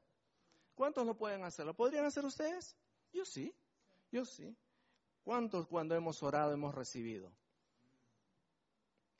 ¿Cuántos 0.76 1.08
lo 1.08 1.18
pueden 1.18 1.44
hacer? 1.44 1.66
¿Lo 1.66 1.74
podrían 1.74 2.06
hacer 2.06 2.24
ustedes? 2.24 2.76
Yo 3.16 3.24
sí, 3.24 3.55
yo 4.11 4.26
sí. 4.26 4.53
¿Cuántos 5.24 5.68
cuando 5.68 5.95
hemos 5.95 6.22
orado 6.22 6.51
hemos 6.51 6.76
recibido? 6.76 7.32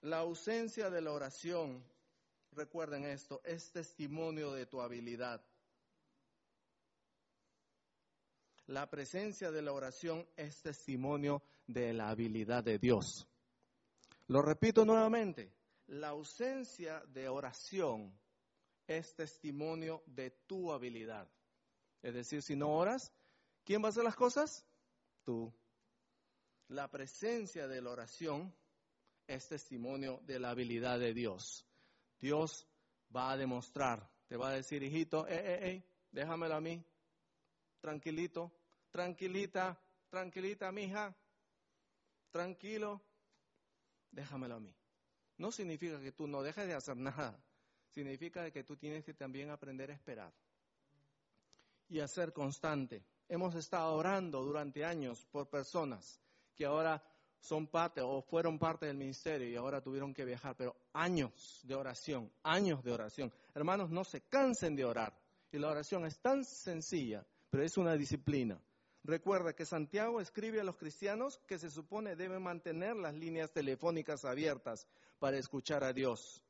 La 0.02 0.20
ausencia 0.20 0.90
de 0.90 1.00
la 1.00 1.14
oración, 1.14 1.82
recuerden 2.52 3.06
esto, 3.06 3.42
es 3.46 3.72
testimonio 3.72 4.52
de 4.52 4.66
tu 4.66 4.82
habilidad. 4.82 5.42
La 8.68 8.90
presencia 8.90 9.50
de 9.50 9.62
la 9.62 9.72
oración 9.72 10.28
es 10.36 10.62
testimonio 10.62 11.42
de 11.66 11.94
la 11.94 12.10
habilidad 12.10 12.66
de 12.66 12.78
Dios. 12.78 13.30
Lo 14.28 14.42
repito 14.42 14.84
nuevamente, 14.84 15.54
la 15.88 16.10
ausencia 16.10 17.00
de 17.08 17.30
oración 17.30 18.14
es 18.88 19.16
testimonio 19.16 20.04
de 20.06 20.32
tu 20.32 20.74
habilidad. 20.74 21.30
Es 22.02 22.14
decir, 22.14 22.42
si 22.42 22.58
no 22.58 22.76
oras, 22.76 23.14
¿quién 23.66 23.84
va 23.84 23.88
a 23.88 23.90
hacer 23.90 24.04
las 24.04 24.16
cosas? 24.16 24.66
Tú. 25.24 25.52
La 26.70 26.90
presencia 26.90 27.68
de 27.68 27.82
la 27.82 27.92
oración 27.92 28.56
es 29.28 29.48
testimonio 29.48 30.22
de 30.26 30.40
la 30.40 30.52
habilidad 30.52 31.00
de 31.00 31.14
Dios. 31.14 31.66
Dios 32.20 32.68
va 33.14 33.32
a 33.32 33.38
demostrar, 33.38 34.10
te 34.28 34.38
va 34.38 34.50
a 34.50 34.54
decir, 34.54 34.82
hijito, 34.84 35.28
eh, 35.28 35.36
eh, 35.36 35.70
eh, 35.70 35.84
déjamelo 36.12 36.56
a 36.56 36.62
mí, 36.62 36.84
tranquilito, 37.82 38.52
tranquilita, 38.92 39.80
tranquilita, 40.10 40.72
mija, 40.72 41.16
tranquilo, 42.32 43.02
déjamelo 44.12 44.56
a 44.56 44.60
mí. 44.60 44.74
No 45.38 45.52
significa 45.52 46.00
que 46.00 46.12
tú 46.12 46.28
no 46.28 46.42
dejes 46.42 46.68
de 46.68 46.74
hacer 46.74 46.98
nada, 46.98 47.38
significa 47.94 48.50
que 48.52 48.64
tú 48.64 48.78
tienes 48.78 49.04
que 49.04 49.14
también 49.14 49.50
aprender 49.50 49.92
a 49.92 49.94
esperar 49.94 50.34
y 51.90 52.00
a 52.00 52.08
ser 52.08 52.34
constante. 52.34 53.04
Hemos 53.28 53.56
estado 53.56 53.96
orando 53.96 54.44
durante 54.44 54.86
años 54.86 55.26
por 55.32 55.50
personas 55.50 56.20
que 56.56 56.66
ahora 56.66 57.04
son 57.40 57.68
parte 57.68 58.02
o 58.02 58.22
fueron 58.22 58.58
parte 58.58 58.86
del 58.88 58.98
ministerio 58.98 59.48
y 59.50 59.56
ahora 59.56 59.82
tuvieron 59.82 60.14
que 60.14 60.26
viajar, 60.26 60.56
pero 60.56 60.76
años 60.94 61.62
de 61.64 61.76
oración, 61.76 62.32
años 62.44 62.84
de 62.84 62.92
oración. 62.92 63.32
Hermanos, 63.54 63.90
no 63.90 64.04
se 64.04 64.22
cansen 64.22 64.76
de 64.76 64.86
orar. 64.86 65.14
Y 65.52 65.60
la 65.60 65.70
oración 65.70 66.06
es 66.06 66.20
tan 66.20 66.44
sencilla, 66.44 67.26
pero 67.50 67.64
es 67.64 67.78
una 67.78 67.96
disciplina. 67.96 68.60
Recuerda 69.04 69.54
que 69.54 69.66
Santiago 69.66 70.20
escribe 70.20 70.60
a 70.60 70.64
los 70.64 70.78
cristianos 70.78 71.40
que 71.48 71.60
se 71.60 71.70
supone 71.70 72.16
deben 72.16 72.42
mantener 72.42 72.96
las 72.96 73.14
líneas 73.14 73.52
telefónicas 73.52 74.26
abiertas 74.26 74.88
para 75.20 75.38
escuchar 75.38 75.84
a 75.84 75.94
Dios. 75.94 76.42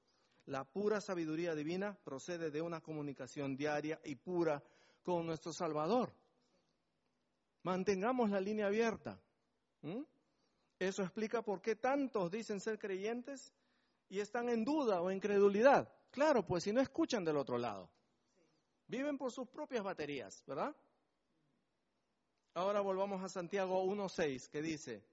La 0.45 0.63
pura 0.63 1.01
sabiduría 1.01 1.55
divina 1.55 1.97
procede 2.03 2.51
de 2.51 2.61
una 2.61 2.79
comunicación 2.79 3.57
diaria 3.57 3.99
y 4.05 4.15
pura 4.15 4.63
con 5.03 5.25
nuestro 5.25 5.51
Salvador. 5.51 6.13
Mantengamos 7.65 8.29
la 8.29 8.39
línea 8.39 8.67
abierta. 8.67 9.19
Eso 10.77 11.01
explica 11.01 11.41
por 11.41 11.63
qué 11.63 11.75
tantos 11.75 12.29
dicen 12.29 12.59
ser 12.59 12.77
creyentes 12.77 13.51
y 14.07 14.19
están 14.19 14.49
en 14.49 14.63
duda 14.63 15.01
o 15.01 15.09
incredulidad. 15.09 15.91
Claro, 16.11 16.45
pues 16.45 16.63
si 16.63 16.71
no 16.71 16.79
escuchan 16.79 17.25
del 17.25 17.37
otro 17.37 17.57
lado. 17.57 17.89
Viven 18.85 19.17
por 19.17 19.31
sus 19.31 19.47
propias 19.47 19.83
baterías, 19.83 20.43
¿verdad? 20.45 20.75
Ahora 22.53 22.81
volvamos 22.81 23.23
a 23.23 23.29
Santiago 23.29 23.83
1.6 23.83 24.47
que 24.47 24.61
dice, 24.61 25.03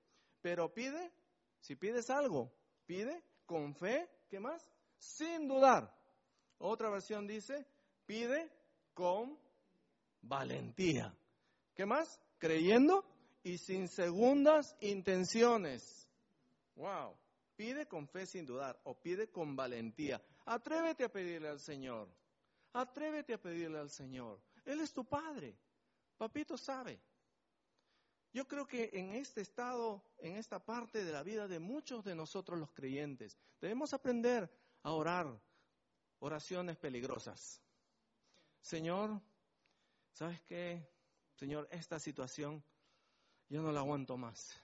pero 0.42 0.74
pide, 0.74 1.10
si 1.58 1.74
pides 1.74 2.10
algo, 2.10 2.52
pide 2.84 3.24
con 3.46 3.74
fe, 3.74 4.10
¿qué 4.28 4.38
más? 4.38 4.70
Sin 4.98 5.48
dudar. 5.48 5.90
Otra 6.58 6.90
versión 6.90 7.26
dice, 7.26 7.66
pide 8.04 8.52
con 8.92 9.38
valentía. 10.20 11.16
¿Qué 11.74 11.86
más? 11.86 12.20
Creyendo 12.42 13.04
y 13.44 13.56
sin 13.56 13.86
segundas 13.86 14.76
intenciones. 14.80 16.08
Wow. 16.74 17.14
Pide 17.54 17.86
con 17.86 18.08
fe 18.08 18.26
sin 18.26 18.44
dudar 18.44 18.80
o 18.82 19.00
pide 19.00 19.30
con 19.30 19.54
valentía. 19.54 20.20
Atrévete 20.46 21.04
a 21.04 21.08
pedirle 21.08 21.50
al 21.50 21.60
Señor. 21.60 22.08
Atrévete 22.72 23.34
a 23.34 23.40
pedirle 23.40 23.78
al 23.78 23.90
Señor. 23.90 24.40
Él 24.64 24.80
es 24.80 24.92
tu 24.92 25.04
Padre. 25.04 25.56
Papito 26.18 26.58
sabe. 26.58 26.98
Yo 28.32 28.48
creo 28.48 28.66
que 28.66 28.90
en 28.92 29.14
este 29.14 29.40
estado, 29.40 30.02
en 30.18 30.34
esta 30.36 30.58
parte 30.58 31.04
de 31.04 31.12
la 31.12 31.22
vida 31.22 31.46
de 31.46 31.60
muchos 31.60 32.02
de 32.02 32.16
nosotros 32.16 32.58
los 32.58 32.72
creyentes, 32.72 33.38
debemos 33.60 33.94
aprender 33.94 34.50
a 34.82 34.90
orar 34.90 35.40
oraciones 36.18 36.76
peligrosas. 36.76 37.62
Señor, 38.62 39.20
¿sabes 40.10 40.40
qué? 40.40 40.90
Señor, 41.34 41.68
esta 41.70 41.98
situación 41.98 42.62
yo 43.48 43.62
no 43.62 43.72
la 43.72 43.80
aguanto 43.80 44.16
más, 44.16 44.60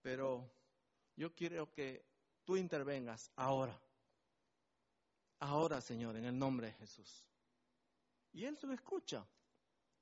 pero 0.00 0.50
yo 1.16 1.34
quiero 1.34 1.70
que 1.70 2.04
tú 2.44 2.56
intervengas 2.56 3.30
ahora. 3.36 3.78
Ahora, 5.40 5.80
Señor, 5.80 6.16
en 6.16 6.24
el 6.24 6.38
nombre 6.38 6.68
de 6.68 6.72
Jesús. 6.74 7.26
Y 8.32 8.44
Él 8.44 8.58
lo 8.62 8.72
escucha 8.72 9.26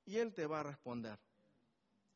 y 0.05 0.17
Él 0.17 0.33
te 0.33 0.45
va 0.45 0.59
a 0.59 0.63
responder 0.63 1.19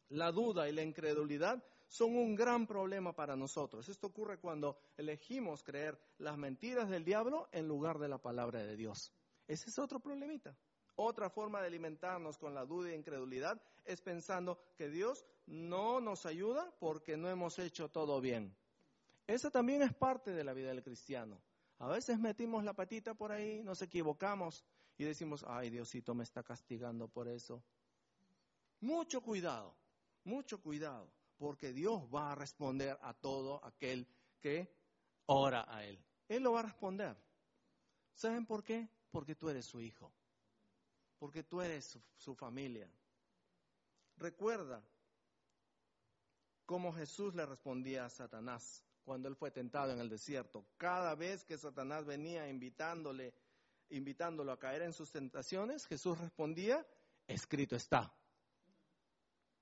la 0.10 0.32
duda 0.32 0.70
y 0.70 0.72
la 0.72 0.84
incredulidad 0.84 1.64
son 1.88 2.16
un 2.16 2.36
gran 2.36 2.68
problema 2.68 3.14
para 3.14 3.36
nosotros. 3.36 3.88
Esto 3.90 4.08
ocurre 4.08 4.40
cuando 4.40 4.78
elegimos 4.98 5.64
creer 5.64 6.00
las 6.18 6.38
mentiras 6.38 6.90
del 6.90 7.06
diablo 7.06 7.48
en 7.52 7.68
lugar 7.68 8.00
de 8.00 8.08
la 8.08 8.18
palabra 8.18 8.64
de 8.64 8.76
Dios. 8.76 9.12
Ese 9.48 9.70
es 9.70 9.80
otro 9.80 10.00
problemita. 10.00 10.56
Otra 10.96 11.30
forma 11.30 11.62
de 11.62 11.68
alimentarnos 11.68 12.38
con 12.38 12.54
la 12.54 12.66
duda 12.66 12.90
e 12.90 12.96
incredulidad 12.96 13.62
es 13.84 14.02
pensando 14.02 14.60
que 14.78 14.90
Dios 14.90 15.26
no 15.46 16.00
nos 16.00 16.26
ayuda 16.26 16.74
porque 16.80 17.18
no 17.18 17.30
hemos 17.30 17.60
hecho 17.60 17.90
todo 17.90 18.22
bien. 18.22 18.56
Esa 19.28 19.52
también 19.52 19.82
es 19.82 19.94
parte 19.94 20.32
de 20.32 20.44
la 20.44 20.54
vida 20.54 20.70
del 20.70 20.84
cristiano. 20.84 21.42
A 21.80 21.88
veces 21.88 22.20
metimos 22.20 22.64
la 22.64 22.74
patita 22.74 23.14
por 23.14 23.32
ahí, 23.32 23.62
nos 23.64 23.82
equivocamos 23.82 24.64
y 24.98 25.04
decimos, 25.04 25.44
ay 25.48 25.70
Diosito 25.70 26.16
me 26.16 26.24
está 26.24 26.44
castigando 26.44 27.08
por 27.08 27.28
eso. 27.28 27.62
Mucho 28.80 29.22
cuidado 29.22 29.76
mucho 30.26 30.60
cuidado, 30.60 31.08
porque 31.38 31.72
Dios 31.72 32.04
va 32.14 32.32
a 32.32 32.36
responder 32.36 32.98
a 33.02 33.14
todo 33.14 33.64
aquel 33.64 34.08
que 34.42 34.76
ora 35.28 35.66
a 35.68 35.86
Él. 35.86 36.04
Él 36.28 36.44
lo 36.44 36.54
va 36.54 36.62
a 36.62 36.64
responder. 36.64 37.16
¿Saben 38.14 38.46
por 38.46 38.64
qué? 38.64 38.90
Porque 39.12 39.36
tú 39.36 39.50
eres 39.50 39.66
su 39.66 39.80
hijo, 39.80 40.12
porque 41.20 41.44
tú 41.44 41.62
eres 41.62 41.98
su, 42.18 42.36
familia. 42.36 42.90
Recuerda 44.18 44.82
cómo 46.66 46.94
Jesús 46.94 47.36
le 47.36 47.46
respondía 47.46 48.06
a 48.06 48.10
Satanás 48.10 48.84
cuando 49.04 49.28
él 49.28 49.36
fue 49.36 49.52
tentado 49.52 49.92
en 49.92 50.00
el 50.00 50.10
desierto. 50.10 50.66
Cada 50.78 51.16
vez 51.16 51.44
que 51.44 51.58
Satanás 51.58 52.06
venía 52.06 52.48
invitándole, 52.50 53.34
invitándolo 53.90 54.52
a 54.52 54.60
caer 54.60 54.82
en 54.82 54.94
sus 54.94 55.12
tentaciones, 55.12 55.86
Jesús 55.86 56.18
respondía, 56.18 56.86
escrito 57.28 57.76
está. 57.76 58.14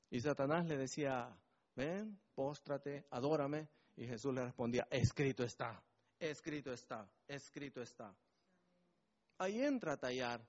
Y 0.09 0.21
Satanás 0.21 0.65
le 0.65 0.77
decía, 0.77 1.35
ven, 1.75 2.19
póstrate, 2.35 3.05
adórame. 3.09 3.67
Y 3.95 4.07
Jesús 4.07 4.33
le 4.33 4.43
respondía, 4.43 4.87
escrito 4.89 5.43
está, 5.43 5.83
escrito 6.19 6.73
está, 6.73 7.07
escrito 7.27 7.81
está. 7.81 8.15
Ahí 9.37 9.61
entra 9.61 9.93
a 9.93 9.97
tallar 9.97 10.41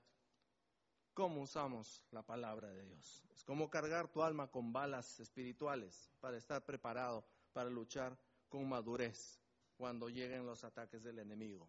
cómo 1.15 1.41
usamos 1.41 2.03
la 2.11 2.21
palabra 2.21 2.67
de 2.69 2.83
Dios. 2.83 3.23
Es 3.33 3.43
como 3.43 3.69
cargar 3.69 4.09
tu 4.09 4.21
alma 4.21 4.51
con 4.51 4.71
balas 4.71 5.19
espirituales 5.19 6.11
para 6.19 6.37
estar 6.37 6.63
preparado 6.63 7.25
para 7.53 7.69
luchar 7.69 8.15
con 8.49 8.67
madurez 8.67 9.39
cuando 9.77 10.09
lleguen 10.09 10.45
los 10.45 10.63
ataques 10.63 11.01
del 11.01 11.19
enemigo. 11.19 11.67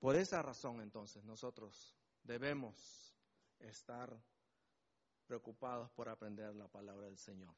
Por 0.00 0.16
esa 0.16 0.42
razón 0.42 0.80
entonces 0.80 1.24
nosotros 1.24 1.96
debemos 2.24 3.14
estar 3.60 4.20
preocupados 5.26 5.90
por 5.90 6.08
aprender 6.08 6.54
la 6.56 6.66
palabra 6.66 7.06
del 7.06 7.18
Señor. 7.18 7.54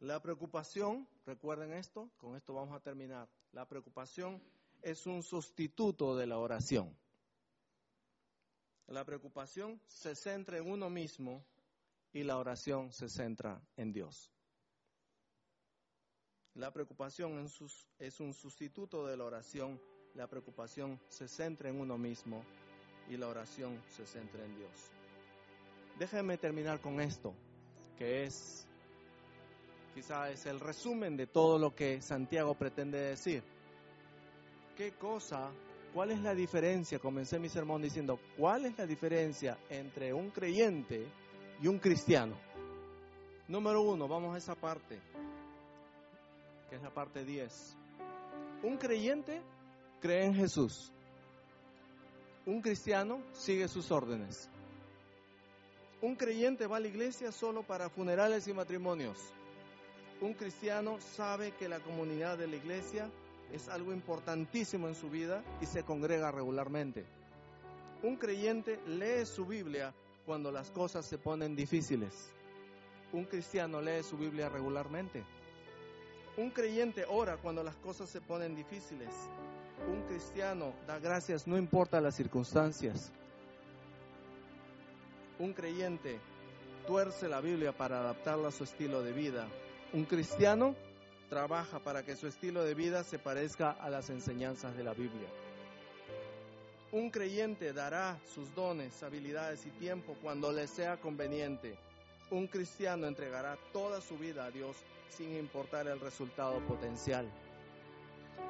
La 0.00 0.20
preocupación, 0.20 1.08
recuerden 1.24 1.72
esto, 1.72 2.10
con 2.18 2.36
esto 2.36 2.52
vamos 2.52 2.74
a 2.74 2.80
terminar. 2.80 3.26
La 3.52 3.66
preocupación 3.66 4.42
es 4.84 5.06
un 5.06 5.22
sustituto 5.22 6.14
de 6.14 6.26
la 6.26 6.38
oración. 6.38 6.94
La 8.86 9.04
preocupación 9.04 9.80
se 9.86 10.14
centra 10.14 10.58
en 10.58 10.70
uno 10.70 10.90
mismo 10.90 11.42
y 12.12 12.22
la 12.22 12.36
oración 12.36 12.92
se 12.92 13.08
centra 13.08 13.60
en 13.76 13.92
Dios. 13.92 14.30
La 16.54 16.70
preocupación 16.70 17.48
es 17.98 18.20
un 18.20 18.34
sustituto 18.34 19.06
de 19.06 19.16
la 19.16 19.24
oración. 19.24 19.80
La 20.14 20.28
preocupación 20.28 21.00
se 21.08 21.28
centra 21.28 21.70
en 21.70 21.80
uno 21.80 21.96
mismo 21.96 22.44
y 23.08 23.16
la 23.16 23.28
oración 23.28 23.82
se 23.88 24.06
centra 24.06 24.44
en 24.44 24.54
Dios. 24.54 24.92
Déjenme 25.98 26.36
terminar 26.36 26.80
con 26.80 27.00
esto, 27.00 27.34
que 27.96 28.24
es 28.24 28.66
quizá 29.94 30.30
es 30.30 30.44
el 30.44 30.60
resumen 30.60 31.16
de 31.16 31.26
todo 31.26 31.58
lo 31.58 31.74
que 31.74 32.02
Santiago 32.02 32.54
pretende 32.54 32.98
decir. 32.98 33.53
¿Qué 34.76 34.92
cosa, 34.92 35.50
cuál 35.92 36.10
es 36.10 36.20
la 36.20 36.34
diferencia? 36.34 36.98
Comencé 36.98 37.38
mi 37.38 37.48
sermón 37.48 37.80
diciendo, 37.80 38.18
¿cuál 38.36 38.66
es 38.66 38.76
la 38.76 38.86
diferencia 38.86 39.56
entre 39.70 40.12
un 40.12 40.30
creyente 40.30 41.06
y 41.62 41.68
un 41.68 41.78
cristiano? 41.78 42.34
Número 43.46 43.82
uno, 43.82 44.08
vamos 44.08 44.34
a 44.34 44.38
esa 44.38 44.56
parte, 44.56 44.98
que 46.68 46.76
es 46.76 46.82
la 46.82 46.90
parte 46.90 47.24
10. 47.24 47.76
Un 48.64 48.76
creyente 48.76 49.40
cree 50.00 50.24
en 50.24 50.34
Jesús. 50.34 50.90
Un 52.44 52.60
cristiano 52.60 53.22
sigue 53.32 53.68
sus 53.68 53.92
órdenes. 53.92 54.50
Un 56.02 56.16
creyente 56.16 56.66
va 56.66 56.78
a 56.78 56.80
la 56.80 56.88
iglesia 56.88 57.30
solo 57.30 57.62
para 57.62 57.88
funerales 57.88 58.48
y 58.48 58.52
matrimonios. 58.52 59.18
Un 60.20 60.34
cristiano 60.34 60.98
sabe 61.00 61.52
que 61.52 61.68
la 61.68 61.78
comunidad 61.78 62.38
de 62.38 62.48
la 62.48 62.56
iglesia 62.56 63.08
es 63.54 63.68
algo 63.68 63.92
importantísimo 63.92 64.88
en 64.88 64.96
su 64.96 65.08
vida 65.08 65.44
y 65.60 65.66
se 65.66 65.84
congrega 65.84 66.32
regularmente. 66.32 67.04
Un 68.02 68.16
creyente 68.16 68.80
lee 68.86 69.24
su 69.24 69.46
Biblia 69.46 69.94
cuando 70.26 70.50
las 70.50 70.72
cosas 70.72 71.06
se 71.06 71.18
ponen 71.18 71.54
difíciles. 71.54 72.32
Un 73.12 73.24
cristiano 73.26 73.80
lee 73.80 74.02
su 74.02 74.16
Biblia 74.16 74.48
regularmente. 74.48 75.22
Un 76.36 76.50
creyente 76.50 77.04
ora 77.08 77.36
cuando 77.36 77.62
las 77.62 77.76
cosas 77.76 78.10
se 78.10 78.20
ponen 78.20 78.56
difíciles. 78.56 79.14
Un 79.88 80.02
cristiano 80.02 80.74
da 80.88 80.98
gracias 80.98 81.46
no 81.46 81.56
importa 81.56 82.00
las 82.00 82.16
circunstancias. 82.16 83.12
Un 85.38 85.52
creyente 85.52 86.18
tuerce 86.88 87.28
la 87.28 87.40
Biblia 87.40 87.72
para 87.72 88.00
adaptarla 88.00 88.48
a 88.48 88.52
su 88.52 88.64
estilo 88.64 89.02
de 89.02 89.12
vida. 89.12 89.46
Un 89.92 90.06
cristiano 90.06 90.74
trabaja 91.28 91.78
para 91.78 92.04
que 92.04 92.16
su 92.16 92.26
estilo 92.26 92.64
de 92.64 92.74
vida 92.74 93.04
se 93.04 93.18
parezca 93.18 93.70
a 93.70 93.90
las 93.90 94.10
enseñanzas 94.10 94.76
de 94.76 94.84
la 94.84 94.94
Biblia. 94.94 95.28
Un 96.92 97.10
creyente 97.10 97.72
dará 97.72 98.18
sus 98.34 98.54
dones, 98.54 99.02
habilidades 99.02 99.66
y 99.66 99.70
tiempo 99.70 100.16
cuando 100.22 100.52
le 100.52 100.68
sea 100.68 100.96
conveniente. 100.96 101.76
Un 102.30 102.46
cristiano 102.46 103.06
entregará 103.06 103.58
toda 103.72 104.00
su 104.00 104.16
vida 104.16 104.44
a 104.44 104.50
Dios 104.50 104.76
sin 105.08 105.36
importar 105.36 105.88
el 105.88 105.98
resultado 105.98 106.60
potencial. 106.66 107.28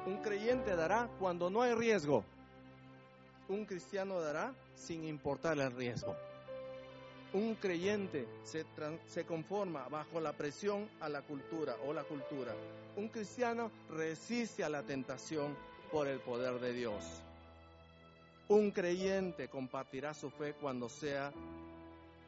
Un 0.05 0.17
creyente 0.17 0.75
dará 0.75 1.09
cuando 1.19 1.49
no 1.49 1.63
hay 1.63 1.73
riesgo. 1.73 2.23
Un 3.47 3.65
cristiano 3.65 4.19
dará 4.21 4.53
sin 4.75 5.03
importar 5.05 5.57
el 5.57 5.71
riesgo. 5.71 6.15
Un 7.35 7.55
creyente 7.55 8.25
se, 8.43 9.25
conforma 9.25 9.89
bajo 9.89 10.21
la 10.21 10.31
presión 10.31 10.87
a 11.01 11.09
la 11.09 11.21
cultura 11.21 11.75
o 11.85 11.91
la 11.91 12.05
cultura. 12.05 12.55
Un 12.95 13.09
cristiano 13.09 13.71
resiste 13.89 14.63
a 14.63 14.69
la 14.69 14.83
tentación 14.83 15.53
por 15.91 16.07
el 16.07 16.21
poder 16.21 16.61
de 16.61 16.71
Dios. 16.71 17.03
Un 18.47 18.71
creyente 18.71 19.49
compartirá 19.49 20.13
su 20.13 20.29
fe 20.29 20.53
cuando 20.53 20.87
sea 20.87 21.33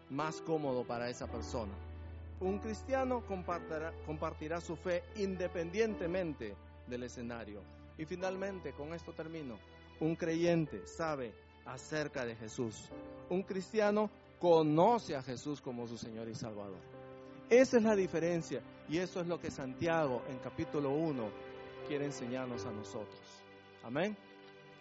más 0.10 0.41
cómodo 0.41 0.84
para 0.84 1.10
esa 1.10 1.28
persona. 1.28 1.72
Un 2.41 2.60
cristiano 2.60 3.26
compartirá, 3.26 3.93
compartirá 4.05 4.60
su 4.60 4.76
fe 4.76 5.05
independientemente 5.16 6.53
del 6.86 7.03
escenario. 7.03 7.62
Y 7.97 8.03
finalmente, 8.03 8.74
con 8.74 8.93
esto 8.93 9.14
termino, 9.14 9.58
un 10.01 10.18
creyente 10.18 10.86
sabe 10.86 11.32
acerca 11.66 12.26
de 12.26 12.36
Jesús. 12.36 12.89
Un 13.30 13.43
cristiano 13.43 14.10
conoce 14.39 15.15
a 15.15 15.21
Jesús 15.21 15.61
como 15.61 15.88
su 15.88 15.97
Señor 15.97 16.27
y 16.29 16.35
Salvador. 16.35 16.79
Esa 17.49 17.77
es 17.77 17.83
la 17.83 17.95
diferencia 17.95 18.61
y 18.89 18.97
eso 18.97 19.21
es 19.21 19.27
lo 19.27 19.39
que 19.39 19.49
Santiago 19.49 20.21
en 20.29 20.38
capítulo 20.39 20.91
1 20.91 21.29
quiere 21.88 22.05
enseñarnos 22.05 22.65
a 22.65 22.71
nosotros. 22.71 23.19
Amén. 23.83 24.17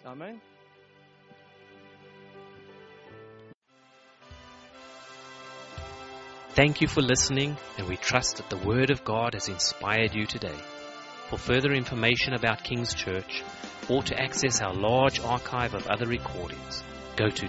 Amén. 0.05 0.41
Thank 6.57 6.81
you 6.81 6.89
for 6.89 7.03
listening, 7.03 7.55
and 7.77 7.87
we 7.87 7.99
trust 7.99 8.39
that 8.39 8.49
the 8.49 8.57
Word 8.57 8.91
of 8.91 9.05
God 9.05 9.35
has 9.35 9.49
inspired 9.49 10.15
you 10.15 10.25
today. 10.25 10.57
For 11.29 11.37
further 11.37 11.75
information 11.75 12.33
about 12.33 12.65
King's 12.65 12.95
Church 12.95 13.45
or 13.91 14.03
to 14.03 14.19
access 14.19 14.63
our 14.63 14.73
large 14.73 15.21
archive 15.21 15.75
of 15.75 15.87
other 15.87 16.07
recordings, 16.07 16.83
go 17.17 17.29
to 17.29 17.49